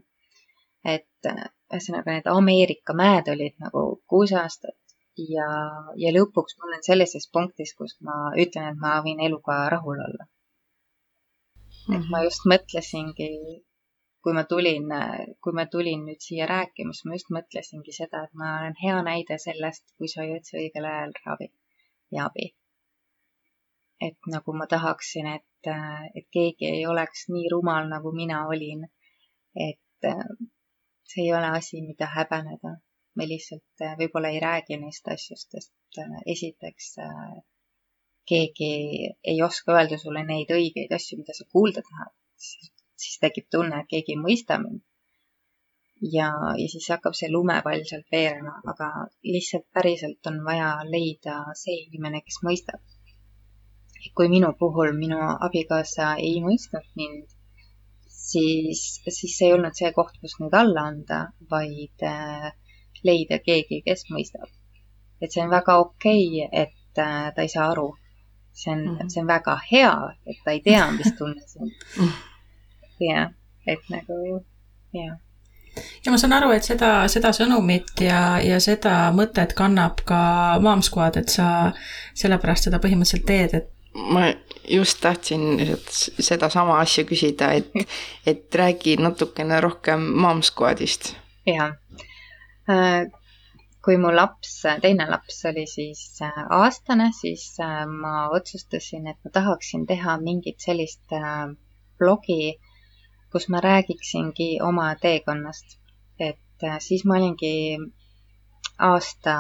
Et 0.86 1.30
ühesõnaga 1.32 2.14
need 2.14 2.28
Ameerika 2.32 2.94
mäed 2.94 3.30
olid 3.34 3.56
nagu 3.64 3.84
kuus 4.08 4.34
aastat 4.34 4.78
ja, 5.18 5.48
ja 6.04 6.14
lõpuks 6.14 6.58
ma 6.58 6.70
olen 6.70 6.84
sellises 6.86 7.30
punktis, 7.34 7.74
kus 7.78 7.98
ma 8.02 8.32
ütlen, 8.38 8.74
et 8.74 8.82
ma 8.82 8.98
võin 9.06 9.24
eluga 9.26 9.64
rahul 9.74 10.04
olla. 10.08 10.28
et 11.88 12.04
ma 12.12 12.20
mhm. 12.20 12.24
just 12.28 12.46
mõtlesingi 12.52 13.32
kui 14.28 14.34
ma 14.36 14.44
tulin, 14.44 14.90
kui 15.44 15.54
ma 15.56 15.64
tulin 15.72 16.02
nüüd 16.06 16.20
siia 16.20 16.46
rääkima, 16.50 16.92
siis 16.94 17.06
ma 17.08 17.16
just 17.16 17.30
mõtlesingi 17.32 17.94
seda, 17.96 18.26
et 18.26 18.34
ma 18.42 18.58
olen 18.60 18.74
hea 18.82 18.98
näide 19.08 19.38
sellest, 19.40 19.86
kui 19.98 20.10
sa 20.12 20.26
ei 20.26 20.34
otsi 20.36 20.58
õigel 20.60 20.88
ajal 20.90 21.14
ravi 21.26 21.48
ja 22.12 22.26
abi. 22.28 22.50
et 24.08 24.30
nagu 24.34 24.54
ma 24.54 24.68
tahaksin, 24.70 25.28
et, 25.38 25.70
et 26.20 26.28
keegi 26.36 26.68
ei 26.70 26.84
oleks 26.86 27.24
nii 27.34 27.48
rumal, 27.54 27.88
nagu 27.94 28.12
mina 28.14 28.44
olin. 28.52 28.84
et 29.56 30.10
see 31.08 31.26
ei 31.26 31.34
ole 31.40 31.50
asi, 31.60 31.82
mida 31.82 32.10
häbeneda. 32.18 32.78
me 33.18 33.26
lihtsalt 33.26 33.84
võib-olla 34.00 34.30
ei 34.30 34.40
räägi 34.40 34.78
neist 34.78 35.08
asjust, 35.14 35.50
sest 35.50 36.02
esiteks 36.34 36.92
keegi 38.30 38.74
ei 39.32 39.42
oska 39.42 39.74
öelda 39.74 39.98
sulle 39.98 40.22
neid 40.28 40.52
õigeid 40.54 40.94
asju, 41.00 41.18
mida 41.22 41.34
sa 41.34 41.48
kuulda 41.54 41.82
tahad 41.88 42.14
siis 42.98 43.18
tekib 43.24 43.48
tunne, 43.54 43.82
et 43.82 43.90
keegi 43.94 44.16
ei 44.16 44.22
mõista 44.22 44.58
mind. 44.62 44.82
ja, 46.14 46.28
ja 46.62 46.68
siis 46.72 46.90
hakkab 46.94 47.16
see 47.18 47.30
lumepall 47.34 47.86
sealt 47.90 48.12
veerema, 48.14 48.54
aga 48.74 48.90
lihtsalt 49.36 49.66
päriselt 49.74 50.30
on 50.32 50.44
vaja 50.46 50.70
leida 50.92 51.38
see 51.62 51.80
inimene, 51.86 52.22
kes 52.26 52.42
mõistab. 52.50 52.84
kui 54.18 54.30
minu 54.34 54.52
puhul 54.60 54.94
minu 54.98 55.18
abikaasa 55.48 56.12
ei 56.28 56.38
mõistnud 56.46 56.86
mind, 57.02 57.34
siis, 58.32 59.02
siis 59.08 59.38
see 59.38 59.50
ei 59.50 59.56
olnud 59.56 59.78
see 59.78 59.92
koht, 59.96 60.18
kus 60.22 60.38
nüüd 60.42 60.56
alla 60.58 60.88
anda, 60.92 61.20
vaid 61.52 62.06
äh, 62.08 62.50
leida 63.08 63.40
keegi, 63.46 63.82
kes 63.86 64.08
mõistab. 64.14 64.50
et 65.22 65.34
see 65.34 65.42
on 65.42 65.50
väga 65.50 65.78
okei 65.82 66.26
okay,, 66.46 66.66
et 66.66 67.02
äh, 67.04 67.30
ta 67.36 67.46
ei 67.46 67.54
saa 67.54 67.72
aru. 67.72 67.94
see 68.54 68.74
on 68.74 68.84
mm, 68.84 68.98
-hmm. 68.98 69.14
see 69.14 69.22
on 69.22 69.28
väga 69.28 69.60
hea, 69.72 69.94
et 70.26 70.44
ta 70.44 70.52
ei 70.52 70.62
tea, 70.62 70.92
mis 70.92 71.14
tunne 71.18 71.42
see 71.46 71.62
on 71.64 72.12
jah, 73.10 73.32
et 73.68 73.90
nagu 73.90 74.44
jah 74.94 75.18
ja 76.06 76.12
ma 76.12 76.18
saan 76.18 76.34
aru, 76.34 76.52
et 76.56 76.66
seda, 76.66 76.92
seda 77.12 77.32
sõnumit 77.36 78.02
ja, 78.02 78.40
ja 78.44 78.60
seda 78.64 79.12
mõtet 79.16 79.54
kannab 79.58 80.02
ka 80.08 80.20
Mom 80.62 80.82
Squad, 80.82 81.18
et 81.22 81.30
sa 81.30 81.72
sellepärast 82.18 82.68
seda 82.68 82.80
põhimõtteliselt 82.84 83.28
teed, 83.28 83.54
et 83.54 83.74
ma 84.14 84.28
just 84.68 85.02
tahtsin 85.02 85.78
sedasama 86.20 86.80
asja 86.80 87.06
küsida, 87.08 87.52
et, 87.52 87.72
et 88.30 88.56
räägi 88.56 88.98
natukene 89.02 89.62
rohkem 89.62 90.04
Mom 90.22 90.42
Squadist. 90.42 91.16
jah, 91.48 91.76
äh, 92.70 93.06
kui 93.86 93.98
mu 93.98 94.12
laps, 94.16 94.62
teine 94.82 95.08
laps 95.10 95.44
oli 95.48 95.66
siis 95.68 96.22
äh, 96.22 96.46
aastane, 96.60 97.12
siis 97.22 97.50
äh, 97.64 97.86
ma 97.88 98.30
otsustasin, 98.30 99.08
et 99.08 99.20
ma 99.24 99.32
tahaksin 99.34 99.86
teha 99.88 100.18
mingit 100.22 100.60
sellist 100.60 101.16
blogi 101.98 102.58
kus 103.32 103.50
ma 103.50 103.60
räägiksingi 103.60 104.50
oma 104.62 104.96
teekonnast. 104.96 105.78
et 106.20 106.64
siis 106.80 107.04
ma 107.06 107.16
olingi 107.16 107.78
aasta 108.80 109.34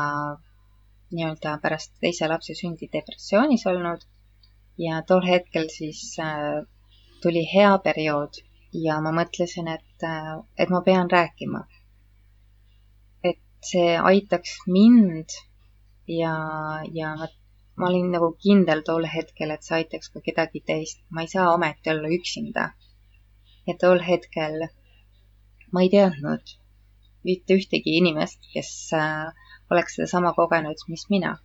nii-öelda 1.12 1.58
pärast 1.62 1.94
teise 2.02 2.28
lapse 2.28 2.54
sündi 2.60 2.90
depressioonis 2.94 3.66
olnud 3.72 4.04
ja 4.78 5.02
tol 5.08 5.24
hetkel 5.26 5.70
siis 5.74 6.02
äh, 6.22 6.62
tuli 7.22 7.44
hea 7.54 7.78
periood 7.84 8.42
ja 8.74 9.00
ma 9.02 9.14
mõtlesin, 9.16 9.70
et, 9.74 10.06
äh, 10.06 10.36
et 10.58 10.70
ma 10.70 10.82
pean 10.86 11.12
rääkima. 11.12 11.66
et 13.24 13.42
see 13.72 13.98
aitaks 13.98 14.58
mind 14.68 15.34
ja, 16.08 16.36
ja 16.94 17.16
ma 17.16 17.28
ma 17.78 17.90
olin 17.90 18.08
nagu 18.12 18.32
kindel 18.42 18.82
tol 18.86 19.06
hetkel, 19.06 19.52
et 19.54 19.64
see 19.64 19.76
aitaks 19.80 20.10
ka 20.14 20.22
kedagi 20.26 20.64
teist, 20.66 21.04
ma 21.14 21.22
ei 21.22 21.28
saa 21.34 21.54
ometi 21.54 21.92
olla 21.94 22.10
üksinda. 22.20 22.72
ja 23.68 23.74
tol 23.82 24.00
hetkel 24.10 24.68
ma 25.72 25.84
ei 25.84 25.90
teadnud 25.94 26.58
mitte 27.28 27.58
ühtegi 27.60 27.98
inimest, 28.00 28.40
kes 28.54 28.72
äh, 28.96 29.28
oleks 29.72 29.98
sedasama 29.98 30.34
kogenud, 30.38 30.84
mis 30.88 31.06
mina. 31.14 31.38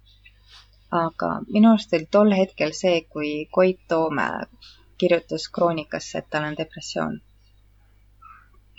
Aga 0.93 1.29
minu 1.49 1.73
arust 1.73 1.95
oli 1.97 2.07
tol 2.17 2.33
hetkel 2.37 2.73
see, 2.77 3.01
kui 3.13 3.33
Koit 3.57 3.81
Toome 3.89 4.29
kirjutas 5.01 5.49
kroonikasse, 5.55 6.19
et 6.19 6.31
tal 6.31 6.45
on 6.49 6.57
depressioon. 6.59 7.21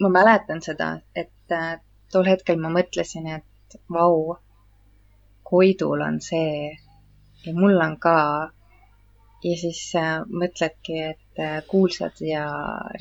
ma 0.02 0.10
mäletan 0.10 0.62
seda, 0.62 0.88
et 1.16 1.52
äh, 1.52 1.80
tol 2.12 2.28
hetkel 2.30 2.60
ma 2.62 2.70
mõtlesin, 2.78 3.28
et 3.38 3.78
vau, 3.98 4.38
Koidul 5.50 6.02
on 6.02 6.20
see 6.22 6.72
ja 7.46 7.54
mul 7.54 7.82
on 7.88 7.98
ka. 8.06 8.18
ja 9.44 9.56
siis 9.64 9.82
äh, 10.00 10.22
mõtledki, 10.42 11.00
et 11.12 11.42
äh, 11.48 11.58
kuulsad 11.68 12.22
ja 12.24 12.46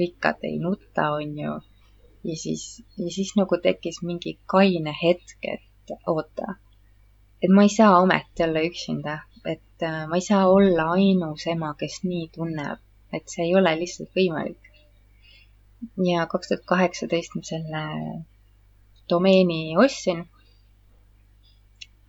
rikkad 0.00 0.42
ei 0.48 0.58
nuta, 0.58 1.10
on 1.18 1.38
ju. 1.44 1.54
ja 2.24 2.36
siis, 2.44 2.64
ja 2.98 3.10
siis 3.10 3.36
nagu 3.36 3.60
tekkis 3.62 4.02
mingi 4.02 4.38
kaine 4.46 4.94
hetk, 5.02 5.38
et 5.54 5.96
oota, 6.06 6.56
et 7.42 7.50
ma 7.50 7.66
ei 7.66 7.74
saa 7.78 7.98
ometi 8.00 8.44
olla 8.46 8.62
üksinda, 8.70 9.18
et 9.44 9.82
äh, 9.82 10.06
ma 10.08 10.16
ei 10.20 10.24
saa 10.30 10.46
olla 10.48 10.90
ainus 10.96 11.46
ema, 11.46 11.74
kes 11.78 12.02
nii 12.04 12.28
tunneb 12.34 12.78
et 13.12 13.28
see 13.28 13.46
ei 13.46 13.54
ole 13.60 13.72
lihtsalt 13.78 14.12
võimalik. 14.16 14.68
ja 16.06 16.26
kaks 16.32 16.50
tuhat 16.50 16.68
kaheksateist 16.72 17.34
ma 17.36 17.42
selle 17.48 17.82
domeeni 19.12 19.76
ostsin. 19.84 20.22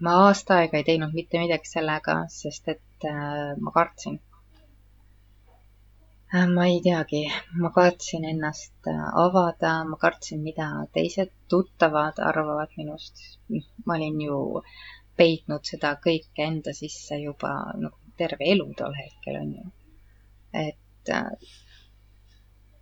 ma 0.05 0.13
aasta 0.27 0.59
aega 0.61 0.79
ei 0.79 0.87
teinud 0.91 1.17
mitte 1.17 1.41
midagi 1.41 1.71
sellega, 1.71 2.15
sest 2.37 2.71
et 2.75 3.07
äh, 3.09 3.51
ma 3.65 3.75
kartsin 3.79 4.19
äh,. 6.33 6.47
ma 6.55 6.69
ei 6.71 6.79
teagi, 6.87 7.23
ma 7.65 7.73
kartsin 7.79 8.29
ennast 8.31 8.91
avada, 9.25 9.75
ma 9.91 9.99
kartsin, 10.05 10.43
mida 10.47 10.69
teised 10.95 11.35
tuttavad 11.51 12.23
arvavad 12.31 12.79
minust. 12.79 13.27
ma 13.85 13.99
olin 13.99 14.21
ju 14.29 14.39
peitnud 15.17 15.65
seda 15.69 15.95
kõike 16.05 16.47
enda 16.47 16.73
sisse 16.73 17.19
juba 17.21 17.53
nagu 17.81 17.97
terve 18.17 18.49
elu 18.53 18.65
tol 18.77 18.95
hetkel 18.97 19.39
on 19.41 19.53
ju. 19.57 19.65
et 20.63 21.13
äh, 21.17 21.53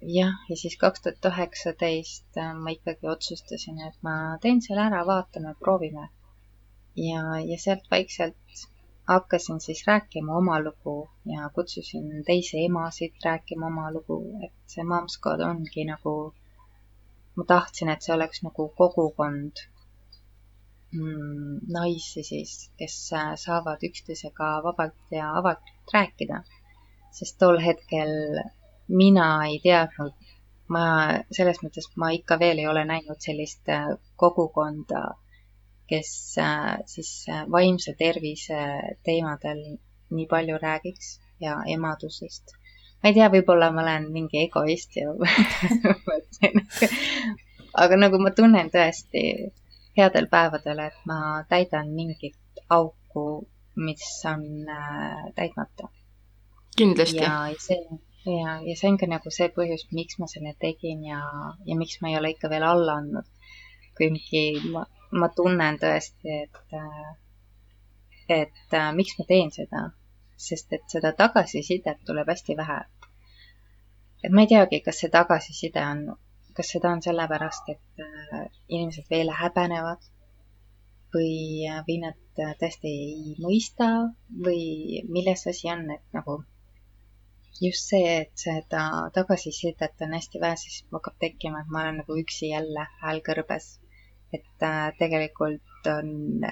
jah, 0.01 0.33
ja 0.49 0.55
siis 0.63 0.77
kaks 0.81 1.01
tuhat 1.05 1.29
üheksateist 1.31 2.37
äh, 2.43 2.53
ma 2.63 2.73
ikkagi 2.75 3.07
otsustasin, 3.13 3.79
et 3.87 3.97
ma 4.07 4.15
teen 4.41 4.61
selle 4.65 4.87
ära, 4.89 5.05
vaatame, 5.07 5.55
proovime. 5.59 6.09
ja, 6.95 7.23
ja 7.51 7.57
sealt 7.65 7.87
vaikselt 7.91 8.67
hakkasin 9.07 9.59
siis 9.61 9.83
rääkima 9.87 10.37
oma 10.37 10.59
lugu 10.63 11.09
ja 11.25 11.49
kutsusin 11.55 12.23
teisi 12.25 12.65
emasid 12.65 13.15
rääkima 13.25 13.67
oma 13.67 13.91
lugu, 13.91 14.19
et 14.45 14.53
see 14.67 14.83
Momscode 14.83 15.45
ongi 15.45 15.85
nagu, 15.85 16.15
ma 17.35 17.45
tahtsin, 17.47 17.89
et 17.89 18.01
see 18.01 18.15
oleks 18.15 18.43
nagu 18.47 18.69
kogukond 18.77 19.65
naisi 20.91 22.23
siis, 22.23 22.71
kes 22.77 22.95
äh, 23.15 23.31
saavad 23.39 23.83
üksteisega 23.87 24.57
vabalt 24.63 25.15
ja 25.15 25.31
avatult 25.39 25.93
rääkida 25.93 26.41
sest 27.11 27.37
tol 27.39 27.59
hetkel 27.59 28.39
mina 28.91 29.27
ei 29.47 29.59
teadnud, 29.63 30.13
ma 30.71 30.85
selles 31.31 31.59
mõttes, 31.63 31.89
ma 31.99 32.11
ikka 32.15 32.37
veel 32.39 32.63
ei 32.63 32.67
ole 32.71 32.85
näinud 32.87 33.19
sellist 33.23 33.69
äh, 33.71 33.91
kogukonda, 34.19 35.03
kes 35.91 36.11
äh, 36.39 36.79
siis 36.87 37.27
vaimse 37.51 37.95
tervise 37.99 38.59
teemadel 39.07 39.63
nii 40.11 40.27
palju 40.31 40.59
räägiks 40.59 41.19
ja 41.43 41.59
emadusest. 41.75 42.55
ma 43.01 43.09
ei 43.09 43.17
tea, 43.17 43.31
võib-olla 43.33 43.71
ma 43.73 43.83
olen 43.83 44.11
mingi 44.13 44.43
egoist 44.45 44.95
ja 44.95 45.11
aga 47.83 47.97
nagu 47.97 48.19
ma 48.21 48.31
tunnen 48.35 48.69
tõesti 48.71 49.21
headel 49.97 50.27
päevadel, 50.31 50.79
et 50.79 51.01
ma 51.05 51.43
täidan 51.49 51.89
mingit 51.95 52.63
auku, 52.69 53.47
mis 53.75 54.05
on 54.25 54.45
täitmata 55.35 55.89
kindlasti. 56.77 57.17
ja 57.17 57.35
see 57.59 57.77
ja, 58.25 58.61
ja 58.61 58.75
see 58.75 58.89
on 58.89 58.97
ka 59.01 59.09
nagu 59.09 59.33
see 59.33 59.49
põhjus, 59.55 59.87
miks 59.97 60.19
ma 60.21 60.27
selle 60.31 60.53
tegin 60.61 61.03
ja, 61.07 61.21
ja 61.65 61.77
miks 61.77 62.01
ma 62.01 62.11
ei 62.11 62.17
ole 62.19 62.33
ikka 62.35 62.49
veel 62.53 62.65
alla 62.67 62.97
andnud. 63.01 63.27
kuigi 63.97 64.43
ma, 64.73 64.85
ma 65.11 65.29
tunnen 65.35 65.77
tõesti, 65.81 66.37
et, 66.45 66.61
et 68.29 68.77
miks 68.97 69.17
ma 69.19 69.27
teen 69.27 69.51
seda, 69.51 69.85
sest 70.37 70.73
et 70.77 70.85
seda 70.89 71.13
tagasisidet 71.17 72.03
tuleb 72.07 72.29
hästi 72.33 72.57
vähe. 72.57 72.81
et 74.23 74.31
ma 74.31 74.45
ei 74.45 74.51
teagi, 74.53 74.81
kas 74.85 75.01
see 75.01 75.09
tagasiside 75.09 75.85
on, 75.93 76.05
kas 76.57 76.71
seda 76.75 76.91
on 76.95 77.03
sellepärast, 77.03 77.69
et 77.73 78.03
äh, 78.05 78.47
inimesed 78.69 79.07
veel 79.11 79.31
häbenevad 79.35 80.09
või, 81.13 81.67
või 81.87 81.97
nad 82.05 82.17
tõesti 82.59 82.91
ei 82.91 83.35
mõista 83.43 83.89
või 84.45 85.01
milles 85.11 85.45
asi 85.51 85.69
on, 85.71 85.85
et 85.95 86.17
nagu 86.17 86.41
just 87.61 87.91
see, 87.91 88.21
et 88.23 88.31
seda 88.39 88.85
tagasisidet 89.13 90.05
on 90.05 90.15
hästi 90.17 90.41
vähe, 90.41 90.57
siis 90.57 90.83
hakkab 90.91 91.17
tekkima, 91.21 91.61
et 91.61 91.73
ma 91.73 91.83
olen 91.83 92.01
nagu 92.01 92.17
üksi 92.21 92.53
jälle 92.53 92.87
hääl 93.03 93.23
kõrbes. 93.27 93.77
et 94.33 94.63
äh, 94.63 94.93
tegelikult 94.97 95.87
on 95.91 96.45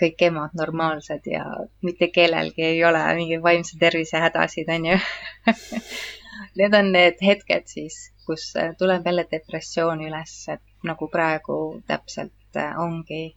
kõik 0.00 0.22
emad 0.24 0.54
normaalsed 0.56 1.26
ja 1.28 1.44
mitte 1.84 2.08
kellelgi 2.08 2.64
ei 2.64 2.84
ole 2.84 3.02
mingeid 3.18 3.42
vaimse 3.44 3.76
tervise 3.78 4.22
hädasid, 4.22 4.70
on 4.72 4.86
ju 4.92 4.96
Need 6.56 6.74
on 6.74 6.88
need 6.94 7.20
hetked 7.20 7.68
siis, 7.68 7.96
kus 8.30 8.56
äh, 8.56 8.74
tuleb 8.78 9.06
jälle 9.06 9.24
depressioon 9.30 10.02
üles, 10.06 10.32
et 10.54 10.62
nagu 10.86 11.08
praegu 11.10 11.56
täpselt 11.86 12.56
äh, 12.56 12.78
ongi. 12.78 13.36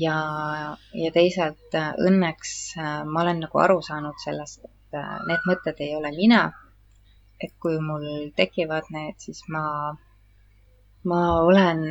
ja, 0.00 0.16
ja 1.02 1.10
teisalt 1.14 1.76
äh, 1.78 1.92
õnneks 2.08 2.52
ma 3.12 3.22
olen 3.22 3.42
nagu 3.44 3.60
aru 3.66 3.82
saanud 3.88 4.18
sellest, 4.24 4.64
et 4.64 4.98
need 5.28 5.46
mõtted 5.50 5.82
ei 5.86 5.94
ole 5.96 6.10
mina. 6.16 6.42
et 7.44 7.52
kui 7.60 7.78
mul 7.86 8.06
tekivad 8.36 8.90
need, 8.94 9.18
siis 9.18 9.42
ma, 9.52 9.64
ma 11.10 11.20
olen 11.42 11.82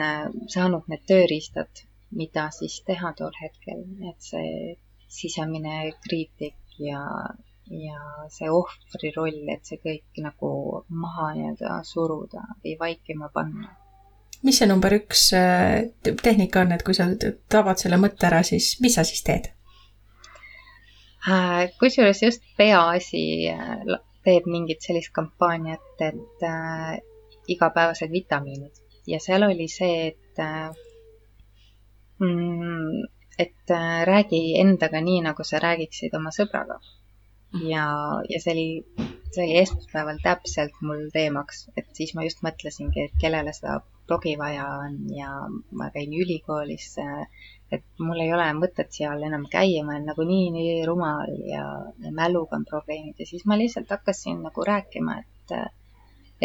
saanud 0.50 0.88
need 0.90 1.04
tööriistad, 1.12 1.84
mida 2.20 2.48
siis 2.58 2.80
teha 2.88 3.12
tol 3.18 3.36
hetkel, 3.42 3.84
et 4.10 4.32
see 4.32 4.76
sisemine 5.20 5.92
kriitik 6.08 6.80
ja, 6.80 7.04
ja 7.72 8.28
see 8.34 8.50
ohvri 8.52 9.14
roll, 9.16 9.40
et 9.54 9.64
see 9.66 9.80
kõik 9.84 10.22
nagu 10.24 10.52
maha 10.90 11.32
nii-öelda 11.38 11.80
suruda 11.88 12.44
või 12.64 12.76
vaikima 12.80 13.30
panna 13.34 13.72
mis 14.44 14.60
see 14.60 14.68
number 14.68 14.92
üks 14.98 15.30
äh, 15.38 15.90
tehnika 16.04 16.66
on, 16.66 16.74
et 16.76 16.84
kui 16.84 16.96
sa 16.98 17.08
tabad 17.52 17.80
selle 17.80 18.00
mõtte 18.02 18.28
ära, 18.28 18.42
siis 18.44 18.74
mis 18.84 18.98
sa 18.98 19.06
siis 19.08 19.24
teed? 19.24 19.48
Äh, 21.24 21.72
kusjuures 21.80 22.20
just 22.26 22.44
Peaasi 22.60 23.24
äh, 23.54 24.00
teeb 24.24 24.48
mingit 24.52 24.84
sellist 24.84 25.14
kampaaniat, 25.16 26.04
et 26.04 26.48
äh, 26.48 26.98
igapäevased 27.48 28.12
vitamiinid 28.12 28.84
ja 29.08 29.20
seal 29.24 29.48
oli 29.48 29.68
see, 29.72 30.12
et 30.12 30.40
äh, 30.40 30.70
mm, 32.20 33.08
et 33.40 33.72
äh, 33.72 34.04
räägi 34.06 34.42
endaga 34.60 35.02
nii, 35.02 35.22
nagu 35.28 35.44
sa 35.48 35.60
räägiksid 35.64 36.16
oma 36.20 36.32
sõbraga. 36.36 36.80
Ja, 37.62 37.88
ja 38.30 38.42
see 38.44 38.54
oli, 38.54 39.08
see 39.32 39.46
oli 39.46 39.58
esmaspäeval 39.62 40.22
täpselt 40.24 40.78
mul 40.82 41.10
teemaks, 41.14 41.68
et 41.78 41.90
siis 41.98 42.14
ma 42.18 42.26
just 42.28 42.42
mõtlesingi, 42.46 43.08
et 43.08 43.20
kellele 43.22 43.54
seda 43.54 43.82
blogi 44.08 44.36
vaja 44.40 44.66
on 44.86 44.98
ja 45.16 45.34
ma 45.72 45.90
käin 45.94 46.16
ülikoolis 46.18 46.90
äh, 47.00 47.28
et 47.74 47.84
mul 48.06 48.20
ei 48.22 48.32
ole 48.36 48.46
mõtet 48.58 48.92
seal 48.94 49.24
enam 49.26 49.46
käia, 49.52 49.82
ma 49.86 49.96
olen 49.96 50.06
nagunii 50.10 50.50
nii 50.54 50.74
rumal 50.88 51.32
ja, 51.50 51.64
ja 52.04 52.12
mäluga 52.14 52.60
on 52.60 52.68
probleemid. 52.70 53.18
Ja 53.20 53.30
siis 53.30 53.46
ma 53.50 53.58
lihtsalt 53.60 53.90
hakkasin 53.94 54.44
nagu 54.46 54.66
rääkima, 54.68 55.18
et, 55.24 55.56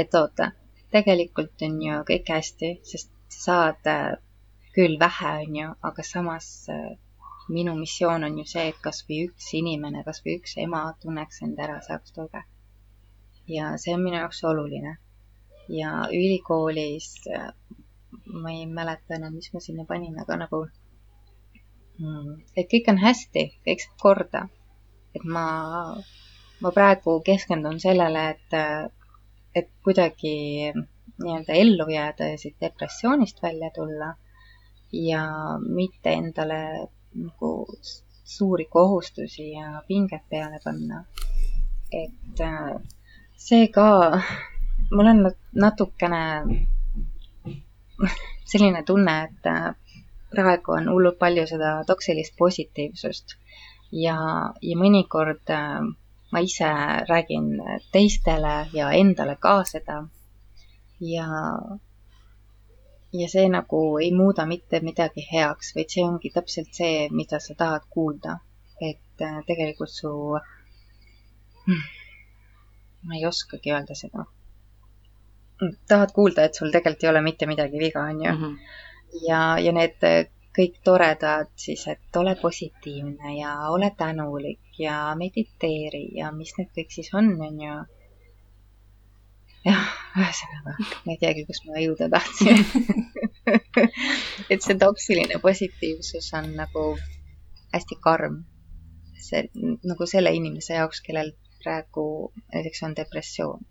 et 0.04 0.16
oota, 0.20 0.52
tegelikult 0.94 1.66
on 1.68 1.76
ju 1.84 1.98
kõik 2.12 2.32
hästi, 2.32 2.72
sest 2.92 3.12
sa 3.28 3.42
saad 3.44 3.90
äh, 3.92 4.14
küll 4.76 4.96
vähe, 5.00 5.34
on 5.44 5.60
ju, 5.60 5.74
aga 5.90 6.06
samas 6.06 6.48
äh, 6.72 6.96
minu 7.48 7.74
missioon 7.78 8.24
on 8.24 8.38
ju 8.38 8.44
see, 8.52 8.68
et 8.72 8.80
kasvõi 8.84 9.20
üks 9.28 9.50
inimene, 9.60 10.04
kasvõi 10.06 10.38
üks 10.40 10.56
ema 10.64 10.82
tunneks 11.02 11.42
end 11.46 11.60
ära, 11.66 11.80
saaks 11.88 12.12
tuge. 12.16 12.42
ja 13.48 13.76
see 13.82 13.94
on 13.94 14.02
minu 14.04 14.16
jaoks 14.20 14.42
oluline. 14.44 14.96
ja 15.68 15.92
ülikoolis 16.12 17.14
äh, 17.34 17.48
ma 18.26 18.52
ei 18.52 18.66
mäleta 18.66 19.16
enam, 19.16 19.34
mis 19.34 19.52
ma 19.52 19.60
sinna 19.60 19.84
panin, 19.88 20.20
aga 20.20 20.36
nagu 20.44 20.66
Mm. 21.98 22.36
et 22.54 22.68
kõik 22.70 22.88
on 22.92 23.00
hästi, 23.02 23.42
kõik 23.66 23.80
saab 23.82 24.02
korda. 24.02 24.42
et 25.16 25.24
ma, 25.34 25.46
ma 26.62 26.70
praegu 26.76 27.16
keskendun 27.26 27.80
sellele, 27.82 28.22
et, 28.34 28.92
et 29.60 29.70
kuidagi 29.82 30.34
nii-öelda 31.24 31.56
ellu 31.62 31.88
jääda 31.90 32.28
ja 32.30 32.36
siit 32.38 32.54
depressioonist 32.62 33.42
välja 33.42 33.70
tulla 33.74 34.12
ja 34.92 35.24
mitte 35.64 36.12
endale 36.20 36.60
nagu 37.24 37.50
suuri 38.24 38.64
kohustusi 38.64 39.50
ja 39.50 39.82
pinget 39.88 40.24
peale 40.30 40.60
panna. 40.64 41.04
et 41.92 42.40
äh, 42.40 42.80
see 43.36 43.68
ka, 43.68 44.20
mul 44.90 45.06
on 45.12 45.30
natukene 45.52 46.22
selline 48.50 48.82
tunne, 48.84 49.14
et 49.24 49.46
äh, 49.46 49.74
praegu 50.30 50.76
on 50.76 50.90
hullult 50.92 51.18
palju 51.18 51.46
seda 51.48 51.70
toksilist 51.88 52.36
positiivsust 52.38 53.36
ja, 53.92 54.18
ja 54.62 54.76
mõnikord 54.76 55.54
äh, 55.54 55.80
ma 56.32 56.44
ise 56.44 56.68
räägin 57.08 57.48
teistele 57.92 58.54
ja 58.72 58.90
endale 58.92 59.36
ka 59.40 59.62
seda 59.64 60.02
ja, 61.00 61.28
ja 63.12 63.28
see 63.28 63.48
nagu 63.48 63.98
ei 63.98 64.10
muuda 64.12 64.46
mitte 64.46 64.80
midagi 64.84 65.24
heaks, 65.32 65.72
vaid 65.76 65.92
see 65.94 66.04
ongi 66.04 66.30
täpselt 66.34 66.74
see, 66.80 67.08
mida 67.10 67.40
sa 67.40 67.54
tahad 67.54 67.86
kuulda. 67.90 68.38
et 68.80 69.22
äh, 69.26 69.38
tegelikult 69.46 69.90
su, 69.90 70.10
hmm, 71.66 71.86
ma 73.02 73.16
ei 73.16 73.24
oskagi 73.26 73.72
öelda 73.72 73.94
seda. 73.98 74.24
tahad 75.88 76.12
kuulda, 76.14 76.44
et 76.44 76.54
sul 76.54 76.70
tegelikult 76.70 77.04
ei 77.04 77.10
ole 77.10 77.22
mitte 77.22 77.46
midagi 77.46 77.78
viga, 77.78 78.02
on 78.02 78.22
ju 78.24 78.32
mm. 78.32 78.44
-hmm. 78.44 78.58
ja, 79.28 79.58
ja 79.58 79.72
need 79.72 79.98
kõik 80.58 80.80
toredad 80.84 81.50
siis, 81.56 81.86
et 81.86 82.16
ole 82.16 82.34
positiivne 82.40 83.36
ja 83.38 83.68
ole 83.70 83.90
tänulik 83.98 84.78
ja 84.78 85.14
mediteeri 85.18 86.08
ja 86.18 86.32
mis 86.32 86.54
need 86.58 86.70
kõik 86.76 86.94
siis 86.94 87.10
on, 87.14 87.30
on 87.42 87.60
ju 87.60 87.74
jah, 89.68 89.88
ühesõnaga, 90.16 90.74
ma 91.04 91.14
ei 91.14 91.20
teagi, 91.20 91.44
kus 91.48 91.62
ma 91.68 91.80
jõuda 91.82 92.08
tahtsin 92.12 92.62
et 94.52 94.64
see 94.64 94.76
toksiline 94.80 95.40
positiivsus 95.42 96.30
on 96.38 96.52
nagu 96.58 96.84
hästi 97.74 97.98
karm. 98.04 98.44
see 99.28 99.44
nagu 99.90 100.06
selle 100.06 100.32
inimese 100.32 100.78
jaoks, 100.78 101.02
kellel 101.04 101.34
praegu 101.62 102.04
näiteks 102.52 102.82
on 102.86 102.94
depressioon. 102.96 103.66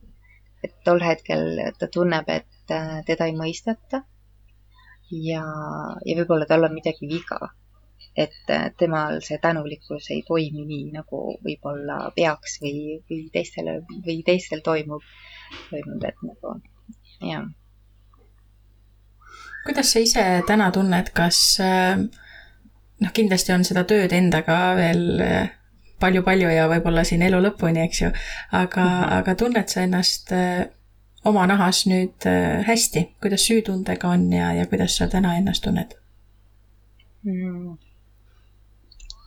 et 0.63 0.75
tol 0.85 1.01
hetkel 1.01 1.61
ta 1.79 1.87
tunneb, 1.93 2.29
et 2.29 2.73
äh, 2.73 2.99
teda 3.05 3.29
ei 3.29 3.37
mõisteta. 3.37 4.03
ja, 5.11 5.45
ja 6.05 6.17
võib-olla 6.19 6.49
tal 6.49 6.67
on 6.67 6.75
midagi 6.75 7.09
viga. 7.09 7.53
et 8.25 8.53
äh, 8.53 8.69
temal 8.77 9.21
see 9.29 9.39
tänulikkus 9.41 10.11
ei 10.13 10.21
toimi 10.27 10.65
nii, 10.65 10.91
nagu 10.99 11.23
võib-olla 11.47 12.11
peaks 12.15 12.59
või, 12.61 13.01
või 13.09 13.25
teistele 13.33 13.79
või 14.05 14.21
teistel 14.29 14.61
toimub 14.65 15.03
toimunud, 15.69 16.03
et 16.07 16.23
nagu 16.25 16.53
jah. 17.21 17.45
kuidas 19.65 19.91
sa 19.93 19.99
ise 20.03 20.25
täna 20.47 20.69
tunned, 20.71 21.11
kas 21.15 21.39
äh, 21.63 21.99
noh, 23.01 23.13
kindlasti 23.13 23.53
on 23.55 23.65
seda 23.67 23.83
tööd 23.89 24.13
endaga 24.15 24.59
veel 24.79 25.21
palju-palju 26.01 26.49
äh, 26.51 26.57
ja 26.59 26.69
võib-olla 26.71 27.03
siin 27.07 27.25
elu 27.27 27.41
lõpuni, 27.43 27.83
eks 27.87 28.01
ju, 28.01 28.11
aga 28.51 28.83
mm, 28.83 28.97
-hmm. 29.03 29.13
aga 29.19 29.35
tunned 29.35 29.73
sa 29.73 29.83
ennast 29.83 30.31
äh, 30.31 30.67
oma 31.27 31.47
nahas 31.49 31.85
nüüd 31.89 32.23
hästi, 32.67 33.09
kuidas 33.21 33.47
süütundega 33.49 34.07
on 34.07 34.31
ja, 34.33 34.53
ja 34.53 34.67
kuidas 34.67 34.97
sa 34.97 35.07
täna 35.11 35.35
ennast 35.37 35.63
tunned 35.63 35.97
mm.? 37.23 37.77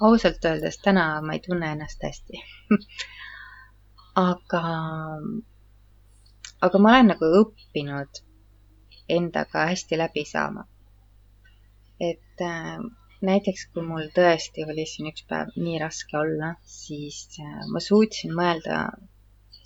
ausalt 0.00 0.44
öeldes 0.44 0.78
täna 0.78 1.20
ma 1.20 1.36
ei 1.36 1.42
tunne 1.44 1.72
ennast 1.74 2.02
hästi 2.02 2.40
aga 4.28 4.62
aga 6.66 6.78
ma 6.78 6.92
olen 6.92 7.10
nagu 7.12 7.28
õppinud 7.40 8.22
endaga 9.16 9.66
hästi 9.70 9.98
läbi 9.98 10.24
saama. 10.32 10.64
et 12.00 12.42
äh, 12.46 12.78
näiteks 13.28 13.66
kui 13.72 13.84
mul 13.84 14.06
tõesti 14.16 14.64
oli 14.72 14.86
siin 14.88 15.10
üks 15.10 15.24
päev 15.30 15.50
nii 15.56 15.78
raske 15.82 16.16
olla, 16.20 16.54
siis 16.74 17.18
äh, 17.44 17.58
ma 17.72 17.82
suutsin 17.84 18.32
mõelda 18.36 18.78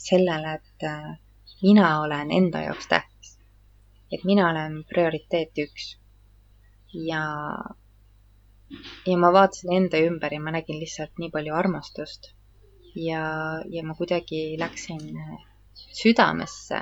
sellele, 0.07 0.57
et 0.59 0.87
äh, 0.91 1.13
mina 1.63 2.01
olen 2.01 2.33
enda 2.39 2.65
jaoks 2.67 2.91
tähtis. 2.91 3.37
et 4.13 4.25
mina 4.31 4.49
olen 4.51 4.83
prioriteet 4.91 5.63
üks. 5.67 5.89
ja, 7.11 7.25
ja 9.07 9.17
ma 9.19 9.33
vaatasin 9.39 9.73
enda 9.81 10.03
ümber 10.09 10.35
ja 10.35 10.41
ma 10.41 10.55
nägin 10.59 10.79
lihtsalt 10.83 11.19
nii 11.19 11.31
palju 11.31 11.55
armastust. 11.55 12.33
ja, 12.95 13.25
ja 13.71 13.83
ma 13.87 13.95
kuidagi 13.99 14.45
läksin 14.59 15.11
äh, 15.27 15.54
südamesse. 16.03 16.81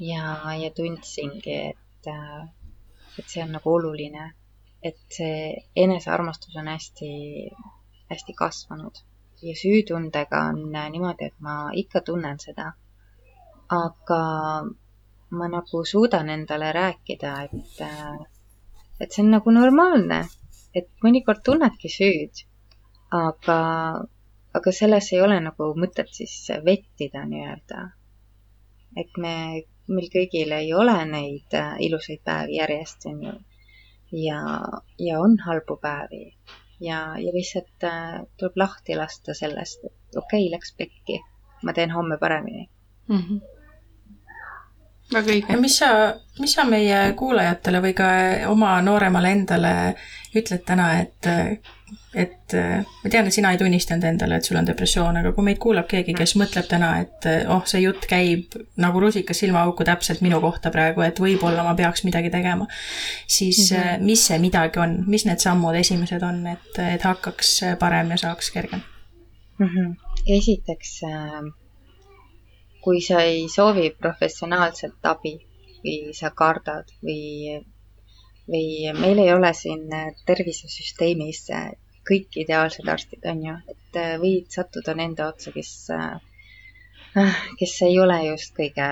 ja, 0.00 0.54
ja 0.56 0.70
tundsingi, 0.76 1.56
et, 1.70 2.10
et 3.18 3.26
see 3.28 3.42
on 3.44 3.52
nagu 3.56 3.74
oluline, 3.74 4.30
et 4.82 5.00
see 5.12 5.52
enesearmastus 5.76 6.56
on 6.56 6.70
hästi, 6.72 7.10
hästi 8.10 8.34
kasvanud 8.38 9.02
ja 9.42 9.54
süütundega 9.56 10.40
on 10.52 10.62
niimoodi, 10.72 11.30
et 11.30 11.40
ma 11.40 11.70
ikka 11.72 12.00
tunnen 12.00 12.40
seda. 12.40 12.72
aga 13.70 14.22
ma 15.30 15.46
nagu 15.48 15.84
suudan 15.84 16.30
endale 16.30 16.72
rääkida, 16.72 17.34
et, 17.42 17.82
et 19.00 19.12
see 19.12 19.22
on 19.22 19.30
nagu 19.36 19.52
normaalne, 19.54 20.24
et 20.74 20.88
mõnikord 21.04 21.44
tunnedki 21.46 21.90
süüd, 21.92 22.42
aga 23.14 23.58
aga 24.54 24.72
selles 24.72 25.12
ei 25.12 25.20
ole 25.22 25.40
nagu 25.40 25.70
mõtet 25.78 26.10
siis 26.14 26.34
vettida 26.64 27.24
nii-öelda. 27.26 27.84
et 29.00 29.20
me, 29.22 29.34
meil 29.86 30.08
kõigil 30.10 30.52
ei 30.56 30.72
ole 30.74 30.96
neid 31.06 31.54
äh, 31.54 31.76
ilusaid 31.86 32.24
päevi 32.24 32.58
järjest, 32.58 33.06
on 33.06 33.22
ju. 33.28 33.36
ja, 34.24 34.40
ja 34.98 35.20
on 35.20 35.38
halbu 35.46 35.76
päevi 35.82 36.24
ja, 36.80 36.98
ja 37.18 37.32
lihtsalt 37.36 37.86
äh, 37.86 38.20
tuleb 38.36 38.56
lahti 38.56 38.96
lasta 38.98 39.34
sellest, 39.34 39.84
et 39.84 40.16
okei 40.16 40.46
okay,, 40.46 40.52
läks 40.56 40.74
pekki, 40.76 41.20
ma 41.62 41.72
teen 41.72 41.94
homme 41.94 42.18
paremini 42.18 42.68
mm. 43.08 43.16
-hmm 43.16 43.40
väga 45.14 45.32
õige. 45.34 45.56
mis 45.60 45.76
sa, 45.78 46.14
mis 46.38 46.54
sa 46.54 46.64
meie 46.68 47.12
kuulajatele 47.18 47.82
või 47.82 47.94
ka 47.98 48.08
oma 48.50 48.76
nooremale 48.84 49.32
endale 49.34 49.72
ütled 50.36 50.62
täna, 50.66 50.92
et 51.00 51.26
et 52.14 52.54
äh, 52.54 52.84
ma 53.02 53.10
tean, 53.10 53.26
et 53.26 53.34
sina 53.34 53.52
ei 53.54 53.58
tunnistanud 53.58 54.04
endale, 54.06 54.38
et 54.38 54.46
sul 54.46 54.58
on 54.58 54.66
depressioon, 54.66 55.16
aga 55.20 55.32
kui 55.34 55.46
meid 55.46 55.58
kuulab 55.62 55.88
keegi, 55.90 56.14
kes 56.18 56.34
mõtleb 56.38 56.68
täna, 56.70 56.90
et 57.04 57.26
äh, 57.30 57.42
oh, 57.50 57.62
see 57.70 57.82
jutt 57.84 58.06
käib 58.10 58.54
nagu 58.82 59.02
rusikas 59.02 59.42
silmaauku 59.42 59.86
täpselt 59.86 60.22
minu 60.26 60.40
kohta 60.42 60.72
praegu, 60.74 61.04
et 61.06 61.18
võib-olla 61.22 61.64
ma 61.66 61.74
peaks 61.78 62.04
midagi 62.06 62.30
tegema, 62.30 62.66
siis 63.26 63.70
mm 63.70 63.76
-hmm. 63.76 64.06
mis 64.10 64.26
see 64.26 64.38
midagi 64.42 64.82
on, 64.82 64.96
mis 65.06 65.26
need 65.26 65.42
sammud 65.42 65.78
esimesed 65.78 66.22
on, 66.26 66.46
et, 66.46 66.82
et 66.94 67.02
hakkaks 67.02 67.60
parem 67.78 68.10
ja 68.10 68.18
saaks 68.26 68.50
kergem 68.50 68.82
mm? 69.58 69.66
-hmm. 69.66 69.94
esiteks, 70.38 71.00
kui 72.84 73.00
sa 73.00 73.20
ei 73.20 73.48
soovi 73.48 73.90
professionaalset 73.90 74.98
abi 75.02 75.38
või 75.84 76.14
sa 76.14 76.30
kardad 76.30 76.90
või 77.02 77.60
või 78.50 78.92
meil 78.98 79.22
ei 79.22 79.32
ole 79.32 79.52
siin 79.54 79.86
tervisesüsteemis 80.26 81.46
kõik 82.10 82.36
ideaalsed 82.42 82.88
arstid, 82.88 83.24
on 83.30 83.44
ju, 83.44 83.54
et 83.72 83.98
äh, 84.00 84.16
võid 84.22 84.50
sattuda 84.54 84.94
nende 84.98 85.24
otsa, 85.26 85.52
kes, 85.54 85.72
äh, 85.94 87.38
kes 87.60 87.76
ei 87.86 87.98
ole 88.02 88.18
just 88.26 88.54
kõige, 88.56 88.88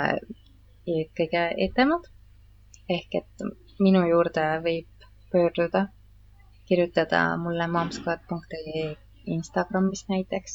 kõige 1.18 1.44
etemad. 1.68 2.06
ehk 2.88 3.14
et 3.18 3.42
minu 3.84 4.00
juurde 4.08 4.44
võib 4.64 5.08
pöörduda, 5.32 5.88
kirjutada 6.68 7.20
mulle 7.36 7.66
momsquad.ee 7.68 8.84
Instagramis 9.34 10.06
näiteks 10.08 10.54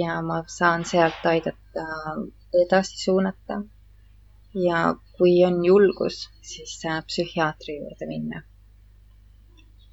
ja 0.00 0.16
ma 0.22 0.40
saan 0.50 0.84
sealt 0.84 1.26
aidata 1.32 1.84
edasi 2.64 2.98
suunata. 3.04 3.60
ja 4.54 4.94
kui 5.18 5.44
on 5.44 5.64
julgus, 5.64 6.28
siis 6.56 6.78
psühhiaatri 7.06 7.80
juurde 7.80 8.06
minna 8.10 8.42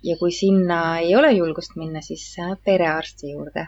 ja 0.06 0.18
kui 0.18 0.32
sinna 0.32 1.00
ei 1.00 1.16
ole 1.16 1.32
julgust 1.32 1.76
minna, 1.76 2.02
siis 2.02 2.36
perearsti 2.66 3.32
juurde. 3.32 3.68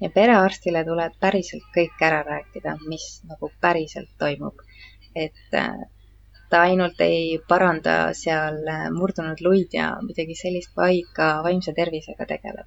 ja 0.00 0.08
perearstile 0.10 0.80
tuleb 0.84 1.16
päriselt 1.20 1.64
kõik 1.76 2.02
ära 2.06 2.22
rääkida, 2.24 2.76
mis 2.88 3.06
nagu 3.28 3.50
päriselt 3.60 4.10
toimub. 4.18 4.62
et 5.14 5.54
äh, 5.54 5.82
ta 6.50 6.60
ainult 6.66 7.00
ei 7.06 7.38
paranda 7.48 7.96
seal 8.22 8.58
äh, 8.74 8.86
murdunud 8.90 9.42
luid 9.46 9.76
ja 9.76 9.90
midagi 10.02 10.34
sellist, 10.34 10.72
vaid 10.76 11.10
ka 11.14 11.28
vaimse 11.46 11.74
tervisega 11.76 12.26
tegeleb. 12.26 12.66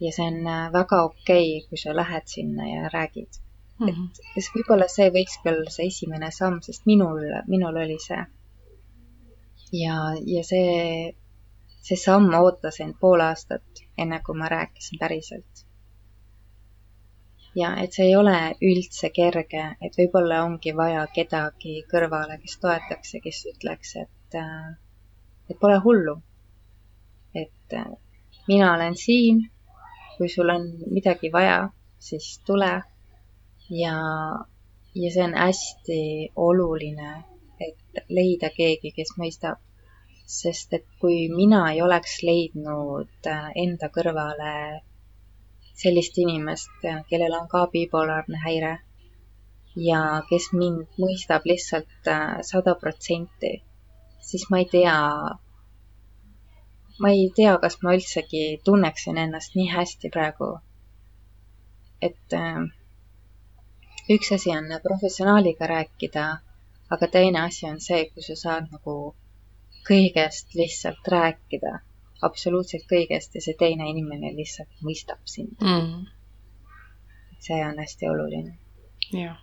ja 0.00 0.12
see 0.12 0.26
on 0.26 0.46
äh, 0.46 0.68
väga 0.72 1.02
okei 1.08 1.48
okay,, 1.56 1.68
kui 1.68 1.78
sa 1.78 1.96
lähed 1.96 2.28
sinna 2.36 2.68
ja 2.68 2.88
räägid 2.94 3.40
mm. 3.80 3.88
-hmm. 3.88 4.08
et 4.36 4.54
võib-olla 4.56 4.88
see 4.88 5.10
võiks 5.10 5.40
ka 5.42 5.50
olla 5.56 5.70
see 5.70 5.86
esimene 5.86 6.30
samm, 6.30 6.60
sest 6.62 6.86
minul, 6.86 7.26
minul 7.48 7.82
oli 7.86 7.98
see. 8.06 8.24
Ja, 9.72 9.96
ja 10.26 10.44
see 10.44 11.14
see 11.82 11.98
samm 11.98 12.30
ootas 12.38 12.78
end 12.84 12.94
pool 13.00 13.20
aastat, 13.26 13.82
enne 13.98 14.20
kui 14.26 14.38
ma 14.38 14.48
rääkisin 14.48 14.98
päriselt. 14.98 15.64
ja 17.60 17.74
et 17.84 17.92
see 17.92 18.06
ei 18.08 18.16
ole 18.16 18.36
üldse 18.68 19.10
kerge, 19.16 19.64
et 19.86 19.98
võib-olla 19.98 20.38
ongi 20.44 20.72
vaja 20.76 21.02
kedagi 21.16 21.74
kõrvale, 21.90 22.38
kes 22.44 22.54
toetaks 22.62 23.14
ja 23.14 23.20
kes 23.24 23.40
ütleks, 23.50 23.96
et, 24.04 24.38
et 25.50 25.58
pole 25.64 25.80
hullu. 25.84 26.16
et 27.34 27.76
mina 28.48 28.72
olen 28.74 28.96
siin, 28.96 29.42
kui 30.16 30.28
sul 30.28 30.54
on 30.54 30.70
midagi 30.86 31.32
vaja, 31.32 31.58
siis 31.98 32.38
tule. 32.46 32.72
ja, 33.82 33.98
ja 34.94 35.10
see 35.10 35.24
on 35.26 35.34
hästi 35.34 36.00
oluline, 36.36 37.12
et 37.66 38.04
leida 38.08 38.50
keegi, 38.56 38.94
kes 38.96 39.14
mõistab. 39.18 39.60
sest 40.32 40.72
et 40.72 40.84
kui 41.00 41.28
mina 41.28 41.58
ei 41.72 41.82
oleks 41.82 42.22
leidnud 42.24 43.26
äh, 43.28 43.48
enda 43.64 43.88
kõrvale 43.96 44.52
sellist 45.82 46.18
inimest, 46.18 46.70
kellel 47.10 47.34
on 47.40 47.48
ka 47.52 47.66
bipolaarne 47.72 48.38
häire 48.44 48.72
ja 49.76 50.22
kes 50.28 50.50
mind 50.52 51.00
mõistab 51.00 51.46
lihtsalt 51.48 52.08
äh, 52.08 52.40
sada 52.44 52.74
protsenti, 52.80 53.52
siis 54.20 54.44
ma 54.50 54.60
ei 54.60 54.68
tea, 54.72 54.96
ma 57.00 57.12
ei 57.16 57.30
tea, 57.36 57.56
kas 57.62 57.78
ma 57.82 57.96
üldsegi 57.96 58.60
tunneksin 58.64 59.18
ennast 59.18 59.56
nii 59.56 59.70
hästi 59.72 60.12
praegu. 60.12 60.58
et 62.02 62.34
äh, 62.34 62.62
üks 64.10 64.32
asi 64.34 64.50
on 64.50 64.66
professionaaliga 64.82 65.66
rääkida, 65.66 66.24
aga 66.92 67.08
teine 67.08 67.40
asi 67.40 67.66
on 67.66 67.80
see, 67.80 68.04
kui 68.14 68.24
sa 68.26 68.36
saad 68.36 68.68
nagu 68.72 68.96
kõigest 69.88 70.54
lihtsalt 70.58 71.08
rääkida, 71.14 71.78
absoluutselt 72.22 72.84
kõigest 72.90 73.34
ja 73.34 73.44
see 73.44 73.56
teine 73.58 73.88
inimene 73.90 74.34
lihtsalt 74.36 74.84
mõistab 74.86 75.22
sind 75.24 75.56
mm.. 75.62 76.04
see 77.40 77.64
on 77.66 77.80
hästi 77.82 78.12
oluline. 78.12 78.54
jah. 79.10 79.40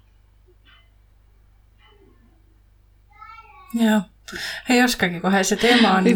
jah 3.76 4.08
ei 4.70 4.84
oskagi 4.84 5.20
kohe, 5.20 5.44
see 5.44 5.58
teema 5.58 5.96
on. 5.98 6.08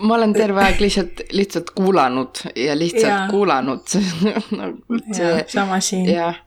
ma 0.00 0.14
olen 0.14 0.32
terve 0.36 0.62
aeg 0.64 0.80
lihtsalt, 0.80 1.24
lihtsalt 1.32 1.70
kuulanud 1.76 2.42
ja 2.56 2.78
lihtsalt 2.78 3.10
ja. 3.10 3.20
kuulanud 3.30 3.94
no, 4.58 4.72
see.... 5.12 5.44
sama 5.48 5.80
siin. 5.80 6.08
jah. 6.10 6.40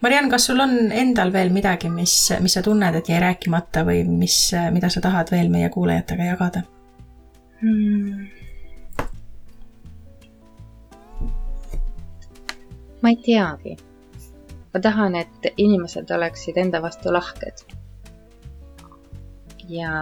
Mariann, 0.00 0.30
kas 0.32 0.46
sul 0.48 0.60
on 0.64 0.92
endal 0.92 1.32
veel 1.32 1.52
midagi, 1.52 1.90
mis, 1.92 2.14
mis 2.40 2.54
sa 2.56 2.62
tunned, 2.64 2.96
et 2.96 3.08
jäi 3.08 3.20
rääkimata 3.20 3.84
või 3.84 4.04
mis, 4.08 4.36
mida 4.72 4.88
sa 4.92 5.02
tahad 5.04 5.32
veel 5.32 5.52
meie 5.52 5.68
kuulajatega 5.72 6.30
jagada 6.30 6.62
hmm.? 7.60 8.30
ma 13.02 13.12
ei 13.12 13.20
teagi. 13.26 13.76
ma 14.72 14.80
tahan, 14.80 15.20
et 15.20 15.52
inimesed 15.56 16.10
oleksid 16.16 16.56
enda 16.64 16.80
vastu 16.82 17.12
lahked 17.12 17.64
ja, 19.68 19.92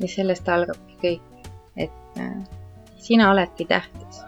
ja 0.00 0.08
sellest 0.08 0.48
algabki 0.48 0.98
kõik, 1.02 1.50
et 1.76 2.20
äh, 2.20 2.36
sina 3.00 3.30
oledki 3.30 3.66
tähtis. 3.68 4.22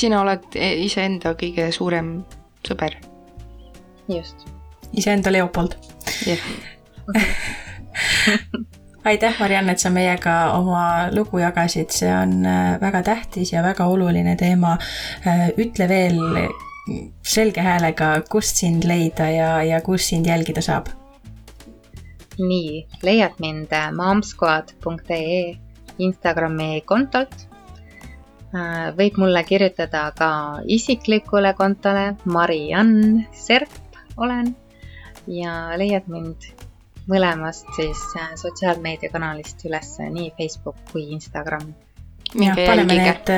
Sina 0.00 0.22
oled 0.24 0.56
e-, 0.56 0.76
iseenda 0.86 1.34
kõige 1.38 1.70
suurem 1.74 2.20
sõber. 2.66 2.96
just. 4.08 4.46
iseenda 4.92 5.32
Leopold. 5.32 5.76
jah 6.26 6.42
aitäh, 9.10 9.34
Mariann, 9.40 9.70
et 9.72 9.82
sa 9.82 9.90
meiega 9.90 10.52
oma 10.58 11.10
lugu 11.14 11.40
jagasid, 11.42 11.90
see 11.94 12.10
on 12.14 12.40
äh, 12.46 12.74
väga 12.80 13.02
tähtis 13.02 13.52
ja 13.52 13.62
väga 13.66 13.86
oluline 13.90 14.36
teema. 14.36 14.76
Äh, 15.26 15.48
ütle 15.58 15.88
veel 15.88 16.20
selge 17.22 17.62
häälega, 17.62 18.12
kust 18.30 18.60
sind 18.62 18.86
leida 18.88 19.28
ja, 19.30 19.50
ja 19.66 19.80
kus 19.84 20.08
sind 20.10 20.26
jälgida 20.26 20.62
saab? 20.64 20.90
nii, 22.40 22.86
leiad 23.04 23.36
mind 23.42 23.72
momsquad.ee 23.96 25.58
Instagrami 26.00 26.80
kontolt. 26.88 27.49
Äh, 28.50 28.88
võib 28.98 29.14
mulle 29.22 29.44
kirjutada 29.46 30.08
ka 30.18 30.30
isiklikule 30.66 31.52
kontole, 31.54 32.16
Mariann 32.26 33.20
Serp 33.30 33.70
olen 34.18 34.50
ja 35.30 35.76
leiad 35.78 36.08
mind 36.10 36.48
mõlemast 37.06 37.70
siis 37.78 38.02
äh, 38.18 38.32
sotsiaalmeediakanalist 38.42 39.62
üles, 39.70 39.92
nii 40.02 40.32
Facebook 40.34 40.82
kui 40.90 41.06
Instagram 41.14 41.70
jah, 42.42 42.58
paneme 42.58 42.98
need, 42.98 43.32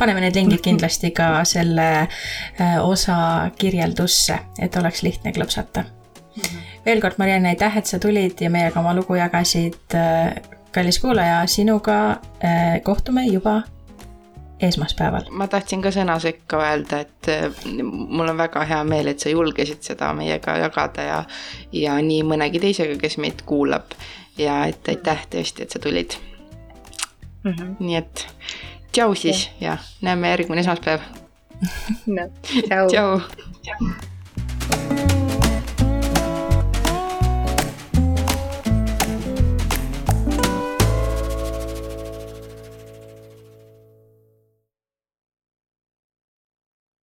paneme 0.00 0.24
need 0.24 0.40
lingid 0.40 0.64
kindlasti 0.64 1.12
ka 1.12 1.44
selle 1.44 1.88
äh, 2.00 2.80
osa 2.80 3.20
kirjeldusse, 3.52 4.40
et 4.56 4.80
oleks 4.80 5.04
lihtne 5.04 5.36
klõpsata 5.36 5.84
mm. 5.84 6.40
-hmm. 6.40 6.68
veel 6.88 7.04
kord, 7.04 7.20
Marianne, 7.20 7.52
aitäh, 7.52 7.76
et 7.76 7.86
sa 7.86 8.00
tulid 8.00 8.40
ja 8.40 8.48
meiega 8.48 8.80
oma 8.80 8.96
lugu 8.96 9.20
jagasid. 9.20 10.00
Kallis 10.72 10.98
kuulaja, 11.00 11.46
sinuga 11.46 12.20
kohtume 12.84 13.26
juba 13.26 13.62
esmaspäeval. 14.60 15.30
ma 15.30 15.46
tahtsin 15.46 15.82
ka 15.82 15.92
sõna 15.94 16.18
sekka 16.22 16.60
öelda, 16.62 17.00
et 17.00 17.30
mul 17.82 18.28
on 18.28 18.38
väga 18.38 18.64
hea 18.68 18.80
meel, 18.84 19.12
et 19.12 19.20
sa 19.20 19.32
julgesid 19.32 19.82
seda 19.86 20.12
meiega 20.16 20.56
jagada 20.58 21.02
ja, 21.06 21.18
ja 21.72 21.98
nii 22.02 22.22
mõnegi 22.26 22.62
teisega, 22.62 22.98
kes 23.00 23.18
meid 23.18 23.44
kuulab. 23.46 23.94
ja 24.38 24.64
et 24.70 24.88
aitäh 24.88 25.26
tõesti, 25.30 25.62
et 25.62 25.70
sa 25.70 25.78
tulid 25.82 26.18
mm. 27.44 27.52
-hmm. 27.52 27.76
nii 27.78 27.96
et 27.96 28.26
tšau 28.92 29.14
siis 29.14 29.50
ja 29.60 29.76
näeme 30.02 30.30
järgmine 30.30 30.60
esmaspäev 30.60 31.00
no,. 32.16 32.28
tšau. 32.68 33.20
tšau. 33.62 35.17